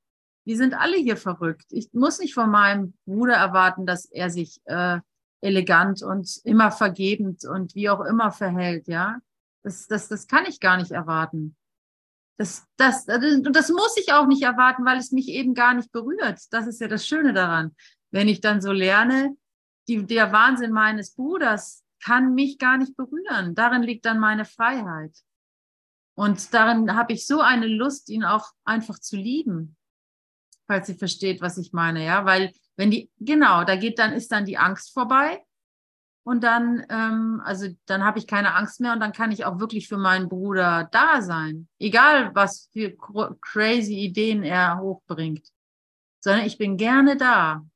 Wir 0.45 0.57
sind 0.57 0.75
alle 0.75 0.97
hier 0.97 1.17
verrückt. 1.17 1.67
Ich 1.71 1.93
muss 1.93 2.19
nicht 2.19 2.35
von 2.35 2.51
meinem 2.51 2.95
Bruder 3.07 3.35
erwarten, 3.35 3.87
dass 3.87 4.07
er 4.07 4.29
sich 4.29 4.61
äh, 4.65 4.99
elegant 5.41 6.03
und 6.03 6.41
immer 6.45 6.71
vergebend 6.71 7.45
und 7.45 7.75
wie 7.75 7.91
auch 7.91 8.01
immer 8.01 8.33
verhält, 8.33 8.89
ja. 8.89 9.19
Das, 9.65 9.87
das, 9.87 10.09
das 10.09 10.27
kann 10.27 10.47
ich 10.47 10.59
gar 10.59 10.77
nicht 10.77 10.91
erwarten. 10.91 11.57
Das, 12.43 12.67
das, 12.77 13.07
das 13.07 13.69
muss 13.69 13.97
ich 13.97 14.13
auch 14.13 14.27
nicht 14.27 14.43
erwarten, 14.43 14.85
weil 14.85 14.99
es 14.99 15.13
mich 15.13 15.29
eben 15.29 15.55
gar 15.55 15.75
nicht 15.75 15.93
berührt. 15.93 16.41
Das 16.51 16.67
ist 16.67 16.81
ja 16.81 16.89
das 16.89 17.07
Schöne 17.07 17.33
daran. 17.33 17.77
Wenn 18.11 18.27
ich 18.27 18.41
dann 18.41 18.61
so 18.61 18.73
lerne, 18.73 19.37
die, 19.87 20.05
der 20.05 20.33
Wahnsinn 20.33 20.73
meines 20.73 21.15
Bruders 21.15 21.85
kann 22.03 22.35
mich 22.35 22.59
gar 22.59 22.79
nicht 22.79 22.97
berühren. 22.97 23.55
Darin 23.55 23.85
liegt 23.85 24.07
dann 24.07 24.19
meine 24.19 24.45
Freiheit. 24.45 25.17
Und 26.15 26.53
darin 26.53 26.97
habe 26.97 27.13
ich 27.13 27.29
so 27.29 27.41
eine 27.41 27.69
Lust, 27.69 28.09
ihn 28.09 28.25
auch 28.25 28.51
einfach 28.65 28.99
zu 28.99 29.15
lieben, 29.15 29.77
falls 30.67 30.89
sie 30.89 30.95
versteht, 30.95 31.41
was 31.43 31.59
ich 31.59 31.73
meine, 31.73 32.05
ja, 32.05 32.25
weil 32.25 32.53
wenn 32.75 32.91
die, 32.91 33.09
genau, 33.21 33.63
da 33.63 33.77
geht 33.77 34.01
dann, 34.01 34.13
ist 34.13 34.33
dann 34.33 34.47
die 34.47 34.59
Angst 34.59 34.93
vorbei 34.93 35.45
und 36.25 36.45
dann, 36.45 36.87
ähm, 36.89 37.43
also 37.45 37.69
dann 37.87 38.05
habe 38.05 38.19
ich 38.19 38.27
keine 38.27 38.55
Angst 38.55 38.81
mehr 38.81 38.93
und 38.93 39.01
dann 39.01 39.13
kann 39.13 39.33
ich 39.33 39.45
auch 39.45 39.59
wirklich 39.59 39.89
für 39.89 39.97
meinen 39.99 40.29
Bruder 40.29 40.89
da 40.93 41.21
sein. 41.21 41.69
Egal, 41.79 42.35
was 42.35 42.69
für 42.73 42.97
crazy 43.41 43.95
Ideen 44.05 44.45
er 44.45 44.79
hochbringt. 44.79 45.49
Sondern 46.21 46.47
ich 46.47 46.59
bin 46.59 46.77
gerne 46.77 47.17
da. 47.17 47.67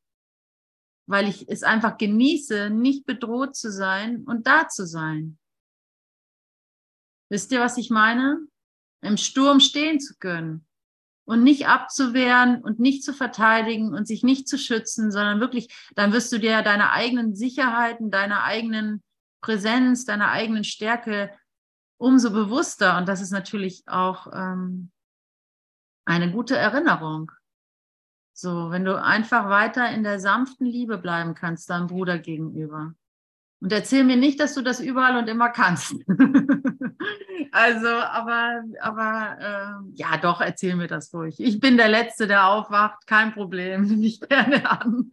Weil 1.09 1.29
ich 1.29 1.49
es 1.49 1.63
einfach 1.63 1.99
genieße, 1.99 2.71
nicht 2.71 3.05
bedroht 3.05 3.57
zu 3.57 3.71
sein 3.71 4.25
und 4.25 4.47
da 4.47 4.69
zu 4.69 4.87
sein. 4.87 5.39
Wisst 7.29 7.51
ihr, 7.51 7.61
was 7.61 7.77
ich 7.77 7.91
meine? 7.91 8.47
Im 9.01 9.17
Sturm 9.17 9.61
stehen 9.61 10.01
zu 10.01 10.17
können 10.19 10.66
und 11.27 11.43
nicht 11.43 11.67
abzuwehren 11.67 12.63
und 12.63 12.79
nicht 12.79 13.05
zu 13.05 13.13
verteidigen 13.13 13.93
und 13.93 14.07
sich 14.07 14.23
nicht 14.23 14.49
zu 14.49 14.57
schützen, 14.57 15.11
sondern 15.11 15.41
wirklich, 15.41 15.69
dann 15.95 16.13
wirst 16.13 16.33
du 16.33 16.39
dir 16.39 16.63
deine 16.63 16.93
eigenen 16.93 17.35
Sicherheiten, 17.35 18.11
deiner 18.11 18.45
eigenen 18.45 19.03
Präsenz, 19.43 20.05
deiner 20.05 20.31
eigenen 20.31 20.65
Stärke 20.65 21.31
umso 21.99 22.31
bewusster. 22.31 22.97
Und 22.97 23.09
das 23.09 23.21
ist 23.21 23.33
natürlich 23.33 23.83
auch 23.89 24.29
ähm, 24.33 24.91
eine 26.05 26.31
gute 26.31 26.57
Erinnerung. 26.57 27.33
So, 28.33 28.71
wenn 28.71 28.85
du 28.85 29.01
einfach 29.01 29.49
weiter 29.49 29.91
in 29.91 30.05
der 30.05 30.21
sanften 30.21 30.67
Liebe 30.67 30.97
bleiben 30.97 31.35
kannst, 31.35 31.71
deinem 31.71 31.89
Bruder 31.89 32.19
gegenüber. 32.19 32.95
Und 33.67 33.73
erzähl 33.73 34.05
mir 34.05 34.15
nicht, 34.15 34.39
dass 34.39 34.55
du 34.55 34.63
das 34.63 34.79
überall 34.79 35.17
und 35.17 35.29
immer 35.29 35.49
kannst. 35.49 35.91
also, 37.51 37.89
aber, 37.89 38.63
aber 38.81 39.37
äh, 39.41 39.91
ja, 39.95 40.17
doch, 40.19 40.41
erzähl 40.41 40.77
mir 40.77 40.87
das 40.87 41.13
ruhig. 41.13 41.41
Ich 41.41 41.59
bin 41.59 41.77
der 41.77 41.89
Letzte, 41.89 42.29
der 42.29 42.47
aufwacht, 42.47 43.09
kein 43.09 43.35
Problem, 43.35 43.83
nimm 43.83 43.99
mich 43.99 44.21
gerne 44.21 44.71
an. 44.71 45.11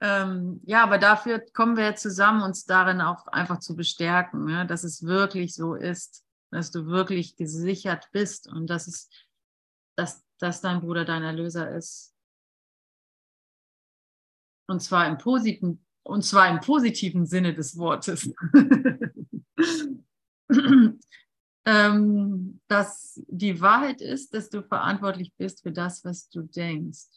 ähm, 0.00 0.60
ja, 0.64 0.84
aber 0.84 0.98
dafür 0.98 1.40
kommen 1.52 1.76
wir 1.76 1.96
zusammen, 1.96 2.42
uns 2.42 2.64
darin 2.66 3.00
auch 3.00 3.26
einfach 3.26 3.58
zu 3.58 3.74
bestärken, 3.74 4.44
ne? 4.44 4.64
dass 4.64 4.84
es 4.84 5.02
wirklich 5.06 5.54
so 5.56 5.74
ist, 5.74 6.24
dass 6.52 6.70
du 6.70 6.86
wirklich 6.86 7.34
gesichert 7.34 8.10
bist 8.12 8.46
und 8.46 8.70
dass 8.70 8.86
es, 8.86 9.08
dass, 9.96 10.22
dass 10.38 10.60
dein 10.60 10.82
Bruder 10.82 11.04
dein 11.04 11.24
Erlöser 11.24 11.68
ist. 11.68 12.14
Und 14.68 14.80
zwar 14.80 15.08
im 15.08 15.18
positiven, 15.18 15.84
und 16.06 16.22
zwar 16.22 16.48
im 16.48 16.60
positiven 16.60 17.26
Sinne 17.26 17.52
des 17.52 17.76
Wortes. 17.76 18.30
ähm, 21.66 22.60
dass 22.68 23.20
die 23.26 23.60
Wahrheit 23.60 24.00
ist, 24.00 24.32
dass 24.32 24.48
du 24.48 24.62
verantwortlich 24.62 25.34
bist 25.36 25.62
für 25.62 25.72
das, 25.72 26.04
was 26.04 26.28
du 26.28 26.42
denkst. 26.42 27.08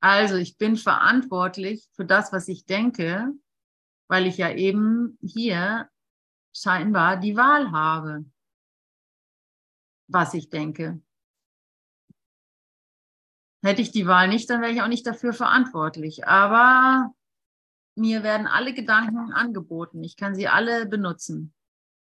Also 0.00 0.36
ich 0.36 0.56
bin 0.56 0.76
verantwortlich 0.76 1.88
für 1.96 2.04
das, 2.04 2.32
was 2.32 2.46
ich 2.46 2.66
denke, 2.66 3.32
weil 4.08 4.26
ich 4.26 4.36
ja 4.36 4.52
eben 4.52 5.18
hier 5.20 5.90
scheinbar 6.54 7.16
die 7.16 7.36
Wahl 7.36 7.72
habe, 7.72 8.24
was 10.06 10.34
ich 10.34 10.50
denke. 10.50 11.02
Hätte 13.66 13.82
ich 13.82 13.90
die 13.90 14.06
Wahl 14.06 14.28
nicht, 14.28 14.48
dann 14.48 14.60
wäre 14.62 14.70
ich 14.70 14.80
auch 14.80 14.88
nicht 14.88 15.06
dafür 15.06 15.32
verantwortlich. 15.32 16.26
Aber 16.26 17.12
mir 17.96 18.22
werden 18.22 18.46
alle 18.46 18.72
Gedanken 18.72 19.32
angeboten. 19.32 20.04
Ich 20.04 20.16
kann 20.16 20.36
sie 20.36 20.46
alle 20.46 20.86
benutzen. 20.86 21.52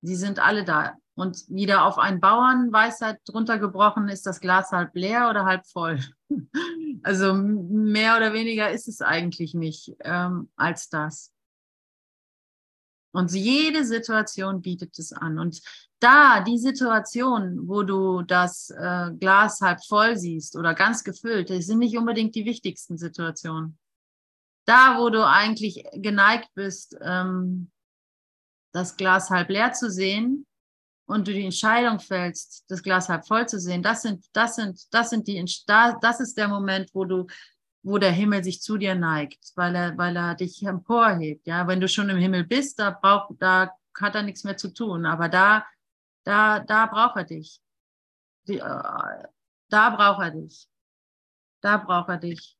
Sie 0.00 0.14
sind 0.14 0.38
alle 0.38 0.64
da. 0.64 0.94
Und 1.14 1.44
wieder 1.48 1.86
auf 1.86 1.98
einen 1.98 2.20
Bauernweisheit 2.20 3.18
drunter 3.24 3.58
gebrochen, 3.58 4.08
ist 4.08 4.26
das 4.26 4.40
Glas 4.40 4.70
halb 4.70 4.94
leer 4.94 5.28
oder 5.28 5.44
halb 5.44 5.66
voll. 5.66 6.00
Also 7.02 7.32
mehr 7.32 8.18
oder 8.18 8.34
weniger 8.34 8.70
ist 8.70 8.86
es 8.86 9.00
eigentlich 9.00 9.54
nicht 9.54 9.96
ähm, 10.00 10.50
als 10.54 10.90
das. 10.90 11.32
Und 13.12 13.32
jede 13.32 13.84
Situation 13.84 14.62
bietet 14.62 14.98
es 14.98 15.12
an. 15.12 15.38
Und 15.38 15.60
da, 15.98 16.40
die 16.40 16.58
Situation, 16.58 17.68
wo 17.68 17.82
du 17.82 18.22
das 18.22 18.70
äh, 18.70 19.10
Glas 19.18 19.60
halb 19.60 19.84
voll 19.84 20.16
siehst 20.16 20.56
oder 20.56 20.74
ganz 20.74 21.04
gefüllt, 21.04 21.50
das 21.50 21.66
sind 21.66 21.80
nicht 21.80 21.96
unbedingt 21.96 22.34
die 22.34 22.44
wichtigsten 22.44 22.96
Situationen. 22.96 23.78
Da, 24.64 24.98
wo 24.98 25.10
du 25.10 25.26
eigentlich 25.26 25.84
geneigt 25.94 26.48
bist, 26.54 26.96
ähm, 27.02 27.70
das 28.72 28.96
Glas 28.96 29.30
halb 29.30 29.50
leer 29.50 29.72
zu 29.72 29.90
sehen 29.90 30.46
und 31.06 31.26
du 31.26 31.32
die 31.32 31.44
Entscheidung 31.44 31.98
fällst, 31.98 32.64
das 32.68 32.82
Glas 32.82 33.08
halb 33.08 33.26
voll 33.26 33.48
zu 33.48 33.58
sehen, 33.58 33.82
das 33.82 34.02
sind, 34.02 34.24
das 34.32 34.54
sind, 34.54 34.80
das 34.94 35.10
sind 35.10 35.26
die, 35.26 35.44
das 35.66 36.20
ist 36.20 36.36
der 36.36 36.48
Moment, 36.48 36.90
wo 36.94 37.04
du, 37.04 37.26
wo 37.82 37.98
der 37.98 38.12
Himmel 38.12 38.44
sich 38.44 38.60
zu 38.60 38.76
dir 38.76 38.94
neigt, 38.94 39.52
weil 39.56 39.74
er, 39.74 39.96
weil 39.96 40.16
er 40.16 40.34
dich 40.34 40.62
emporhebt. 40.62 41.46
Ja, 41.46 41.66
wenn 41.66 41.80
du 41.80 41.88
schon 41.88 42.10
im 42.10 42.18
Himmel 42.18 42.44
bist, 42.44 42.78
da 42.78 42.90
braucht, 42.90 43.40
da 43.40 43.70
hat 43.98 44.14
er 44.14 44.22
nichts 44.22 44.44
mehr 44.44 44.56
zu 44.56 44.72
tun. 44.72 45.06
Aber 45.06 45.28
da, 45.28 45.66
da, 46.24 46.60
da 46.60 46.86
braucht 46.86 47.16
er 47.16 47.24
dich. 47.24 47.60
Die, 48.46 48.58
äh, 48.58 49.24
da 49.68 49.90
braucht 49.90 50.22
er 50.22 50.30
dich. 50.30 50.68
Da 51.62 51.78
braucht 51.78 52.08
er 52.08 52.18
dich. 52.18 52.56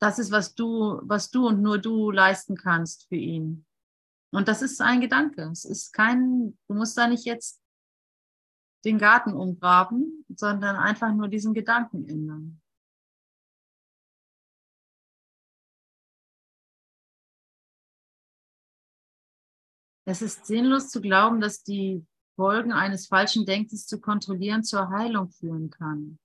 Das 0.00 0.18
ist, 0.18 0.30
was 0.30 0.54
du, 0.54 1.00
was 1.02 1.30
du 1.30 1.48
und 1.48 1.60
nur 1.60 1.78
du 1.78 2.10
leisten 2.10 2.56
kannst 2.56 3.08
für 3.08 3.16
ihn. 3.16 3.66
Und 4.30 4.48
das 4.48 4.62
ist 4.62 4.80
ein 4.80 5.00
Gedanke. 5.00 5.42
Es 5.50 5.64
ist 5.64 5.92
kein, 5.92 6.56
du 6.68 6.74
musst 6.74 6.96
da 6.96 7.06
nicht 7.08 7.24
jetzt 7.24 7.60
den 8.84 8.98
Garten 8.98 9.32
umgraben, 9.32 10.24
sondern 10.28 10.76
einfach 10.76 11.12
nur 11.12 11.28
diesen 11.28 11.52
Gedanken 11.52 12.08
ändern. 12.08 12.60
Es 20.08 20.22
ist 20.22 20.46
sinnlos 20.46 20.88
zu 20.88 21.02
glauben, 21.02 21.38
dass 21.38 21.62
die 21.62 22.02
Folgen 22.34 22.72
eines 22.72 23.08
falschen 23.08 23.44
Denkens 23.44 23.86
zu 23.86 24.00
kontrollieren 24.00 24.64
zur 24.64 24.88
Heilung 24.88 25.28
führen 25.28 25.68
kann. 25.68 26.18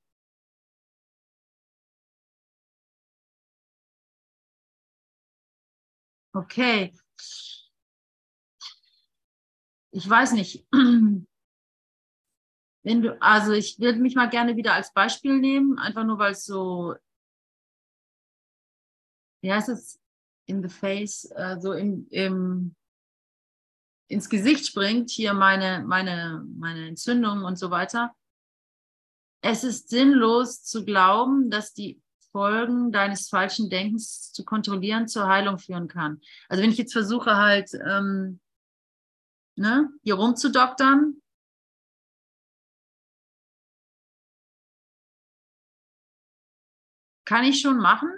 Okay. 6.31 6.93
Ich 9.91 10.09
weiß 10.09 10.31
nicht. 10.31 10.65
Wenn 10.71 11.27
du, 13.01 13.21
also 13.21 13.51
ich 13.51 13.81
würde 13.81 13.99
mich 13.99 14.15
mal 14.15 14.29
gerne 14.29 14.55
wieder 14.55 14.75
als 14.75 14.93
Beispiel 14.93 15.37
nehmen, 15.37 15.77
einfach 15.77 16.05
nur 16.05 16.19
weil 16.19 16.31
es 16.31 16.45
so, 16.45 16.95
wie 19.41 19.51
heißt 19.51 19.67
es, 19.67 19.99
in 20.45 20.61
the 20.63 20.69
face, 20.69 21.25
äh, 21.35 21.59
so 21.59 21.73
im, 21.73 22.07
im, 22.11 22.77
ins 24.07 24.29
Gesicht 24.29 24.67
springt, 24.67 25.09
hier 25.09 25.33
meine, 25.33 25.83
meine, 25.85 26.45
meine 26.57 26.87
Entzündung 26.87 27.43
und 27.43 27.57
so 27.57 27.71
weiter. 27.71 28.15
Es 29.41 29.63
ist 29.63 29.89
sinnlos 29.89 30.63
zu 30.63 30.85
glauben, 30.85 31.49
dass 31.49 31.73
die 31.73 32.01
Folgen 32.31 32.91
deines 32.91 33.29
falschen 33.29 33.69
Denkens 33.69 34.31
zu 34.31 34.43
kontrollieren 34.43 35.07
zur 35.07 35.27
Heilung 35.27 35.59
führen 35.59 35.87
kann. 35.87 36.21
Also 36.49 36.63
wenn 36.63 36.71
ich 36.71 36.77
jetzt 36.77 36.93
versuche 36.93 37.35
halt 37.37 37.71
ähm, 37.73 38.39
ne, 39.55 39.89
hier 40.03 40.15
rumzudoktern, 40.15 41.21
kann 47.25 47.43
ich 47.43 47.61
schon 47.61 47.77
machen. 47.77 48.09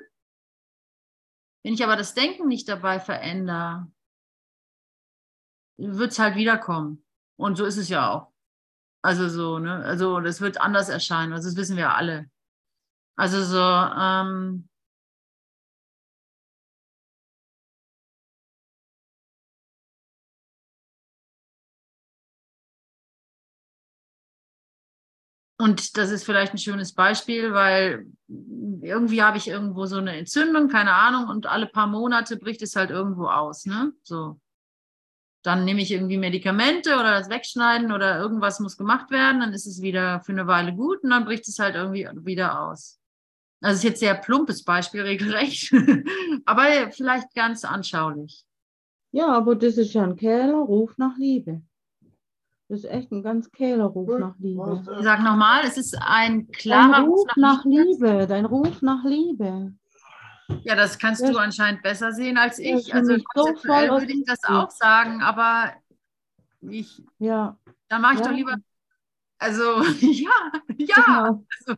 Wenn 1.63 1.73
ich 1.73 1.83
aber 1.83 1.95
das 1.95 2.13
Denken 2.13 2.47
nicht 2.47 2.69
dabei 2.69 2.99
verändere, 2.99 3.91
wird 5.77 6.11
es 6.11 6.19
halt 6.19 6.35
wiederkommen. 6.35 7.03
Und 7.37 7.57
so 7.57 7.65
ist 7.65 7.77
es 7.77 7.89
ja 7.89 8.11
auch. 8.11 8.31
Also 9.01 9.29
so, 9.29 9.59
ne? 9.59 9.83
Also 9.85 10.19
das 10.21 10.41
wird 10.41 10.59
anders 10.61 10.89
erscheinen. 10.89 11.33
Also 11.33 11.49
das 11.49 11.57
wissen 11.57 11.77
wir 11.77 11.95
alle. 11.95 12.29
Also 13.17 13.43
so, 13.43 13.59
ähm, 13.59 14.69
Und 25.57 25.97
das 25.97 26.11
ist 26.11 26.25
vielleicht 26.25 26.53
ein 26.53 26.57
schönes 26.57 26.93
Beispiel, 26.93 27.53
weil 27.53 28.07
irgendwie 28.27 29.23
habe 29.23 29.37
ich 29.37 29.47
irgendwo 29.47 29.85
so 29.85 29.97
eine 29.97 30.17
Entzündung, 30.17 30.67
keine 30.67 30.93
Ahnung, 30.93 31.29
und 31.29 31.47
alle 31.47 31.67
paar 31.67 31.87
Monate 31.87 32.35
bricht 32.37 32.61
es 32.61 32.75
halt 32.75 32.89
irgendwo 32.89 33.27
aus, 33.27 33.65
ne? 33.65 33.93
So 34.03 34.39
dann 35.45 35.65
nehme 35.65 35.81
ich 35.81 35.91
irgendwie 35.91 36.17
Medikamente 36.17 36.95
oder 36.95 37.11
das 37.11 37.29
Wegschneiden 37.29 37.91
oder 37.91 38.19
irgendwas 38.19 38.59
muss 38.59 38.77
gemacht 38.77 39.11
werden, 39.11 39.41
dann 39.41 39.53
ist 39.53 39.65
es 39.65 39.81
wieder 39.81 40.21
für 40.21 40.31
eine 40.31 40.47
Weile 40.47 40.73
gut 40.73 41.03
und 41.03 41.11
dann 41.11 41.25
bricht 41.25 41.47
es 41.47 41.59
halt 41.59 41.75
irgendwie 41.75 42.07
wieder 42.25 42.61
aus. 42.61 42.99
Das 43.61 43.75
ist 43.75 43.83
jetzt 43.83 43.99
sehr 43.99 44.15
plumpes 44.15 44.63
Beispiel, 44.63 45.01
regelrecht, 45.03 45.73
aber 46.45 46.91
vielleicht 46.91 47.33
ganz 47.35 47.63
anschaulich. 47.63 48.45
Ja, 49.11 49.27
aber 49.27 49.55
das 49.55 49.77
ist 49.77 49.93
ja 49.93 50.03
ein 50.03 50.15
Kehlerruf 50.15 50.97
nach 50.97 51.17
Liebe. 51.17 51.61
Das 52.67 52.79
ist 52.79 52.89
echt 52.89 53.11
ein 53.11 53.21
ganz 53.21 53.51
Kehlerruf 53.51 54.19
nach 54.19 54.35
Liebe. 54.39 54.83
Sag 55.01 55.23
nochmal, 55.23 55.61
es 55.65 55.77
ist 55.77 55.95
ein 56.01 56.47
klarer 56.47 57.01
Dein 57.01 57.05
Ruf 57.05 57.27
nach, 57.35 57.63
nach 57.63 57.65
Liebe. 57.65 58.25
Dein 58.27 58.45
Ruf 58.45 58.81
nach 58.81 59.03
Liebe. 59.05 59.73
Ja, 60.63 60.75
das 60.75 60.97
kannst 60.99 61.21
Das- 61.23 61.31
du 61.31 61.37
anscheinend 61.37 61.81
besser 61.83 62.11
sehen 62.11 62.37
als 62.37 62.59
ich. 62.59 62.93
Also 62.93 63.15
so 63.17 63.23
konzeptuell 63.23 63.89
voll 63.89 63.99
würde 64.01 64.13
ich 64.13 64.25
das 64.25 64.43
auch 64.43 64.69
sagen, 64.69 65.21
aber 65.21 65.73
ich, 66.61 67.03
Ja, 67.19 67.57
dann 67.87 68.01
mache 68.01 68.15
ich 68.15 68.19
Ja. 68.19 68.27
doch 68.27 68.33
lieber, 68.35 68.55
also 69.37 69.81
ja, 70.01 70.31
ja, 70.77 70.95
genau. 70.95 71.45
also, 71.59 71.75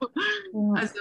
Ja, 0.53 0.73
also 0.73 0.99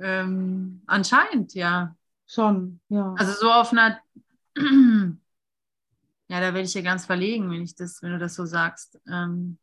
ähm, 0.00 0.82
anscheinend, 0.86 1.54
ja. 1.54 1.96
schon, 2.26 2.80
ja. 2.88 3.14
Also 3.18 3.32
so 3.40 3.50
auf 3.50 3.72
einer, 3.72 3.98
ja, 4.56 6.40
da 6.40 6.40
werde 6.54 6.60
ich 6.62 6.74
ja 6.74 6.82
ganz 6.82 7.06
verlegen, 7.06 7.50
wenn 7.50 7.62
ich 7.62 7.74
das, 7.74 8.02
wenn 8.02 8.12
du 8.12 8.18
das 8.18 8.34
so 8.34 8.44
sagst. 8.46 9.00
Ähm, 9.08 9.58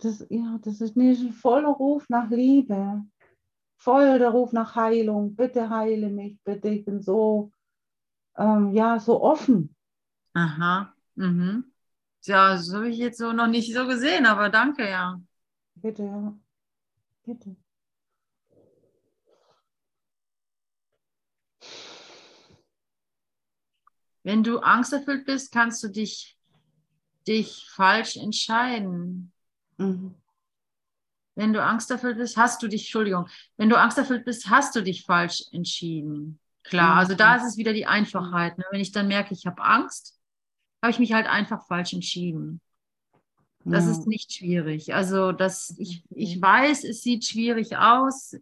Das, 0.00 0.24
ja, 0.30 0.58
das 0.62 0.80
ist 0.80 0.96
nicht 0.96 1.20
ein 1.22 1.32
voller 1.32 1.70
Ruf 1.70 2.08
nach 2.08 2.30
Liebe. 2.30 3.04
Voll 3.78 4.18
der 4.18 4.30
Ruf 4.30 4.52
nach 4.52 4.74
Heilung. 4.74 5.36
Bitte 5.36 5.70
heile 5.70 6.10
mich, 6.10 6.38
bitte. 6.42 6.68
Ich 6.68 6.84
bin 6.84 7.00
so, 7.00 7.52
ähm, 8.36 8.72
ja, 8.72 8.98
so 8.98 9.22
offen. 9.22 9.74
aha, 10.34 10.92
mhm. 11.14 11.72
Ja, 12.24 12.54
das 12.54 12.74
habe 12.74 12.88
ich 12.88 12.98
jetzt 12.98 13.18
so 13.18 13.32
noch 13.32 13.46
nicht 13.46 13.72
so 13.72 13.86
gesehen, 13.86 14.26
aber 14.26 14.50
danke, 14.50 14.88
ja. 14.88 15.20
Bitte, 15.76 16.02
ja. 16.02 16.38
Bitte. 17.24 17.56
Wenn 24.24 24.42
du 24.42 24.58
angsterfüllt 24.58 25.24
bist, 25.24 25.52
kannst 25.52 25.82
du 25.82 25.88
dich, 25.88 26.36
dich 27.26 27.66
falsch 27.70 28.16
entscheiden. 28.16 29.32
Mhm. 29.78 30.14
Wenn 31.38 31.52
du 31.52 31.62
angsterfüllt 31.62 32.18
bist, 32.18 32.36
hast 32.36 32.62
du 32.64 32.68
dich, 32.68 32.82
Entschuldigung, 32.82 33.28
wenn 33.56 33.68
du 33.68 33.78
angsterfüllt 33.78 34.24
bist, 34.24 34.50
hast 34.50 34.74
du 34.74 34.82
dich 34.82 35.04
falsch 35.04 35.44
entschieden. 35.52 36.40
Klar, 36.64 36.96
also 36.96 37.14
da 37.14 37.36
ist 37.36 37.44
es 37.44 37.56
wieder 37.56 37.72
die 37.72 37.86
Einfachheit. 37.86 38.58
Ne? 38.58 38.64
Wenn 38.72 38.80
ich 38.80 38.90
dann 38.90 39.06
merke, 39.06 39.34
ich 39.34 39.46
habe 39.46 39.62
Angst, 39.62 40.18
habe 40.82 40.90
ich 40.90 40.98
mich 40.98 41.12
halt 41.12 41.28
einfach 41.28 41.64
falsch 41.68 41.92
entschieden. 41.92 42.60
Das 43.64 43.84
Ja. 43.84 43.92
ist 43.92 44.06
nicht 44.08 44.32
schwierig. 44.32 44.94
Also 44.94 45.30
das, 45.30 45.76
ich, 45.78 46.02
ich 46.10 46.42
weiß, 46.42 46.82
es 46.82 47.02
sieht 47.02 47.24
schwierig 47.24 47.76
aus, 47.76 48.34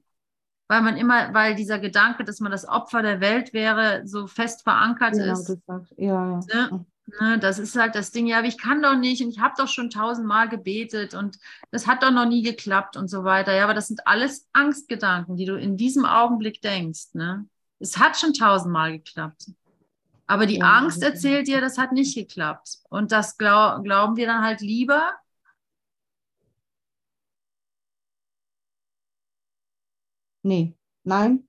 weil 0.68 0.80
man 0.80 0.97
immer, 0.97 1.34
weil 1.34 1.55
dieser 1.55 1.78
Gedanke, 1.78 2.24
dass 2.24 2.40
man 2.40 2.51
das 2.51 2.66
Opfer 2.66 3.03
der 3.03 3.20
Welt 3.20 3.53
wäre, 3.53 4.07
so 4.07 4.26
fest 4.26 4.62
verankert 4.62 5.12
Genau, 5.12 5.32
ist. 5.34 5.59
ja, 5.68 5.84
ja. 5.99 6.40
Ne? 6.70 6.86
Ne, 7.09 7.38
das 7.38 7.61
ist 7.61 7.76
halt 7.76 7.94
das 7.94 8.11
Ding, 8.11 8.26
ja, 8.26 8.38
aber 8.38 8.48
ich 8.48 8.59
kann 8.59 8.82
doch 8.82 8.96
nicht 8.96 9.22
und 9.22 9.30
ich 9.30 9.38
habe 9.38 9.54
doch 9.57 9.68
schon 9.68 9.90
tausendmal 9.90 10.48
gebetet 10.48 11.14
und 11.14 11.38
das 11.70 11.86
hat 11.86 12.02
doch 12.02 12.11
noch 12.11 12.26
nie 12.26 12.42
geklappt 12.42 12.96
und 12.96 13.09
so 13.09 13.22
weiter. 13.22 13.54
Ja, 13.54 13.62
aber 13.64 13.74
das 13.74 13.86
sind 13.86 14.07
alles 14.09 14.48
Angstgedanken, 14.52 15.36
die 15.36 15.44
du 15.44 15.54
in 15.57 15.76
diesem 15.76 16.04
Augenblick 16.04 16.61
denkst. 16.62 17.14
Ne? 17.14 17.46
Es 17.78 17.98
hat 17.98 18.18
schon 18.18 18.32
tausendmal 18.32 18.92
geklappt. 18.98 19.52
Aber 20.26 20.46
die 20.46 20.59
Ja, 20.59 20.72
Angst 20.78 21.02
erzählt 21.02 21.46
dir, 21.46 21.61
das 21.61 21.78
hat 21.78 21.92
nicht 21.92 22.16
geklappt. 22.16 22.78
Und 22.90 23.12
das 23.12 23.38
glaub, 23.38 23.84
glauben 23.84 24.16
wir 24.16 24.26
dann 24.26 24.42
halt 24.42 24.61
lieber. 24.61 25.12
Nee, 30.42 30.74
nein. 31.04 31.46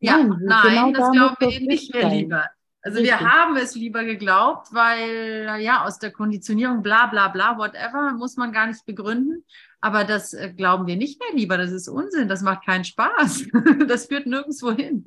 Ja, 0.00 0.18
Nein, 0.18 0.40
nein, 0.44 0.62
genau 0.62 0.92
das 0.92 1.06
da 1.06 1.12
glauben 1.12 1.36
wir 1.40 1.48
eben 1.50 1.66
nicht 1.66 1.94
mehr 1.94 2.08
lieber. 2.08 2.50
Also 2.88 3.00
Richtig. 3.00 3.20
wir 3.20 3.30
haben 3.30 3.54
es 3.58 3.74
lieber 3.74 4.02
geglaubt, 4.02 4.68
weil 4.72 5.60
ja 5.60 5.84
aus 5.84 5.98
der 5.98 6.10
Konditionierung 6.10 6.82
bla 6.82 7.06
bla 7.06 7.28
bla, 7.28 7.58
whatever, 7.58 8.14
muss 8.14 8.38
man 8.38 8.50
gar 8.50 8.66
nicht 8.66 8.86
begründen. 8.86 9.44
Aber 9.82 10.04
das 10.04 10.32
äh, 10.32 10.54
glauben 10.56 10.86
wir 10.86 10.96
nicht 10.96 11.20
mehr 11.20 11.34
lieber. 11.34 11.58
Das 11.58 11.70
ist 11.70 11.86
Unsinn, 11.86 12.28
das 12.28 12.40
macht 12.40 12.64
keinen 12.64 12.84
Spaß. 12.84 13.44
Das 13.86 14.06
führt 14.06 14.26
nirgendwo 14.26 14.72
hin. 14.72 15.04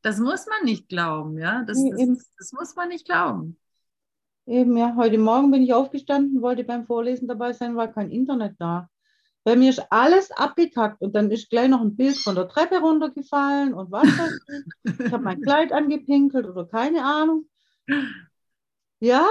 Das 0.00 0.18
muss 0.18 0.46
man 0.46 0.64
nicht 0.64 0.88
glauben, 0.88 1.36
ja. 1.36 1.64
Das, 1.64 1.76
Nee, 1.76 1.92
das, 2.06 2.32
das 2.38 2.52
muss 2.52 2.74
man 2.74 2.88
nicht 2.88 3.04
glauben. 3.04 3.58
Eben, 4.46 4.78
ja. 4.78 4.94
Heute 4.96 5.18
Morgen 5.18 5.50
bin 5.50 5.62
ich 5.62 5.74
aufgestanden, 5.74 6.40
wollte 6.40 6.64
beim 6.64 6.86
Vorlesen 6.86 7.28
dabei 7.28 7.52
sein, 7.52 7.76
war 7.76 7.88
kein 7.88 8.10
Internet 8.10 8.54
da. 8.58 8.88
Bei 9.48 9.56
mir 9.56 9.70
ist 9.70 9.80
alles 9.90 10.30
abgekackt 10.30 11.00
und 11.00 11.14
dann 11.14 11.30
ist 11.30 11.48
gleich 11.48 11.70
noch 11.70 11.80
ein 11.80 11.96
Bild 11.96 12.18
von 12.18 12.34
der 12.34 12.48
Treppe 12.48 12.80
runtergefallen 12.80 13.72
und 13.72 13.90
was 13.90 14.06
weiß 14.06 14.40
ich. 14.84 15.00
Ich 15.06 15.10
habe 15.10 15.24
mein 15.24 15.40
Kleid 15.40 15.72
angepinkelt 15.72 16.46
oder 16.46 16.66
keine 16.66 17.02
Ahnung. 17.02 17.48
Ja, 19.00 19.26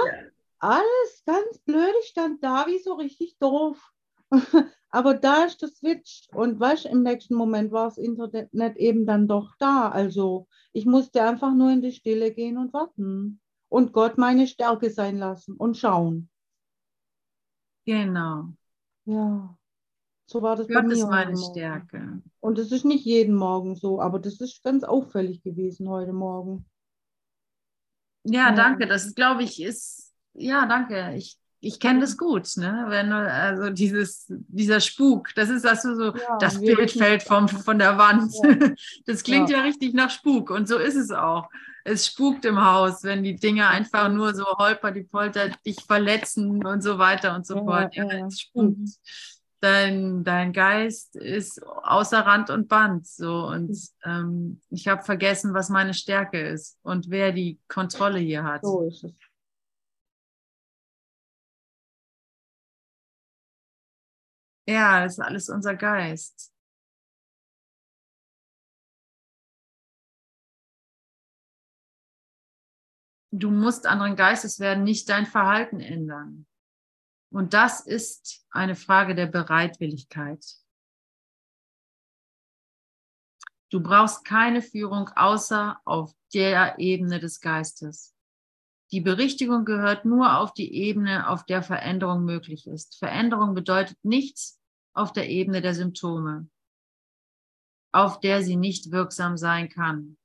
alles 0.58 1.22
ganz 1.24 1.60
blöd. 1.60 1.94
Ich 2.00 2.08
stand 2.08 2.42
da 2.42 2.66
wie 2.66 2.80
so 2.80 2.94
richtig 2.94 3.38
doof. 3.38 3.92
Aber 4.90 5.14
da 5.14 5.44
ist 5.44 5.62
der 5.62 5.68
Switch 5.68 6.26
und 6.34 6.58
weißt, 6.58 6.86
im 6.86 7.04
nächsten 7.04 7.36
Moment 7.36 7.70
war 7.70 7.84
das 7.84 7.96
Internet 7.96 8.76
eben 8.76 9.06
dann 9.06 9.28
doch 9.28 9.54
da. 9.60 9.88
Also 9.88 10.48
ich 10.72 10.84
musste 10.84 11.22
einfach 11.22 11.54
nur 11.54 11.70
in 11.70 11.80
die 11.80 11.92
Stille 11.92 12.32
gehen 12.32 12.58
und 12.58 12.72
warten 12.72 13.40
und 13.68 13.92
Gott 13.92 14.18
meine 14.18 14.48
Stärke 14.48 14.90
sein 14.90 15.16
lassen 15.16 15.54
und 15.54 15.76
schauen. 15.76 16.28
Genau. 17.84 18.48
Ja, 19.04 19.57
so 20.30 20.42
war 20.42 20.56
das 20.56 20.66
bei 20.66 20.74
Gott 20.74 20.86
mir 20.86 20.92
ist 20.92 21.06
meine. 21.06 21.36
Stärke. 21.38 22.20
Und 22.40 22.58
es 22.58 22.70
ist 22.70 22.84
nicht 22.84 23.06
jeden 23.06 23.34
Morgen 23.34 23.76
so, 23.76 23.98
aber 23.98 24.18
das 24.18 24.40
ist 24.40 24.62
ganz 24.62 24.84
auffällig 24.84 25.42
gewesen 25.42 25.88
heute 25.88 26.12
Morgen. 26.12 26.66
Ja, 28.24 28.52
danke. 28.52 28.86
Das 28.86 29.14
glaube 29.14 29.42
ich, 29.42 29.62
ist, 29.62 30.12
ja, 30.34 30.66
danke. 30.66 31.14
Ich, 31.16 31.38
ich 31.60 31.80
kenne 31.80 32.00
das 32.00 32.18
gut, 32.18 32.46
ne? 32.58 32.84
Wenn 32.88 33.10
also 33.10 33.70
dieses, 33.70 34.26
dieser 34.28 34.80
Spuk, 34.80 35.30
das 35.34 35.48
ist 35.48 35.64
das 35.64 35.82
so, 35.82 36.14
Ja, 36.14 36.36
das 36.38 36.60
Bild 36.60 36.90
fällt 36.90 37.22
vom, 37.22 37.48
von 37.48 37.78
der 37.78 37.96
Wand. 37.96 38.30
Ja. 38.42 38.70
Das 39.06 39.22
klingt 39.22 39.48
Ja. 39.48 39.58
ja. 39.58 39.62
richtig 39.62 39.94
nach 39.94 40.10
Spuk 40.10 40.50
und 40.50 40.68
so 40.68 40.76
ist 40.76 40.96
es 40.96 41.10
auch. 41.10 41.48
Es 41.84 42.06
spukt 42.06 42.44
im 42.44 42.62
Haus, 42.62 43.02
wenn 43.02 43.22
die 43.22 43.36
Dinge 43.36 43.66
einfach 43.66 44.10
nur 44.10 44.34
so 44.34 44.44
holper 44.44 44.90
die 44.90 45.04
Polter 45.04 45.48
dich 45.64 45.80
verletzen 45.80 46.66
und 46.66 46.82
so 46.82 46.98
weiter 46.98 47.34
und 47.34 47.46
so 47.46 47.64
fort. 47.64 47.96
Ja, 47.96 48.04
ja. 48.12 48.26
es 48.26 48.40
spukt. 48.40 48.76
Mhm. 48.76 48.92
Dein, 49.60 50.22
dein 50.22 50.52
Geist 50.52 51.16
ist 51.16 51.60
außer 51.66 52.20
Rand 52.20 52.50
und 52.50 52.68
Band. 52.68 53.06
So 53.06 53.46
und 53.46 53.70
Mhm. 53.70 53.80
ähm, 54.04 54.60
ich 54.70 54.86
habe 54.86 55.02
vergessen, 55.02 55.52
was 55.52 55.68
meine 55.68 55.94
Stärke 55.94 56.40
ist 56.40 56.78
und 56.82 57.10
wer 57.10 57.32
die 57.32 57.58
Kontrolle 57.66 58.20
hier 58.20 58.44
hat. 58.44 58.64
So 58.64 58.86
ist 58.86 59.02
es. 59.04 59.12
Ja, 64.68 65.02
das 65.02 65.14
ist 65.14 65.20
alles 65.20 65.48
unser 65.48 65.74
Geist. 65.74 66.52
Du 73.30 73.50
musst 73.50 73.86
anderen 73.86 74.16
Geistes 74.16 74.58
werden, 74.60 74.84
nicht 74.84 75.08
dein 75.08 75.26
Verhalten 75.26 75.80
ändern. 75.80 76.46
Und 77.30 77.54
das 77.54 77.80
ist 77.80 78.46
eine 78.50 78.74
Frage 78.74 79.14
der 79.14 79.26
Bereitwilligkeit. 79.26 80.44
Du 83.70 83.82
brauchst 83.82 84.24
keine 84.24 84.62
Führung 84.62 85.10
außer 85.14 85.78
auf 85.84 86.14
der 86.32 86.78
Ebene 86.78 87.20
des 87.20 87.40
Geistes. 87.40 88.14
Die 88.92 89.02
Berichtigung 89.02 89.66
gehört 89.66 90.06
nur 90.06 90.38
auf 90.38 90.54
die 90.54 90.72
Ebene, 90.72 91.28
auf 91.28 91.44
der 91.44 91.62
Veränderung 91.62 92.24
möglich 92.24 92.66
ist. 92.66 92.96
Veränderung 92.98 93.54
bedeutet 93.54 93.98
nichts 94.02 94.58
auf 94.94 95.12
der 95.12 95.28
Ebene 95.28 95.60
der 95.60 95.74
Symptome, 95.74 96.48
auf 97.92 98.20
der 98.20 98.42
sie 98.42 98.56
nicht 98.56 98.90
wirksam 98.90 99.36
sein 99.36 99.68
kann. 99.68 100.16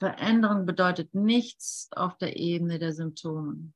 Veränderung 0.00 0.66
bedeutet 0.66 1.14
nichts 1.14 1.88
auf 1.92 2.18
der 2.18 2.36
Ebene 2.36 2.80
der 2.80 2.92
Symptome. 2.92 3.72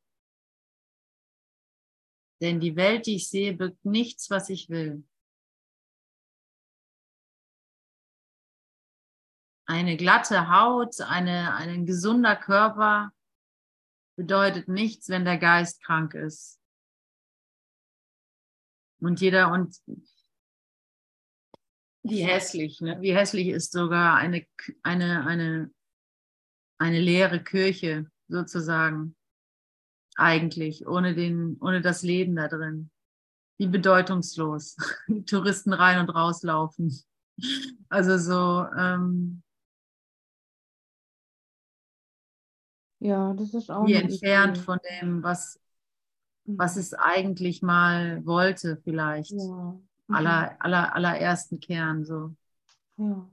Denn 2.43 2.59
die 2.59 2.74
Welt, 2.74 3.07
die 3.07 3.14
ich 3.14 3.30
sehe, 3.30 3.53
birgt 3.53 3.84
nichts, 3.84 4.28
was 4.28 4.49
ich 4.49 4.68
will. 4.68 5.05
Eine 9.64 9.97
glatte 9.97 10.51
Haut, 10.51 11.01
eine, 11.03 11.55
ein 11.55 11.86
gesunder 11.86 12.34
Körper 12.34 13.12
bedeutet 14.16 14.66
nichts, 14.66 15.09
wenn 15.09 15.24
der 15.24 15.38
Geist 15.38 15.84
krank 15.84 16.14
ist. 16.14 16.61
Und 18.99 19.20
jeder 19.20 19.53
und 19.53 19.80
wie 22.03 22.24
hässlich, 22.24 22.80
ne? 22.80 23.01
wie 23.01 23.14
hässlich 23.14 23.49
ist 23.49 23.70
sogar 23.70 24.16
eine, 24.16 24.45
eine, 24.82 25.24
eine, 25.26 25.72
eine 26.78 27.01
leere 27.01 27.43
Kirche 27.45 28.11
sozusagen 28.26 29.14
eigentlich, 30.17 30.87
ohne, 30.87 31.15
den, 31.15 31.57
ohne 31.61 31.81
das 31.81 32.03
Leben 32.03 32.37
da 32.37 32.49
drin. 32.49 32.91
Wie 33.59 33.67
bedeutungslos. 33.69 34.77
Touristen 35.27 35.73
rein 35.73 36.01
und 36.01 36.11
rauslaufen. 36.11 36.97
Also 37.89 38.19
so, 38.19 38.67
ähm, 38.79 39.43
Ja, 43.01 43.35
das 43.35 43.53
ist 43.55 43.71
auch 43.71 43.87
wie 43.87 43.95
entfernt 43.95 44.57
Idee. 44.57 44.65
von 44.65 44.79
dem, 45.01 45.23
was, 45.23 45.61
Mhm. 46.47 46.57
was 46.59 46.77
es 46.77 46.95
eigentlich 46.95 47.63
mal 47.63 48.25
wollte, 48.27 48.79
vielleicht. 48.85 49.33
Ja. 49.33 49.81
Mhm. 50.09 50.15
Aller, 50.17 50.57
aller, 50.61 50.95
allerersten 50.95 51.61
Kern, 51.61 52.05
so. 52.05 52.35
Ja. 52.97 53.31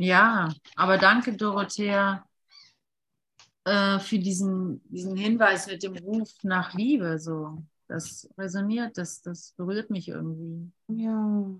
Ja, 0.00 0.48
aber 0.76 0.96
danke, 0.96 1.36
Dorothea, 1.36 2.24
äh, 3.64 3.98
für 3.98 4.18
diesen, 4.18 4.80
diesen 4.88 5.16
Hinweis 5.16 5.66
mit 5.66 5.82
dem 5.82 5.96
Ruf 5.96 6.30
nach 6.42 6.72
Liebe. 6.74 7.18
So. 7.18 7.62
Das 7.86 8.28
resoniert, 8.38 8.96
das, 8.96 9.20
das 9.20 9.52
berührt 9.56 9.90
mich 9.90 10.08
irgendwie. 10.08 10.70
Ja. 10.88 11.50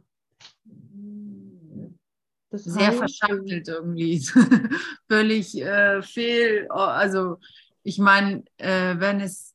Das 2.51 2.65
Sehr 2.65 2.93
verschachtelt 2.93 3.69
irgendwie. 3.69 4.21
Völlig 5.09 5.61
äh, 5.61 6.03
fehl. 6.03 6.67
oh, 6.71 6.77
Also, 6.77 7.39
ich 7.83 7.99
meine, 7.99 8.45
äh, 8.57 8.99
wenn 8.99 9.21
es 9.21 9.55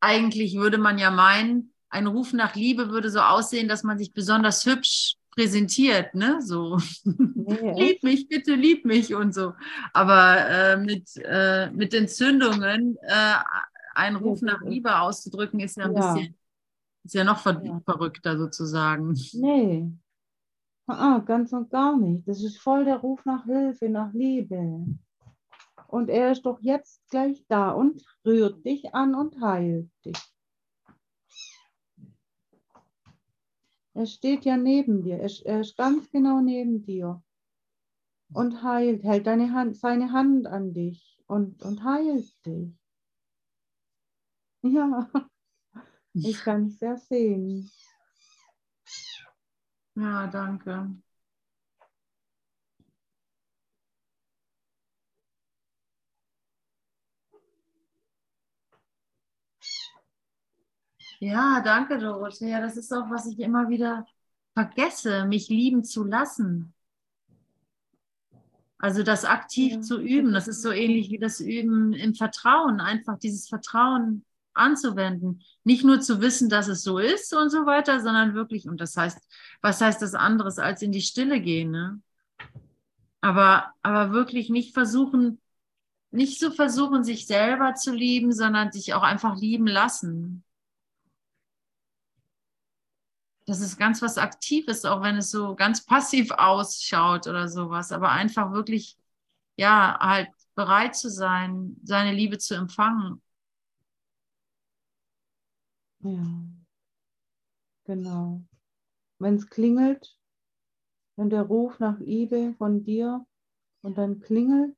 eigentlich 0.00 0.54
würde 0.56 0.78
man 0.78 0.98
ja 0.98 1.10
meinen, 1.10 1.72
ein 1.88 2.06
Ruf 2.06 2.32
nach 2.32 2.54
Liebe 2.54 2.90
würde 2.90 3.10
so 3.10 3.20
aussehen, 3.20 3.68
dass 3.68 3.84
man 3.84 3.98
sich 3.98 4.12
besonders 4.12 4.66
hübsch 4.66 5.16
präsentiert, 5.34 6.14
ne? 6.14 6.40
So. 6.42 6.76
Echt? 6.76 7.04
lieb 7.78 8.02
mich, 8.02 8.28
bitte 8.28 8.54
lieb 8.54 8.84
mich 8.84 9.14
und 9.14 9.34
so. 9.34 9.54
Aber 9.92 10.36
äh, 10.48 10.76
mit, 10.76 11.10
äh, 11.16 11.70
mit 11.70 11.94
Entzündungen 11.94 12.96
äh, 13.02 13.34
einen 13.94 14.16
Ruf 14.16 14.40
Ja, 14.40 14.52
nach 14.54 14.62
Liebe 14.62 14.98
auszudrücken, 14.98 15.60
ist 15.60 15.76
ja 15.76 15.84
ein 15.84 15.94
Ja. 15.94 16.14
bisschen, 16.14 16.36
ist 17.04 17.14
ja 17.14 17.24
noch 17.24 17.40
ver 17.40 17.60
Ja. 17.64 17.80
verrückter 17.84 18.38
sozusagen. 18.38 19.14
Nee. 19.32 19.90
Ah, 20.86 21.18
ganz 21.20 21.52
und 21.52 21.70
gar 21.70 21.96
nicht. 21.96 22.28
Das 22.28 22.42
ist 22.42 22.58
voll 22.58 22.84
der 22.84 22.98
Ruf 22.98 23.24
nach 23.24 23.44
Hilfe, 23.44 23.88
nach 23.88 24.12
Liebe. 24.12 24.86
Und 25.86 26.08
er 26.10 26.32
ist 26.32 26.42
doch 26.42 26.60
jetzt 26.60 27.00
gleich 27.08 27.44
da 27.48 27.70
und 27.70 28.02
rührt 28.26 28.64
dich 28.66 28.94
an 28.94 29.14
und 29.14 29.40
heilt 29.40 29.88
dich. 30.04 30.18
Er 33.94 34.06
steht 34.06 34.44
ja 34.44 34.56
neben 34.56 35.02
dir. 35.02 35.18
Er, 35.18 35.30
er 35.44 35.60
ist 35.60 35.76
ganz 35.76 36.10
genau 36.10 36.40
neben 36.40 36.82
dir. 36.82 37.22
Und 38.32 38.62
heilt, 38.62 39.04
hält 39.04 39.26
deine 39.26 39.52
Hand, 39.52 39.76
seine 39.76 40.12
Hand 40.12 40.46
an 40.46 40.74
dich 40.74 41.22
und, 41.26 41.62
und 41.62 41.84
heilt 41.84 42.44
dich. 42.44 42.74
Ja, 44.62 45.08
ich 46.14 46.38
kann 46.42 46.66
es 46.66 46.78
sehr 46.78 46.96
sehen. 46.96 47.70
Ja, 49.96 50.26
danke. 50.28 50.88
Ja, 61.20 61.60
danke, 61.64 61.98
Dorothea. 61.98 62.60
Das 62.60 62.76
ist 62.76 62.92
auch, 62.92 63.10
was 63.10 63.26
ich 63.26 63.38
immer 63.40 63.68
wieder 63.68 64.06
vergesse, 64.54 65.24
mich 65.26 65.48
lieben 65.48 65.84
zu 65.84 66.04
lassen. 66.04 66.74
Also 68.78 69.02
das 69.02 69.24
aktiv 69.24 69.74
Ja. 69.74 69.80
zu 69.80 70.00
üben, 70.00 70.32
das 70.32 70.46
ist 70.48 70.62
so 70.62 70.70
ähnlich 70.70 71.10
wie 71.10 71.18
das 71.18 71.40
Üben 71.40 71.92
im 71.94 72.14
Vertrauen, 72.14 72.80
einfach 72.80 73.18
dieses 73.18 73.48
Vertrauen 73.48 74.24
anzuwenden. 74.52 75.42
Nicht 75.64 75.84
nur 75.84 76.00
zu 76.00 76.20
wissen, 76.20 76.48
dass 76.50 76.68
es 76.68 76.82
so 76.82 76.98
ist 76.98 77.34
und 77.34 77.50
so 77.50 77.66
weiter, 77.66 78.00
sondern 78.00 78.34
wirklich, 78.34 78.68
und 78.68 78.80
das 78.80 78.96
heißt, 78.96 79.18
was 79.62 79.80
heißt 79.80 80.02
das 80.02 80.14
anderes 80.14 80.58
als 80.58 80.82
in 80.82 80.92
die 80.92 81.00
Stille 81.00 81.40
gehen, 81.40 81.70
ne? 81.70 82.00
Aber, 83.20 83.72
aber 83.82 84.12
wirklich 84.12 84.50
nicht 84.50 84.74
versuchen, 84.74 85.40
nicht 86.10 86.38
so 86.38 86.50
versuchen, 86.50 87.04
sich 87.04 87.26
selber 87.26 87.74
zu 87.74 87.92
lieben, 87.92 88.32
sondern 88.32 88.70
sich 88.70 88.92
auch 88.92 89.02
einfach 89.02 89.36
lieben 89.38 89.66
lassen. 89.66 90.44
Das 93.46 93.60
ist 93.60 93.78
ganz 93.78 94.00
was 94.00 94.16
Aktives, 94.16 94.84
auch 94.84 95.02
wenn 95.02 95.16
es 95.16 95.30
so 95.30 95.54
ganz 95.54 95.84
passiv 95.84 96.30
ausschaut 96.30 97.26
oder 97.26 97.48
sowas, 97.48 97.92
aber 97.92 98.10
einfach 98.10 98.52
wirklich, 98.52 98.96
ja, 99.56 99.98
halt 100.00 100.28
bereit 100.54 100.96
zu 100.96 101.10
sein, 101.10 101.76
seine 101.84 102.12
Liebe 102.12 102.38
zu 102.38 102.54
empfangen. 102.54 103.20
Ja, 106.00 106.24
genau. 107.84 108.42
Wenn 109.18 109.34
es 109.34 109.48
klingelt, 109.48 110.18
wenn 111.16 111.30
der 111.30 111.42
Ruf 111.42 111.78
nach 111.78 111.98
Liebe 111.98 112.54
von 112.58 112.84
dir 112.84 113.26
und 113.82 113.98
dann 113.98 114.20
klingelt 114.20 114.76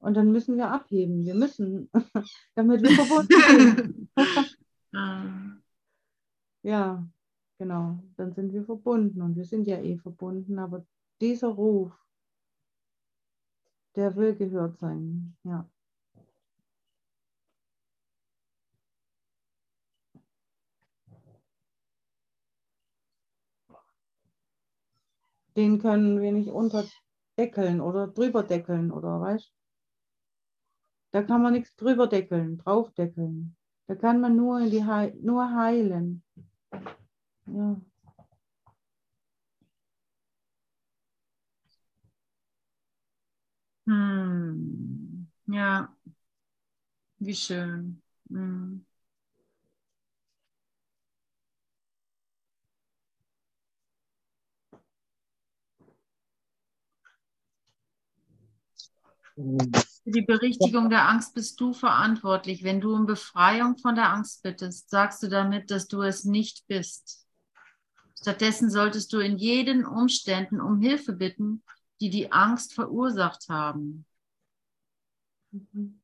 und 0.00 0.14
dann 0.14 0.32
müssen 0.32 0.56
wir 0.56 0.70
abheben. 0.70 1.24
Wir 1.24 1.34
müssen, 1.34 1.90
damit 2.54 2.82
wir 2.82 2.90
verbunden 2.90 4.08
sind. 4.12 5.62
Ja, 6.68 7.02
genau. 7.58 7.98
Dann 8.18 8.34
sind 8.34 8.52
wir 8.52 8.62
verbunden 8.62 9.22
und 9.22 9.36
wir 9.36 9.46
sind 9.46 9.66
ja 9.66 9.78
eh 9.80 9.96
verbunden, 9.96 10.58
aber 10.58 10.84
dieser 11.18 11.48
Ruf, 11.48 11.92
der 13.96 14.14
will 14.16 14.34
gehört 14.36 14.76
sein. 14.78 15.34
Ja. 15.44 15.66
Den 25.56 25.78
können 25.78 26.20
wir 26.20 26.32
nicht 26.32 26.50
unterdeckeln 26.50 27.80
oder 27.80 28.08
drüber 28.08 28.42
deckeln 28.42 28.92
oder 28.92 29.22
weißt 29.22 29.54
Da 31.12 31.22
kann 31.22 31.40
man 31.40 31.54
nichts 31.54 31.74
drüber 31.76 32.06
deckeln, 32.08 32.58
draufdeckeln. 32.58 33.56
Da 33.86 33.94
kann 33.94 34.20
man 34.20 34.36
nur 34.36 34.60
in 34.60 34.70
die 34.70 34.84
Heil 34.84 35.16
nur 35.22 35.50
heilen. 35.54 36.22
Ja. 37.46 37.76
hm, 43.86 45.26
ja, 45.46 45.88
wie 47.18 47.34
schön. 47.34 48.02
Hm. 48.30 48.84
Für 60.08 60.12
die 60.12 60.22
Berichtigung 60.22 60.88
der 60.88 61.06
Angst 61.06 61.34
bist 61.34 61.60
du 61.60 61.74
verantwortlich. 61.74 62.64
Wenn 62.64 62.80
du 62.80 62.94
um 62.94 63.04
Befreiung 63.04 63.76
von 63.76 63.94
der 63.94 64.10
Angst 64.10 64.42
bittest, 64.42 64.88
sagst 64.88 65.22
du 65.22 65.28
damit, 65.28 65.70
dass 65.70 65.86
du 65.86 66.00
es 66.00 66.24
nicht 66.24 66.66
bist. 66.66 67.26
Stattdessen 68.18 68.70
solltest 68.70 69.12
du 69.12 69.18
in 69.18 69.36
jeden 69.36 69.84
Umständen 69.84 70.62
um 70.62 70.80
Hilfe 70.80 71.12
bitten, 71.12 71.62
die 72.00 72.08
die 72.08 72.32
Angst 72.32 72.72
verursacht 72.72 73.50
haben. 73.50 74.06
Mhm. 75.50 76.00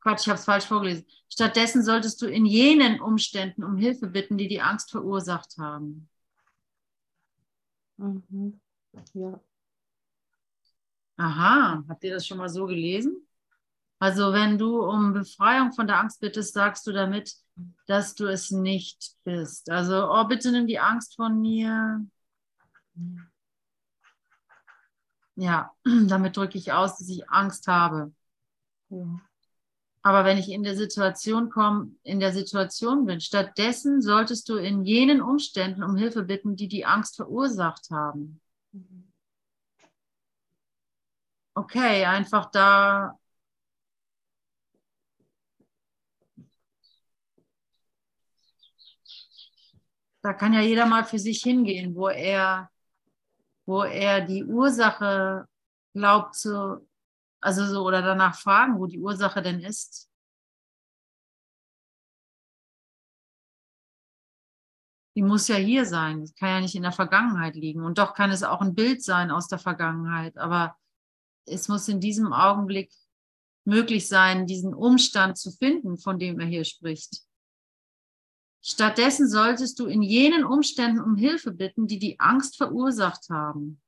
Quatsch, 0.00 0.22
ich 0.22 0.28
habe 0.28 0.40
es 0.40 0.44
falsch 0.44 0.64
vorgelesen. 0.64 1.06
Stattdessen 1.28 1.84
solltest 1.84 2.20
du 2.20 2.26
in 2.26 2.46
jenen 2.46 3.00
Umständen 3.00 3.62
um 3.62 3.76
Hilfe 3.76 4.08
bitten, 4.08 4.38
die 4.38 4.48
die 4.48 4.60
Angst 4.60 4.90
verursacht 4.90 5.56
haben. 5.56 6.08
Mhm. 7.96 8.60
Ja. 9.14 9.40
Aha, 11.18 11.84
habt 11.88 12.04
ihr 12.04 12.14
das 12.14 12.26
schon 12.26 12.38
mal 12.38 12.48
so 12.48 12.66
gelesen? 12.66 13.26
Also 13.98 14.32
wenn 14.32 14.56
du 14.56 14.80
um 14.80 15.12
Befreiung 15.12 15.72
von 15.72 15.88
der 15.88 15.98
Angst 15.98 16.20
bittest, 16.20 16.54
sagst 16.54 16.86
du 16.86 16.92
damit, 16.92 17.34
dass 17.86 18.14
du 18.14 18.26
es 18.26 18.52
nicht 18.52 19.16
bist. 19.24 19.68
Also, 19.70 20.08
oh, 20.10 20.24
bitte 20.24 20.52
nimm 20.52 20.68
die 20.68 20.78
Angst 20.78 21.16
von 21.16 21.40
mir. 21.40 22.06
Ja, 25.34 25.72
damit 26.06 26.36
drücke 26.36 26.56
ich 26.56 26.72
aus, 26.72 26.98
dass 26.98 27.08
ich 27.08 27.28
Angst 27.28 27.66
habe. 27.66 28.12
ja. 28.90 29.20
Aber 30.02 30.24
wenn 30.24 30.38
ich 30.38 30.48
in 30.48 30.62
der 30.62 30.76
Situation 30.76 31.50
komme, 31.50 31.90
in 32.04 32.20
der 32.20 32.32
Situation 32.32 33.04
bin, 33.04 33.20
stattdessen 33.20 34.00
solltest 34.00 34.48
du 34.48 34.54
in 34.56 34.84
jenen 34.84 35.20
Umständen 35.20 35.82
um 35.82 35.96
Hilfe 35.96 36.22
bitten, 36.22 36.54
die 36.54 36.68
die 36.68 36.86
Angst 36.86 37.16
verursacht 37.16 37.90
haben. 37.90 38.40
Mhm. 38.72 39.07
Okay, 41.58 42.04
einfach 42.06 42.50
da. 42.52 43.18
Da 50.22 50.32
kann 50.34 50.52
ja 50.52 50.60
jeder 50.60 50.86
mal 50.86 51.04
für 51.04 51.18
sich 51.18 51.42
hingehen, 51.42 51.94
wo 51.94 52.08
er, 52.08 52.70
wo 53.66 53.82
er 53.84 54.20
die 54.22 54.44
Ursache 54.44 55.46
glaubt 55.94 56.34
zu, 56.36 56.86
also 57.40 57.66
so, 57.66 57.84
oder 57.86 58.02
danach 58.02 58.36
fragen, 58.36 58.78
wo 58.78 58.86
die 58.86 59.00
Ursache 59.00 59.42
denn 59.42 59.60
ist. 59.60 60.08
Die 65.16 65.22
muss 65.22 65.48
ja 65.48 65.56
hier 65.56 65.84
sein. 65.84 66.20
Das 66.20 66.34
kann 66.34 66.48
ja 66.50 66.60
nicht 66.60 66.74
in 66.76 66.82
der 66.82 66.92
Vergangenheit 66.92 67.56
liegen. 67.56 67.82
Und 67.84 67.98
doch 67.98 68.14
kann 68.14 68.30
es 68.30 68.42
auch 68.44 68.60
ein 68.60 68.74
Bild 68.74 69.02
sein 69.02 69.30
aus 69.30 69.48
der 69.48 69.58
Vergangenheit. 69.58 70.38
Aber 70.38 70.76
es 71.50 71.68
muss 71.68 71.88
in 71.88 72.00
diesem 72.00 72.32
Augenblick 72.32 72.92
möglich 73.64 74.08
sein, 74.08 74.46
diesen 74.46 74.74
Umstand 74.74 75.36
zu 75.36 75.50
finden, 75.50 75.98
von 75.98 76.18
dem 76.18 76.40
er 76.40 76.46
hier 76.46 76.64
spricht. 76.64 77.22
Stattdessen 78.62 79.28
solltest 79.28 79.78
du 79.78 79.86
in 79.86 80.02
jenen 80.02 80.44
Umständen 80.44 81.00
um 81.00 81.16
Hilfe 81.16 81.52
bitten, 81.52 81.86
die 81.86 81.98
die 81.98 82.18
Angst 82.18 82.56
verursacht 82.56 83.28
haben. 83.30 83.80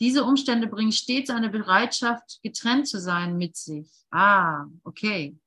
Diese 0.00 0.24
Umstände 0.24 0.66
bringen 0.66 0.92
stets 0.92 1.30
eine 1.30 1.50
Bereitschaft, 1.50 2.40
getrennt 2.42 2.88
zu 2.88 3.00
sein 3.00 3.36
mit 3.36 3.56
sich. 3.56 3.88
Ah, 4.10 4.66
okay. 4.84 5.38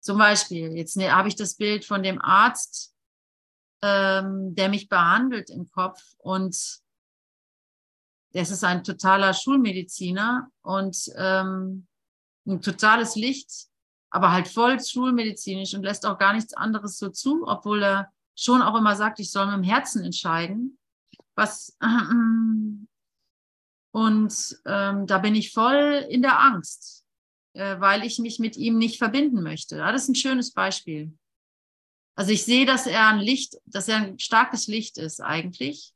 Zum 0.00 0.18
Beispiel, 0.18 0.76
jetzt 0.76 0.96
ne, 0.96 1.14
habe 1.14 1.28
ich 1.28 1.36
das 1.36 1.56
Bild 1.56 1.84
von 1.84 2.02
dem 2.02 2.20
Arzt, 2.20 2.94
ähm, 3.82 4.54
der 4.54 4.68
mich 4.68 4.88
behandelt 4.88 5.50
im 5.50 5.70
Kopf 5.70 6.00
und 6.18 6.80
das 8.32 8.50
ist 8.50 8.64
ein 8.64 8.84
totaler 8.84 9.32
Schulmediziner 9.32 10.50
und 10.62 10.96
ähm, 11.16 11.86
ein 12.46 12.60
totales 12.60 13.16
Licht, 13.16 13.68
aber 14.10 14.32
halt 14.32 14.48
voll 14.48 14.78
schulmedizinisch 14.82 15.74
und 15.74 15.82
lässt 15.82 16.06
auch 16.06 16.18
gar 16.18 16.34
nichts 16.34 16.54
anderes 16.54 16.98
so 16.98 17.08
zu, 17.10 17.46
obwohl 17.46 17.82
er 17.82 18.12
schon 18.36 18.62
auch 18.62 18.76
immer 18.76 18.96
sagt, 18.96 19.20
ich 19.20 19.30
soll 19.30 19.46
mit 19.46 19.56
dem 19.56 19.62
Herzen 19.64 20.04
entscheiden. 20.04 20.78
Was 21.34 21.76
und 23.92 24.60
ähm, 24.66 25.06
da 25.06 25.18
bin 25.18 25.34
ich 25.34 25.52
voll 25.52 26.06
in 26.08 26.22
der 26.22 26.40
Angst, 26.40 27.04
äh, 27.54 27.80
weil 27.80 28.04
ich 28.04 28.18
mich 28.18 28.38
mit 28.38 28.56
ihm 28.56 28.78
nicht 28.78 28.98
verbinden 28.98 29.42
möchte. 29.42 29.78
Ja, 29.78 29.90
das 29.92 30.02
ist 30.02 30.08
ein 30.10 30.14
schönes 30.14 30.52
Beispiel. 30.52 31.16
Also 32.14 32.32
ich 32.32 32.44
sehe, 32.44 32.66
dass 32.66 32.86
er 32.86 33.08
ein 33.08 33.20
Licht, 33.20 33.56
dass 33.64 33.88
er 33.88 33.96
ein 33.96 34.18
starkes 34.18 34.66
Licht 34.66 34.98
ist 34.98 35.20
eigentlich 35.20 35.94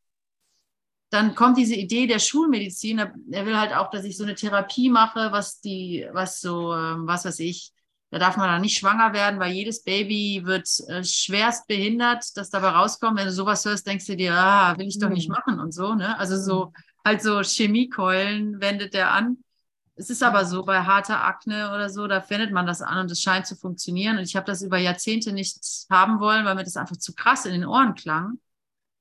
dann 1.13 1.35
kommt 1.35 1.59
diese 1.59 1.75
Idee 1.75 2.07
der 2.07 2.19
Schulmedizin. 2.19 2.99
Er 2.99 3.47
will 3.47 3.59
halt 3.59 3.75
auch, 3.75 3.91
dass 3.91 4.05
ich 4.05 4.17
so 4.17 4.25
eine 4.25 4.35
Therapie 4.35 4.89
mache, 4.91 5.31
was 5.33 5.61
die, 5.61 6.07
was 6.13 6.41
so, 6.41 6.75
ähm, 6.75 7.07
was 7.07 7.25
weiß 7.27 7.39
ich, 7.41 7.73
Da 8.11 8.19
darf 8.19 8.37
man 8.37 8.49
dann 8.49 8.61
nicht 8.63 8.77
schwanger 8.79 9.13
werden, 9.15 9.41
weil 9.41 9.53
jedes 9.53 9.85
Baby 9.85 10.43
wird 10.45 10.69
äh, 10.89 11.03
schwerst 11.05 11.67
behindert, 11.67 12.25
das 12.37 12.51
dabei 12.51 12.69
rauskommt. 12.71 13.19
Wenn 13.19 13.27
du 13.27 13.33
sowas 13.33 13.65
hörst, 13.65 13.87
denkst 13.87 14.07
du 14.07 14.17
dir, 14.17 14.35
ah, 14.35 14.77
will 14.79 14.87
ich 14.89 14.99
doch 14.99 15.09
nicht 15.11 15.29
Mhm. 15.29 15.35
machen 15.35 15.61
und 15.61 15.73
so. 15.73 15.95
Ne? 15.95 16.19
Also 16.19 16.37
so 16.39 16.73
halt 17.05 17.23
so 17.23 17.41
Chemiekeulen 17.43 18.61
wendet 18.61 18.95
der 18.95 19.13
an. 19.13 19.39
Es 19.95 20.11
ist 20.11 20.23
aber 20.23 20.45
so, 20.47 20.65
bei 20.65 20.81
harter 20.83 21.25
Akne 21.25 21.73
oder 21.75 21.89
so, 21.91 22.07
da 22.07 22.25
wendet 22.31 22.53
man 22.53 22.67
das 22.67 22.83
an 22.83 22.99
und 22.99 23.11
es 23.11 23.21
scheint 23.23 23.47
zu 23.47 23.57
funktionieren. 23.57 24.19
Und 24.19 24.25
ich 24.25 24.37
habe 24.37 24.47
das 24.47 24.63
über 24.63 24.79
Jahrzehnte 24.79 25.33
nicht 25.33 25.59
haben 25.91 26.21
wollen, 26.21 26.45
weil 26.45 26.55
mir 26.55 26.65
das 26.65 26.77
einfach 26.77 26.97
zu 26.97 27.15
krass 27.15 27.47
in 27.47 27.53
den 27.53 27.67
Ohren 27.67 27.95
klang. 27.95 28.39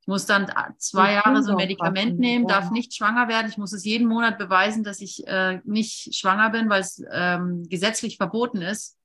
Ich 0.02 0.08
muss 0.08 0.26
dann 0.26 0.52
zwei 0.78 1.14
Das 1.14 1.24
Jahre 1.24 1.44
so 1.44 1.52
ein 1.52 1.58
Medikament 1.58 2.18
nehmen, 2.18 2.48
ja. 2.48 2.60
darf 2.60 2.72
nicht 2.72 2.96
schwanger 2.96 3.28
werden. 3.28 3.50
Ich 3.50 3.58
muss 3.58 3.72
es 3.72 3.86
jeden 3.86 4.08
Monat 4.08 4.40
beweisen, 4.40 4.84
dass 4.84 5.00
ich 5.00 5.28
äh, 5.28 5.62
nicht 5.64 6.16
schwanger 6.16 6.50
bin, 6.50 6.70
weil 6.70 6.82
es 6.82 7.04
ähm, 7.12 7.70
gesetzlich 7.70 8.18
verboten 8.18 8.64
ist, 8.64 8.98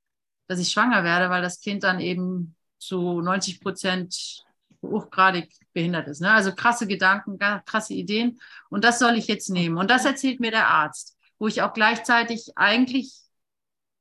dass 0.49 0.59
ich 0.59 0.73
schwanger 0.73 1.05
werde, 1.05 1.29
weil 1.29 1.43
das 1.43 1.61
Kind 1.61 1.85
dann 1.85 2.01
eben 2.01 2.57
zu 2.79 3.21
90 3.21 3.61
Prozent 3.61 4.43
hochgradig 4.83 5.53
behindert 5.75 6.09
ist. 6.09 6.21
Ne? 6.21 6.33
Also 6.33 6.55
krasse 6.55 6.87
Gedanken, 6.87 7.39
krasse 7.39 7.93
Ideen. 7.93 8.41
Und 8.71 8.83
das 8.83 8.99
soll 8.99 9.17
ich 9.17 9.27
jetzt 9.27 9.51
nehmen. 9.51 9.77
Und 9.77 9.91
das 9.91 10.07
erzählt 10.07 10.41
mir 10.41 10.51
der 10.51 10.69
Arzt, 10.69 11.19
wo 11.39 11.47
ich 11.47 11.61
auch 11.61 11.75
gleichzeitig 11.75 12.53
eigentlich, 12.57 13.21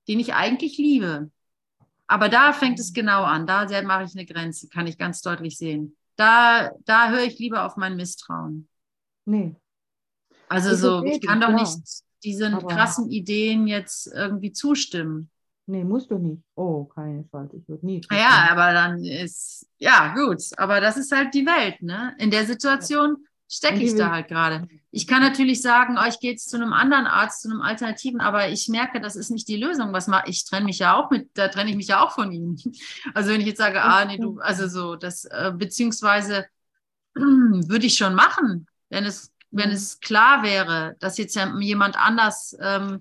den 0.08 0.22
ich 0.22 0.34
eigentlich 0.34 0.78
liebe. 0.78 1.30
Aber 2.08 2.30
da 2.30 2.54
fängt 2.54 2.80
es 2.80 2.93
genau 2.93 3.24
an. 3.24 3.48
Da 3.48 3.66
mache 3.82 4.06
ich 4.06 4.16
eine 4.16 4.26
Grenze, 4.26 4.70
kann 4.70 4.88
ich 4.88 4.98
ganz 4.98 5.22
deutlich 5.22 5.58
sehen. 5.58 5.98
Da, 6.16 6.72
da 6.86 7.09
höre 7.09 7.24
ich 7.24 7.38
lieber 7.39 7.66
auf 7.66 7.76
mein 7.78 7.95
Misstrauen. 7.95 8.68
Nee. 9.26 9.55
Also 10.47 10.72
Ich 10.72 10.78
so, 10.78 11.03
ich 11.03 11.22
kann 11.26 11.41
doch 11.41 11.49
ja. 11.49 11.55
nicht 11.55 11.80
diesen 12.24 12.53
Aber- 12.55 12.68
krassen 12.68 13.09
Ideen 13.11 13.68
jetzt 13.68 14.07
irgendwie 14.07 14.51
zustimmen. 14.51 15.30
Nee, 15.68 15.84
musst 15.84 16.11
du 16.11 16.20
nicht. 16.20 16.43
Oh, 16.53 16.86
keinesfalls. 16.86 17.51
Ich 17.55 17.68
würde 17.68 17.86
nie. 17.86 18.01
Ja, 18.11 18.49
aber 18.51 18.72
dann 18.72 19.03
ist, 19.03 19.66
ja, 19.78 20.13
gut. 20.13 20.39
Aber 20.57 20.80
das 20.80 20.95
ist 20.95 21.11
halt 21.11 21.34
die 21.34 21.45
Welt, 21.45 21.82
ne? 21.82 22.16
In 22.20 22.30
der 22.30 22.45
Situation 22.45 23.26
stecke 23.50 23.84
ich 23.84 23.96
da 23.96 24.12
halt 24.12 24.28
gerade. 24.28 24.68
Ich 24.91 25.08
kann 25.08 25.22
natürlich 25.22 25.62
sagen, 25.62 25.98
oh, 26.00 26.08
ich 26.08 26.20
gehe 26.20 26.32
jetzt 26.32 26.50
zu 26.50 26.56
einem 26.58 26.74
anderen 26.74 27.06
Arzt, 27.06 27.41
zu 27.41 27.50
einem 27.50 27.62
Alternativen, 27.62 28.22
aber 28.22 28.50
ich 28.50 28.68
merke, 28.70 29.00
das 29.00 29.16
ist 29.16 29.30
nicht 29.30 29.48
die 29.48 29.58
Lösung. 29.58 29.93
Was 29.93 30.08
mache 30.08 30.30
ich? 30.30 30.46
trenne 30.46 30.66
mich 30.66 30.80
ja 30.80 30.96
auch 30.96 31.12
mit, 31.12 31.30
da 31.36 31.48
trenne 31.48 31.70
ich 31.70 31.76
mich 31.76 31.88
ja 31.88 32.04
auch 32.04 32.12
von 32.12 32.32
ihm. 32.32 32.58
Also 33.14 33.32
wenn 33.32 33.41
ich 33.41 33.48
jetzt 33.48 33.58
sage, 33.60 33.82
ah, 33.82 34.06
nee, 34.06 34.18
du, 34.18 34.39
also 34.39 34.68
so, 34.68 34.96
das, 34.96 35.26
äh, 35.26 35.52
beziehungsweise 35.56 36.46
würde 37.16 37.86
ich 37.86 37.96
schon 37.98 38.16
machen, 38.16 38.68
wenn 38.89 39.06
es, 39.06 39.32
wenn 39.52 39.70
Mhm. 39.70 39.76
es 39.76 40.00
klar 40.00 40.43
wäre, 40.43 40.96
dass 41.00 41.18
jetzt 41.18 41.36
ja 41.36 41.54
jemand 41.60 41.98
anders 41.98 42.56
ähm, 42.60 43.00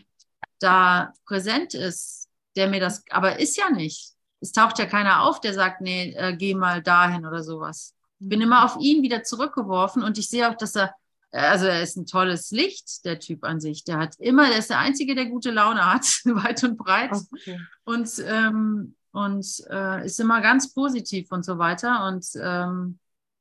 da 0.60 1.12
präsent 1.26 1.74
ist, 1.74 2.28
der 2.56 2.68
mir 2.68 2.80
das, 2.80 3.04
aber 3.10 3.38
ist 3.40 3.56
ja 3.56 3.70
nicht. 3.70 4.12
Es 4.40 4.52
taucht 4.52 4.78
ja 4.78 4.86
keiner 4.86 5.22
auf, 5.22 5.40
der 5.40 5.54
sagt, 5.54 5.80
nee, 5.80 6.12
äh, 6.16 6.36
geh 6.36 6.54
mal 6.54 6.82
dahin 6.82 7.26
oder 7.26 7.42
sowas. 7.42 7.93
Ich 8.20 8.28
bin 8.28 8.40
immer 8.40 8.64
auf 8.64 8.76
ihn 8.80 9.02
wieder 9.02 9.22
zurückgeworfen 9.22 10.02
und 10.02 10.18
ich 10.18 10.28
sehe 10.28 10.48
auch, 10.48 10.56
dass 10.56 10.76
er, 10.76 10.94
äh, 11.30 11.38
also 11.38 11.66
er 11.66 11.82
ist 11.82 11.96
ein 11.96 12.06
tolles 12.06 12.50
Licht, 12.50 13.04
der 13.04 13.18
Typ 13.18 13.44
an 13.44 13.60
sich. 13.60 13.84
Der 13.84 13.98
hat 13.98 14.14
immer, 14.18 14.48
der 14.48 14.58
ist 14.58 14.70
der 14.70 14.78
Einzige, 14.78 15.14
der 15.14 15.26
gute 15.26 15.50
Laune 15.50 15.84
hat, 15.84 16.04
weit 16.24 16.62
und 16.64 16.76
breit 16.76 17.12
Okay. 17.12 17.58
und, 17.84 18.08
ähm, 18.26 18.94
und 19.12 19.46
äh, 19.70 20.04
ist 20.06 20.18
immer 20.20 20.40
ganz 20.40 20.72
positiv 20.72 21.30
und 21.32 21.44
so 21.44 21.58
weiter 21.58 22.06
und 22.06 22.26
ähm, 22.40 22.98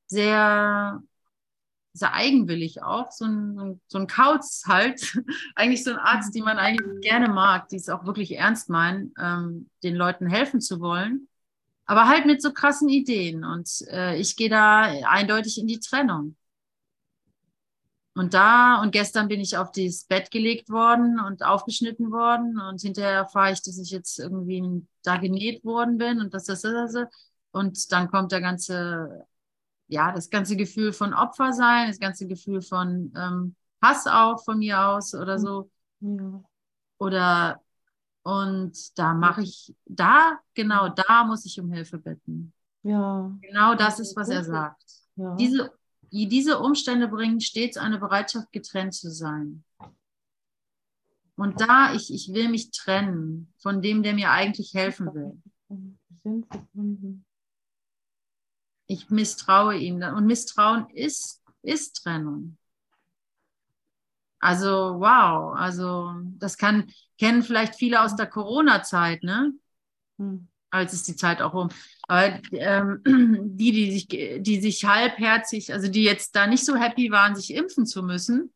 sehr, 0.07 1.01
sehr 1.93 2.13
eigenwillig 2.13 2.81
auch, 2.83 3.11
so 3.11 3.25
ein, 3.25 3.79
so 3.87 3.99
ein- 3.99 4.07
Kauz 4.07 4.63
halt. 4.67 5.17
eigentlich 5.55 5.83
so 5.83 5.91
ein 5.91 5.97
Arzt, 5.97 6.33
den 6.35 6.43
man 6.43 6.57
eigentlich 6.57 7.01
gerne 7.01 7.29
mag, 7.29 7.69
die 7.69 7.75
es 7.77 7.89
auch 7.89 8.05
wirklich 8.05 8.35
ernst 8.35 8.69
meinen, 8.69 9.13
ähm, 9.19 9.69
den 9.83 9.95
Leuten 9.95 10.27
helfen 10.27 10.59
zu 10.61 10.79
wollen. 10.79 11.27
Aber 11.93 12.07
halt 12.07 12.25
mit 12.25 12.41
so 12.41 12.51
krassen 12.51 12.89
Ideen. 12.89 13.45
Und 13.45 13.69
äh, 13.87 14.15
ich 14.15 14.35
gehe 14.35 14.49
da 14.49 14.81
eindeutig 14.81 15.59
in 15.59 15.67
die 15.67 15.79
Trennung. 15.79 16.35
Und 18.15 18.33
da, 18.33 18.81
und 18.81 18.89
gestern 18.89 19.27
bin 19.27 19.39
ich 19.39 19.57
auf 19.57 19.71
das 19.71 20.05
Bett 20.05 20.31
gelegt 20.31 20.71
worden 20.71 21.19
und 21.19 21.43
aufgeschnitten 21.43 22.11
worden. 22.11 22.59
Und 22.59 22.81
hinterher 22.81 23.11
erfahre 23.11 23.53
ich, 23.53 23.61
dass 23.61 23.77
ich 23.77 23.91
jetzt 23.91 24.17
irgendwie 24.17 24.87
da 25.03 25.17
genäht 25.17 25.63
worden 25.63 25.99
bin 25.99 26.19
und 26.19 26.33
das, 26.33 26.45
das, 26.45 26.63
das, 26.63 26.93
das. 26.93 27.07
Und 27.51 27.91
dann 27.91 28.09
kommt 28.09 28.31
der 28.31 28.41
ganze, 28.41 29.27
ja, 29.85 30.11
das 30.13 30.31
ganze 30.31 30.55
Gefühl 30.57 30.93
von 30.93 31.13
Opfer 31.13 31.53
sein, 31.53 31.89
das 31.89 31.99
ganze 31.99 32.25
Gefühl 32.25 32.63
von 32.63 33.13
ähm, 33.15 33.55
Hass 33.83 34.07
auch 34.07 34.43
von 34.43 34.57
mir 34.57 34.83
aus 34.83 35.13
oder 35.13 35.37
so. 35.37 35.69
Ja. 35.99 36.43
Oder, 36.97 37.62
und 38.23 38.97
da 38.97 39.13
mache 39.13 39.43
ich, 39.43 39.75
da, 39.85 40.39
genau, 40.53 40.89
da 40.89 41.25
muss 41.25 41.45
ich 41.45 41.59
um 41.59 41.71
Hilfe 41.71 41.97
bitten. 41.97 42.53
Ja. 42.83 43.31
Genau 43.41 43.75
das 43.75 43.99
ist, 43.99 44.15
was 44.15 44.29
er 44.29 44.43
sagt. 44.43 44.83
ja. 45.15 45.35
Diese, 45.35 45.71
diese 46.11 46.59
Umstände 46.59 47.07
bringen 47.07 47.41
stets 47.41 47.77
eine 47.77 47.97
Bereitschaft, 47.97 48.51
getrennt 48.51 48.93
zu 48.93 49.11
sein. 49.11 49.63
Und 51.35 51.59
da 51.59 51.93
ich, 51.93 52.13
ich 52.13 52.31
will 52.33 52.49
mich 52.49 52.71
trennen 52.71 53.51
von 53.57 53.81
dem, 53.81 54.03
der 54.03 54.13
mir 54.13 54.31
eigentlich 54.31 54.73
helfen 54.73 55.13
will. 55.13 55.41
Ich 58.85 59.09
misstraue 59.09 59.75
ihm. 59.75 60.01
Und 60.03 60.27
Misstrauen 60.27 60.89
ist, 60.91 61.41
ist 61.63 62.03
Trennung. 62.03 62.57
Also, 64.39 64.99
wow. 64.99 65.55
Also, 65.55 66.13
das 66.37 66.57
kann, 66.57 66.91
kennen 67.17 67.43
vielleicht 67.43 67.75
viele 67.75 68.01
aus 68.01 68.15
der 68.15 68.27
Corona-Zeit, 68.27 69.23
ne? 69.23 69.53
Hm. 70.17 70.47
als 70.69 70.93
ist 70.93 71.07
die 71.07 71.15
Zeit 71.15 71.41
auch 71.41 71.53
um. 71.53 71.69
Aber 72.07 72.39
ähm, 72.51 73.01
die, 73.55 73.71
die 73.71 73.91
sich, 73.91 74.07
die 74.07 74.61
sich 74.61 74.85
halbherzig, 74.85 75.73
also 75.73 75.87
die 75.87 76.03
jetzt 76.03 76.35
da 76.35 76.47
nicht 76.47 76.65
so 76.65 76.75
happy 76.75 77.11
waren, 77.11 77.35
sich 77.35 77.53
impfen 77.53 77.85
zu 77.85 78.03
müssen, 78.03 78.53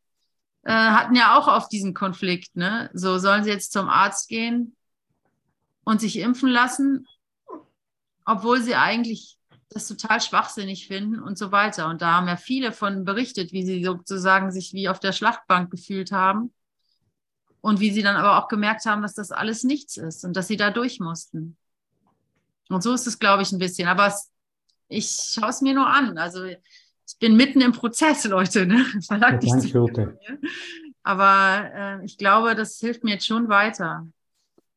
äh, 0.63 0.71
hatten 0.71 1.15
ja 1.15 1.37
auch 1.37 1.47
oft 1.47 1.71
diesen 1.71 1.93
Konflikt. 1.93 2.55
Ne? 2.55 2.89
So 2.93 3.17
sollen 3.19 3.43
sie 3.43 3.51
jetzt 3.51 3.71
zum 3.71 3.89
Arzt 3.89 4.29
gehen 4.29 4.75
und 5.83 6.01
sich 6.01 6.19
impfen 6.19 6.49
lassen, 6.49 7.07
obwohl 8.25 8.61
sie 8.61 8.75
eigentlich 8.75 9.37
das 9.69 9.87
total 9.87 10.21
schwachsinnig 10.21 10.87
finden 10.87 11.19
und 11.19 11.37
so 11.37 11.51
weiter. 11.51 11.87
Und 11.87 12.01
da 12.01 12.13
haben 12.13 12.27
ja 12.27 12.37
viele 12.37 12.71
von 12.71 13.05
berichtet, 13.05 13.51
wie 13.51 13.65
sie 13.65 13.83
sozusagen 13.83 14.51
sich 14.51 14.73
wie 14.73 14.89
auf 14.89 14.99
der 14.99 15.11
Schlachtbank 15.11 15.71
gefühlt 15.71 16.11
haben 16.11 16.53
und 17.61 17.79
wie 17.79 17.91
sie 17.91 18.01
dann 18.01 18.15
aber 18.15 18.37
auch 18.37 18.47
gemerkt 18.47 18.85
haben, 18.85 19.01
dass 19.01 19.13
das 19.15 19.31
alles 19.31 19.63
nichts 19.63 19.97
ist 19.97 20.23
und 20.23 20.35
dass 20.35 20.47
sie 20.47 20.57
da 20.57 20.71
durch 20.71 20.99
mussten. 20.99 21.57
Und 22.69 22.83
so 22.83 22.93
ist 22.93 23.07
es, 23.07 23.19
glaube 23.19 23.43
ich, 23.43 23.51
ein 23.51 23.59
bisschen. 23.59 23.87
Aber 23.87 24.07
es, 24.07 24.31
ich 24.87 25.09
schaue 25.33 25.49
es 25.49 25.61
mir 25.61 25.73
nur 25.73 25.87
an. 25.87 26.17
Also 26.17 26.43
ich 26.43 26.59
bin 27.19 27.35
mitten 27.35 27.61
im 27.61 27.71
Prozess, 27.71 28.25
Leute. 28.25 28.65
Ne? 28.65 28.85
Verlag 29.07 29.31
Ja, 29.33 29.39
nicht 29.39 29.53
danke, 29.53 29.69
zu 29.69 29.81
Ute. 29.83 30.17
viel. 30.25 30.39
Aber 31.03 31.71
äh, 31.73 32.05
ich 32.05 32.17
glaube, 32.17 32.55
das 32.55 32.77
hilft 32.79 33.03
mir 33.03 33.11
jetzt 33.11 33.25
schon 33.25 33.47
weiter. 33.47 34.05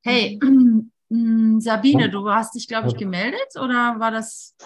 Hey, 0.03 0.39
mm, 1.09 1.59
Sabine, 1.61 2.09
du 2.09 2.29
hast 2.31 2.55
dich, 2.55 2.69
glaube 2.69 2.89
ich, 2.89 2.97
gemeldet 2.97 3.57
oder 3.57 3.99
war 3.99 4.13
das? 4.13 4.57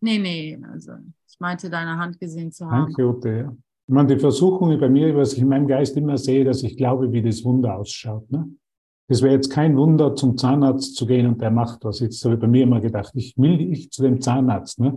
Nee, 0.00 0.18
nee, 0.18 0.58
also 0.72 0.94
ich 1.28 1.38
meinte, 1.38 1.70
deine 1.70 1.96
Hand 1.96 2.18
gesehen 2.18 2.50
zu 2.50 2.68
haben. 2.68 2.86
Danke, 2.86 3.06
Ute. 3.06 3.28
Ja. 3.28 3.56
Ich 3.90 3.92
meine, 3.92 4.14
die 4.14 4.20
Versuchung 4.20 4.78
bei 4.78 4.88
mir, 4.88 5.16
was 5.16 5.32
ich 5.32 5.40
in 5.40 5.48
meinem 5.48 5.66
Geist 5.66 5.96
immer 5.96 6.16
sehe, 6.16 6.44
dass 6.44 6.62
ich 6.62 6.76
glaube, 6.76 7.10
wie 7.10 7.22
das 7.22 7.44
Wunder 7.44 7.76
ausschaut. 7.76 8.30
Ne? 8.30 8.48
Das 9.08 9.20
wäre 9.20 9.34
jetzt 9.34 9.50
kein 9.50 9.76
Wunder, 9.76 10.14
zum 10.14 10.38
Zahnarzt 10.38 10.94
zu 10.94 11.06
gehen 11.06 11.26
und 11.26 11.40
der 11.40 11.50
macht 11.50 11.84
was. 11.84 11.98
Jetzt 11.98 12.24
habe 12.24 12.34
ich 12.34 12.40
bei 12.40 12.46
mir 12.46 12.62
immer 12.62 12.80
gedacht, 12.80 13.10
ich 13.16 13.36
will 13.36 13.60
ich 13.60 13.90
zu 13.90 14.02
dem 14.02 14.20
Zahnarzt. 14.20 14.78
Ne? 14.78 14.96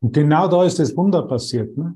Und 0.00 0.12
genau 0.12 0.48
da 0.48 0.64
ist 0.64 0.80
das 0.80 0.96
Wunder 0.96 1.22
passiert. 1.22 1.78
Ne? 1.78 1.94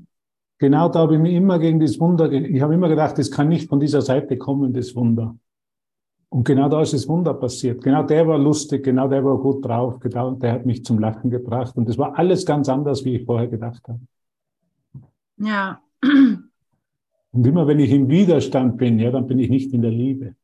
Genau 0.57 0.87
da 0.87 0.99
habe 0.99 1.15
ich 1.15 1.19
mich 1.19 1.33
immer 1.33 1.59
gegen 1.59 1.81
das 1.81 1.99
Wunder, 1.99 2.31
ich 2.31 2.61
habe 2.61 2.75
immer 2.75 2.87
gedacht, 2.87 3.17
das 3.17 3.29
kann 3.29 3.49
nicht 3.49 3.67
von 3.67 3.81
dieser 3.81 4.01
Seite 4.01 4.37
kommen, 4.37 4.71
das 4.71 4.95
Wunder. 4.95 5.35
Und 6.29 6.45
genau 6.45 6.69
da 6.69 6.81
ist 6.81 6.93
das 6.93 7.09
Wunder 7.09 7.33
passiert. 7.33 7.83
Genau 7.83 8.03
der 8.03 8.25
war 8.25 8.37
lustig, 8.37 8.85
genau 8.85 9.09
der 9.09 9.25
war 9.25 9.37
gut 9.37 9.65
drauf, 9.65 9.99
genau 9.99 10.31
der 10.35 10.53
hat 10.53 10.65
mich 10.65 10.85
zum 10.85 10.97
Lachen 10.97 11.29
gebracht. 11.29 11.75
Und 11.75 11.89
das 11.89 11.97
war 11.97 12.17
alles 12.17 12.45
ganz 12.45 12.69
anders, 12.69 13.03
wie 13.03 13.17
ich 13.17 13.25
vorher 13.25 13.49
gedacht 13.49 13.85
habe. 13.85 13.99
Ja. 15.35 15.81
Und 16.03 17.47
immer 17.47 17.65
wenn 17.67 17.79
ich 17.79 17.91
im 17.91 18.09
Widerstand 18.09 18.77
bin, 18.77 18.99
ja, 18.99 19.11
dann 19.11 19.27
bin 19.27 19.39
ich 19.39 19.49
nicht 19.49 19.73
in 19.73 19.81
der 19.81 19.91
Liebe. 19.91 20.35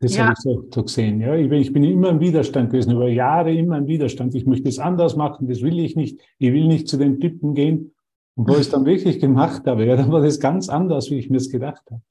Das 0.00 0.14
Ja. 0.14 0.24
habe 0.24 0.34
ich 0.34 0.40
so, 0.40 0.68
so 0.72 0.82
gesehen. 0.82 1.20
Ja. 1.20 1.34
Ich 1.34 1.48
bin, 1.48 1.60
ich 1.60 1.72
bin 1.72 1.82
immer 1.84 2.10
im 2.10 2.20
Widerstand 2.20 2.70
gewesen, 2.70 2.92
über 2.92 3.08
Jahre 3.08 3.52
immer 3.54 3.78
im 3.78 3.86
Widerstand. 3.86 4.34
Ich 4.34 4.44
möchte 4.44 4.68
es 4.68 4.78
anders 4.78 5.16
machen, 5.16 5.48
das 5.48 5.62
will 5.62 5.78
ich 5.78 5.96
nicht. 5.96 6.20
Ich 6.38 6.52
will 6.52 6.66
nicht 6.66 6.88
zu 6.88 6.98
den 6.98 7.18
Typen 7.20 7.54
gehen. 7.54 7.92
Und 8.34 8.48
wo 8.48 8.52
ich 8.54 8.60
es 8.60 8.70
dann 8.70 8.84
wirklich 8.84 9.18
gemacht 9.18 9.66
habe, 9.66 9.86
ja, 9.86 9.96
dann 9.96 10.12
war 10.12 10.20
das 10.20 10.38
ganz 10.38 10.68
anders, 10.68 11.10
wie 11.10 11.18
ich 11.18 11.30
mir 11.30 11.38
es 11.38 11.50
gedacht 11.50 11.82
habe. 11.90 12.02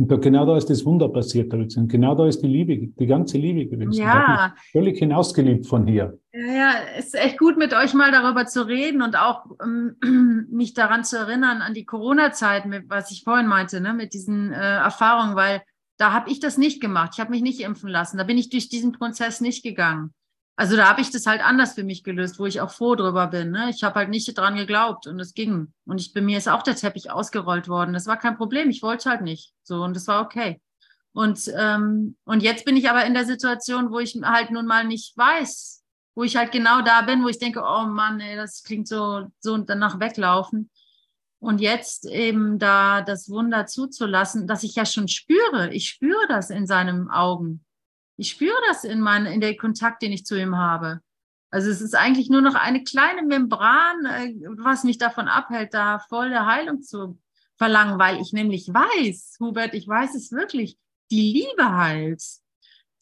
Und 0.00 0.10
da, 0.10 0.16
genau 0.16 0.46
da 0.46 0.56
ist 0.56 0.70
das 0.70 0.86
Wunder 0.86 1.10
passiert. 1.10 1.52
Und 1.52 1.86
genau 1.90 2.14
da 2.14 2.26
ist 2.26 2.40
die 2.40 2.46
Liebe, 2.46 2.86
die 2.98 3.06
ganze 3.06 3.36
Liebe 3.36 3.66
gewesen. 3.66 3.92
Ja, 3.92 4.54
völlig 4.72 4.98
hinausgeliebt 4.98 5.66
von 5.66 5.86
hier. 5.86 6.18
Ja, 6.32 6.40
ja, 6.40 6.72
es 6.96 7.08
ist 7.08 7.16
echt 7.16 7.38
gut, 7.38 7.58
mit 7.58 7.74
euch 7.74 7.92
mal 7.92 8.10
darüber 8.10 8.46
zu 8.46 8.66
reden 8.66 9.02
und 9.02 9.14
auch 9.14 9.44
ähm, 9.62 10.46
mich 10.50 10.72
daran 10.72 11.04
zu 11.04 11.18
erinnern, 11.18 11.60
an 11.60 11.74
die 11.74 11.84
Corona-Zeit, 11.84 12.64
was 12.88 13.10
ich 13.10 13.24
vorhin 13.24 13.46
meinte, 13.46 13.82
ne, 13.82 13.92
mit 13.92 14.14
diesen 14.14 14.54
äh, 14.54 14.76
Erfahrungen, 14.76 15.36
weil 15.36 15.60
da 15.98 16.14
habe 16.14 16.30
ich 16.30 16.40
das 16.40 16.56
nicht 16.56 16.80
gemacht. 16.80 17.10
Ich 17.12 17.20
habe 17.20 17.30
mich 17.30 17.42
nicht 17.42 17.60
impfen 17.60 17.90
lassen. 17.90 18.16
Da 18.16 18.24
bin 18.24 18.38
ich 18.38 18.48
durch 18.48 18.70
diesen 18.70 18.92
Prozess 18.92 19.42
nicht 19.42 19.62
gegangen. 19.62 20.14
Also 20.60 20.76
da 20.76 20.90
habe 20.90 21.00
ich 21.00 21.10
das 21.10 21.24
halt 21.24 21.42
anders 21.42 21.72
für 21.72 21.84
mich 21.84 22.04
gelöst, 22.04 22.38
wo 22.38 22.44
ich 22.44 22.60
auch 22.60 22.70
froh 22.70 22.94
drüber 22.94 23.28
bin. 23.28 23.50
Ne? 23.50 23.70
Ich 23.70 23.82
habe 23.82 23.94
halt 23.94 24.10
nicht 24.10 24.36
dran 24.36 24.56
geglaubt 24.56 25.06
und 25.06 25.18
es 25.18 25.32
ging. 25.32 25.72
Und 25.86 26.02
ich, 26.02 26.12
bei 26.12 26.20
mir 26.20 26.36
ist 26.36 26.50
auch 26.50 26.62
der 26.62 26.76
Teppich 26.76 27.10
ausgerollt 27.10 27.66
worden. 27.66 27.94
Das 27.94 28.06
war 28.06 28.18
kein 28.18 28.36
Problem. 28.36 28.68
Ich 28.68 28.82
wollte 28.82 29.08
halt 29.08 29.22
nicht. 29.22 29.54
So 29.62 29.82
und 29.82 29.96
das 29.96 30.06
war 30.06 30.22
okay. 30.22 30.60
Und, 31.14 31.50
ähm, 31.56 32.14
und 32.24 32.42
jetzt 32.42 32.66
bin 32.66 32.76
ich 32.76 32.90
aber 32.90 33.06
in 33.06 33.14
der 33.14 33.24
Situation, 33.24 33.90
wo 33.90 34.00
ich 34.00 34.20
halt 34.22 34.50
nun 34.50 34.66
mal 34.66 34.84
nicht 34.84 35.16
weiß, 35.16 35.82
wo 36.14 36.24
ich 36.24 36.36
halt 36.36 36.52
genau 36.52 36.82
da 36.82 37.00
bin, 37.00 37.24
wo 37.24 37.28
ich 37.28 37.38
denke, 37.38 37.62
oh 37.62 37.86
Mann, 37.86 38.20
ey, 38.20 38.36
das 38.36 38.62
klingt 38.62 38.86
so, 38.86 39.28
so 39.38 39.54
und 39.54 39.70
danach 39.70 39.98
weglaufen. 39.98 40.68
Und 41.38 41.62
jetzt 41.62 42.04
eben 42.04 42.58
da 42.58 43.00
das 43.00 43.30
Wunder 43.30 43.64
zuzulassen, 43.64 44.46
dass 44.46 44.62
ich 44.62 44.74
ja 44.74 44.84
schon 44.84 45.08
spüre. 45.08 45.72
Ich 45.72 45.88
spüre 45.88 46.28
das 46.28 46.50
in 46.50 46.66
seinen 46.66 47.08
Augen. 47.08 47.64
Ich 48.20 48.32
spüre 48.32 48.60
das 48.68 48.84
in, 48.84 49.00
mein, 49.00 49.24
in 49.24 49.40
der 49.40 49.56
Kontakt, 49.56 50.02
den 50.02 50.12
ich 50.12 50.26
zu 50.26 50.38
ihm 50.38 50.54
habe. 50.54 51.00
Also 51.50 51.70
es 51.70 51.80
ist 51.80 51.94
eigentlich 51.94 52.28
nur 52.28 52.42
noch 52.42 52.54
eine 52.54 52.84
kleine 52.84 53.22
Membran, 53.22 54.04
äh, 54.04 54.34
was 54.58 54.84
mich 54.84 54.98
davon 54.98 55.26
abhält, 55.26 55.72
da 55.72 56.00
volle 56.00 56.44
Heilung 56.44 56.82
zu 56.82 57.18
verlangen, 57.56 57.98
weil 57.98 58.20
ich 58.20 58.34
nämlich 58.34 58.68
weiß, 58.68 59.38
Hubert, 59.40 59.72
ich 59.72 59.88
weiß 59.88 60.14
es 60.14 60.32
wirklich, 60.32 60.76
die 61.10 61.32
Liebe 61.32 61.72
halt, 61.72 62.22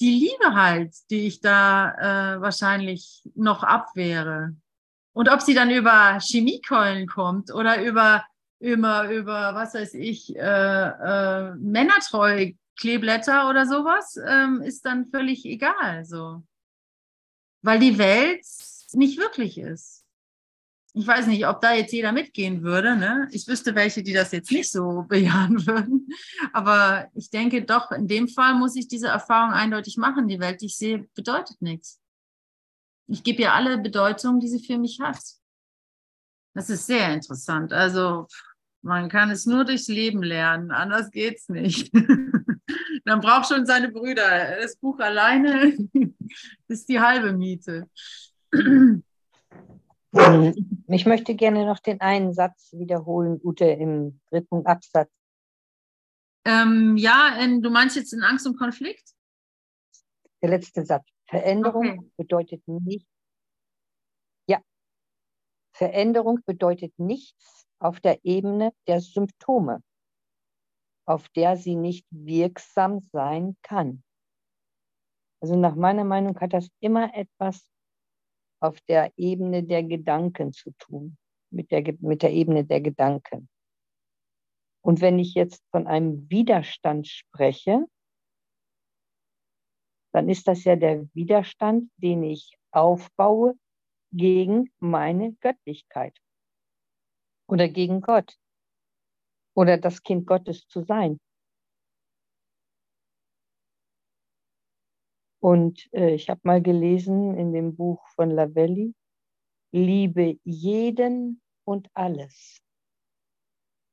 die 0.01 0.21
Liebe 0.21 0.55
halt, 0.55 0.95
die 1.11 1.27
ich 1.27 1.41
da 1.41 2.37
äh, 2.37 2.41
wahrscheinlich 2.41 3.25
noch 3.35 3.65
abwehre. 3.65 4.55
Und 5.13 5.29
ob 5.29 5.43
sie 5.43 5.55
dann 5.55 5.73
über 5.73 6.21
Chemiekeulen 6.21 7.09
kommt 7.09 7.53
oder 7.53 7.83
über, 7.83 8.25
über, 8.61 9.11
über 9.11 9.57
was 9.57 9.75
weiß 9.75 9.95
ich, 9.95 10.37
äh, 10.37 10.41
äh, 10.41 11.55
Männertreu 11.57 12.53
Kleeblätter 12.79 13.51
oder 13.51 13.67
sowas, 13.67 14.19
ähm, 14.25 14.63
ist 14.63 14.87
dann 14.87 15.07
völlig 15.07 15.45
egal. 15.45 16.05
So. 16.05 16.43
Weil 17.63 17.81
die 17.81 17.99
Welt 17.99 18.45
nicht 18.93 19.19
wirklich 19.19 19.59
ist. 19.59 20.05
Ich 20.95 21.07
weiß 21.07 21.27
nicht, 21.27 21.47
ob 21.47 21.61
da 21.61 21.75
jetzt 21.75 21.93
jeder 21.93 22.13
mitgehen 22.13 22.63
würde. 22.63 22.97
Ne? 22.97 23.29
Ich 23.31 23.47
wüsste 23.47 23.75
welche, 23.75 24.03
die 24.03 24.13
das 24.13 24.33
jetzt 24.33 24.51
nicht 24.51 24.71
so 24.71 25.03
bejahen 25.09 25.67
würden. 25.67 26.09
Aber 26.53 27.09
ich 27.15 27.31
denke 27.31 27.65
doch, 27.65 27.93
in 27.93 28.09
dem 28.09 28.29
Fall 28.29 28.55
muss 28.55 28.75
ich 28.77 28.89
diese 28.89 29.09
Erfahrung 29.09 29.53
eindeutig 29.53 29.97
machen. 29.97 30.29
Die 30.29 30.41
Welt, 30.41 30.61
die 30.61 30.67
ich 30.67 30.77
sehe, 30.77 31.07
bedeutet 31.15 31.61
nichts. 31.61 32.01
Ich 33.07 33.23
gebe 33.23 33.43
ihr 33.43 33.55
alle 33.55 33.79
Bedeutung, 33.79 34.41
die 34.41 34.49
sie 34.49 34.65
für 34.65 34.79
mich 34.79 35.01
hat. 35.01 35.21
Das 36.55 36.71
ist 36.71 36.87
sehr 36.87 37.13
interessant. 37.13 37.73
Also 37.73 38.27
man 38.83 39.09
kann 39.09 39.31
es 39.31 39.47
nur 39.47 39.65
durchs 39.65 39.89
Leben 39.89 40.23
lernen, 40.23 40.71
anders 40.71 41.11
geht's 41.11 41.49
nicht. 41.49 41.93
Man 43.09 43.21
braucht 43.21 43.49
schon 43.49 43.65
seine 43.65 43.89
Brüder. 43.89 44.61
Das 44.61 44.77
Buch 44.77 44.99
alleine 44.99 45.79
ist 46.69 46.89
die 46.91 47.01
halbe 47.01 47.33
Miete. 47.33 47.89
Ich 50.89 51.07
möchte 51.07 51.35
gerne 51.35 51.65
noch 51.65 51.79
den 51.79 52.03
einen 52.03 52.35
Satz 52.35 52.71
wiederholen, 52.73 53.41
Ute, 53.43 53.65
im 53.65 54.21
dritten 54.31 54.67
Absatz. 54.67 55.11
Ähm, 56.45 56.99
ja, 56.99 57.37
in, 57.41 57.63
du 57.63 57.71
meinst 57.71 57.97
jetzt 57.97 58.13
in 58.13 58.23
Angst 58.23 58.47
und 58.47 58.59
Konflikt? 58.59 59.15
Der 60.43 60.51
letzte 60.51 60.85
Satz. 60.85 61.09
Veränderung 61.29 61.99
okay. 61.99 62.11
bedeutet 62.19 62.69
nicht. 62.69 63.07
Ja. 64.47 64.61
Veränderung 65.73 66.41
bedeutet 66.45 66.93
nichts 66.99 67.67
auf 67.79 68.01
der 68.01 68.23
Ebene 68.23 68.73
der 68.87 69.01
Symptome, 69.01 69.83
auf 71.09 71.31
der 71.31 71.57
sie 71.57 71.75
nicht 71.75 72.07
wirksam 72.11 73.01
sein 73.01 73.57
kann. 73.63 74.03
Also 75.41 75.57
nach 75.57 75.75
meiner 75.75 76.05
Meinung 76.05 76.39
hat 76.39 76.53
das 76.53 76.69
immer 76.81 77.15
etwas 77.15 77.71
auf 78.61 78.79
der 78.83 79.13
Ebene 79.17 79.63
der 79.63 79.85
Gedanken 79.85 80.53
zu 80.53 80.73
tun, 80.79 81.17
mit 81.51 81.71
der, 81.71 81.83
mit 82.01 82.23
der 82.23 82.33
Ebene 82.33 82.65
der 82.65 82.83
Gedanken. 82.83 83.49
Und 84.83 85.01
wenn 85.01 85.19
ich 85.19 85.33
jetzt 85.35 85.65
von 85.71 85.87
einem 85.87 86.29
Widerstand 86.29 87.09
spreche, 87.09 87.87
dann 90.13 90.29
ist 90.29 90.47
das 90.47 90.65
ja 90.65 90.77
der 90.77 91.09
Widerstand, 91.15 91.91
den 91.97 92.23
ich 92.23 92.59
aufbaue 92.71 93.55
gegen 94.13 94.71
meine 94.79 95.33
Göttlichkeit 95.41 96.19
oder 97.47 97.69
gegen 97.69 98.03
Gott 98.03 98.37
oder 99.59 99.77
das 99.77 100.05
Kind 100.05 100.25
Gottes 100.25 100.69
zu 100.69 100.83
sein. 100.83 101.19
Und 105.41 105.93
äh, 105.93 106.15
ich 106.15 106.31
habe 106.31 106.41
mal 106.45 106.63
gelesen 106.63 107.37
in 107.37 107.53
dem 107.53 107.75
Buch 107.75 108.07
von 108.15 108.31
Lavelli, 108.31 108.95
liebe 109.73 110.39
jeden 110.45 111.43
und 111.65 111.89
alles. 111.93 112.61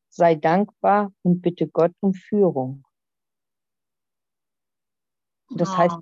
Sei 0.09 0.36
dankbar 0.36 1.11
und 1.24 1.41
bitte 1.41 1.68
Gott 1.68 1.93
um 1.99 2.13
Führung. 2.13 2.86
Das, 5.49 5.70
oh. 5.70 5.78
heißt, 5.78 5.97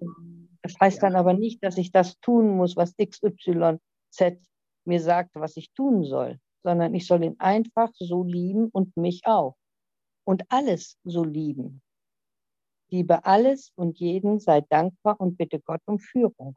das 0.62 0.76
heißt 0.78 1.04
dann 1.04 1.16
aber 1.16 1.32
nicht, 1.32 1.64
dass 1.64 1.78
ich 1.78 1.94
das 1.94 2.20
tun 2.20 2.58
muss, 2.58 2.76
was 2.76 2.96
XYZ 2.98 3.80
mir 4.84 5.00
sagt, 5.00 5.36
was 5.36 5.56
ich 5.56 5.72
tun 5.72 6.04
soll 6.04 6.38
sondern 6.64 6.96
ich 6.96 7.06
soll 7.06 7.24
ihn 7.24 7.36
einfach 7.40 7.92
so 7.96 8.24
lieben 8.24 8.70
und 8.70 8.96
mich 8.98 9.22
auch. 9.26 9.58
Und 10.26 10.44
alles 10.50 10.98
so 11.04 11.24
lieben. 11.24 11.82
Liebe 12.90 13.26
alles 13.26 13.72
und 13.76 14.00
jeden, 14.00 14.40
sei 14.40 14.62
dankbar 14.62 15.20
und 15.20 15.38
bitte 15.38 15.60
Gott 15.60 15.82
um 15.86 16.00
Führung. 16.00 16.56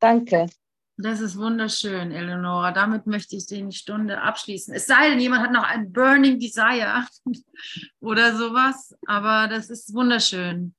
Danke. 0.00 0.48
Das 0.96 1.20
ist 1.20 1.36
wunderschön, 1.36 2.12
Eleonora. 2.12 2.70
Damit 2.70 3.06
möchte 3.06 3.36
ich 3.36 3.46
die 3.46 3.72
Stunde 3.72 4.20
abschließen. 4.20 4.72
Es 4.74 4.86
sei 4.86 5.10
denn, 5.10 5.18
jemand 5.18 5.42
hat 5.42 5.52
noch 5.52 5.64
ein 5.64 5.92
Burning 5.92 6.38
Desire 6.38 7.04
oder 8.00 8.36
sowas, 8.36 8.94
aber 9.06 9.48
das 9.48 9.70
ist 9.70 9.92
wunderschön. 9.92 10.74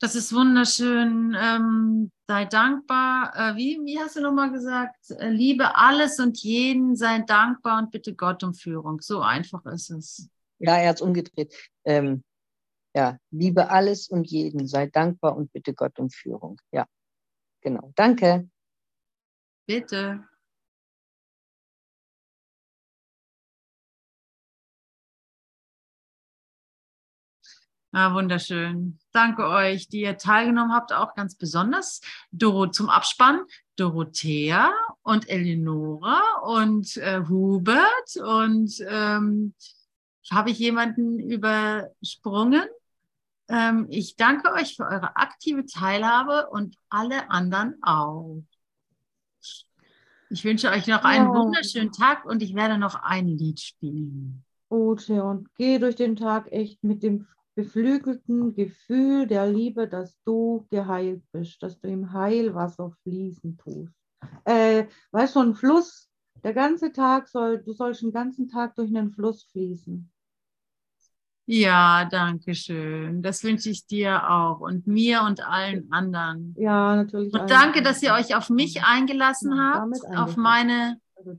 Das 0.00 0.14
ist 0.14 0.34
wunderschön. 0.34 1.36
Ähm, 1.38 2.10
sei 2.26 2.46
dankbar. 2.46 3.32
Äh, 3.36 3.56
wie, 3.56 3.80
wie 3.84 3.98
hast 3.98 4.16
du 4.16 4.22
nochmal 4.22 4.50
gesagt? 4.50 5.10
Äh, 5.10 5.28
liebe 5.28 5.76
alles 5.76 6.18
und 6.18 6.38
jeden, 6.38 6.96
sei 6.96 7.18
dankbar 7.18 7.78
und 7.78 7.90
bitte 7.90 8.14
Gott 8.14 8.42
um 8.42 8.54
Führung. 8.54 9.02
So 9.02 9.20
einfach 9.20 9.66
ist 9.66 9.90
es. 9.90 10.30
Ja, 10.58 10.78
er 10.78 10.88
hat 10.88 10.96
es 10.96 11.02
umgedreht. 11.02 11.54
Ähm, 11.84 12.24
ja, 12.96 13.18
liebe 13.30 13.68
alles 13.68 14.08
und 14.08 14.26
jeden, 14.26 14.66
sei 14.66 14.86
dankbar 14.86 15.36
und 15.36 15.52
bitte 15.52 15.74
Gott 15.74 15.98
um 15.98 16.08
Führung. 16.08 16.58
Ja, 16.72 16.86
genau. 17.60 17.92
Danke. 17.94 18.48
Bitte. 19.66 20.26
Ah, 27.92 28.14
wunderschön. 28.14 29.00
Danke 29.10 29.48
euch, 29.48 29.88
die 29.88 30.02
ihr 30.02 30.16
teilgenommen 30.16 30.72
habt, 30.72 30.92
auch 30.92 31.14
ganz 31.16 31.34
besonders. 31.34 32.00
Doro 32.30 32.68
zum 32.68 32.88
Abspann, 32.88 33.40
Dorothea 33.74 34.72
und 35.02 35.28
Eleonora 35.28 36.22
und 36.44 36.96
äh, 36.98 37.22
Hubert. 37.28 38.16
Und 38.22 38.72
ähm, 38.88 39.54
habe 40.30 40.50
ich 40.50 40.58
jemanden 40.60 41.18
übersprungen? 41.18 42.62
Ähm, 43.48 43.86
ich 43.90 44.14
danke 44.14 44.52
euch 44.52 44.76
für 44.76 44.84
eure 44.84 45.16
aktive 45.16 45.66
Teilhabe 45.66 46.48
und 46.50 46.76
alle 46.90 47.28
anderen 47.28 47.82
auch. 47.82 48.40
Ich 50.30 50.44
wünsche 50.44 50.70
euch 50.70 50.86
noch 50.86 51.02
einen 51.02 51.26
ja. 51.26 51.34
wunderschönen 51.34 51.90
Tag 51.90 52.24
und 52.24 52.40
ich 52.40 52.54
werde 52.54 52.78
noch 52.78 52.94
ein 53.02 53.26
Lied 53.26 53.58
spielen. 53.58 54.44
Ute, 54.70 55.24
und 55.24 55.52
geh 55.56 55.80
durch 55.80 55.96
den 55.96 56.14
Tag 56.14 56.52
echt 56.52 56.84
mit 56.84 57.02
dem 57.02 57.26
beflügelten 57.60 58.54
Gefühl 58.54 59.26
der 59.26 59.46
Liebe, 59.46 59.86
dass 59.86 60.18
du 60.24 60.66
geheilt 60.70 61.22
bist, 61.32 61.62
dass 61.62 61.78
du 61.78 61.88
im 61.88 62.12
Heilwasser 62.12 62.92
fließen 63.02 63.58
tust. 63.58 63.92
Äh, 64.44 64.86
weißt 65.12 65.36
du, 65.36 65.40
ein 65.40 65.54
Fluss, 65.54 66.08
der 66.42 66.54
ganze 66.54 66.92
Tag 66.92 67.28
soll, 67.28 67.62
du 67.62 67.72
sollst 67.72 68.02
den 68.02 68.12
ganzen 68.12 68.48
Tag 68.48 68.74
durch 68.76 68.88
einen 68.88 69.10
Fluss 69.10 69.44
fließen. 69.52 70.10
Ja, 71.46 72.04
danke 72.04 72.54
schön. 72.54 73.22
Das 73.22 73.42
wünsche 73.42 73.70
ich 73.70 73.86
dir 73.86 74.30
auch 74.30 74.60
und 74.60 74.86
mir 74.86 75.22
und 75.22 75.46
allen 75.46 75.90
anderen. 75.92 76.54
Ja, 76.56 76.96
natürlich. 76.96 77.34
Und 77.34 77.50
danke, 77.50 77.82
dass 77.82 78.02
ihr 78.02 78.14
euch 78.14 78.34
auf 78.36 78.48
mich 78.50 78.84
eingelassen 78.84 79.52
ja, 79.54 79.74
habt, 79.74 80.16
auf 80.16 80.36
meine, 80.36 80.98
also 81.16 81.36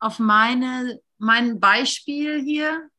auf 0.00 0.18
meine, 0.18 0.98
mein 1.18 1.60
Beispiel 1.60 2.42
hier 2.42 2.90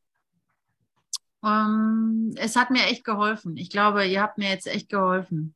ähm, 1.45 2.33
es 2.37 2.55
hat 2.55 2.71
mir 2.71 2.85
echt 2.85 3.03
geholfen. 3.03 3.57
Ich 3.57 3.69
glaube, 3.69 4.05
ihr 4.05 4.21
habt 4.21 4.37
mir 4.37 4.49
jetzt 4.49 4.67
echt 4.67 4.89
geholfen. 4.89 5.55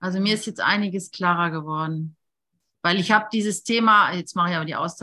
Also 0.00 0.20
mir 0.20 0.34
ist 0.34 0.46
jetzt 0.46 0.60
einiges 0.60 1.10
klarer 1.10 1.50
geworden. 1.50 2.16
Weil 2.82 2.98
ich 2.98 3.12
habe 3.12 3.28
dieses 3.32 3.62
Thema, 3.62 4.12
jetzt 4.12 4.34
mache 4.34 4.50
ich 4.50 4.56
aber 4.56 4.64
die 4.64 4.74
Auszeit. 4.74 4.98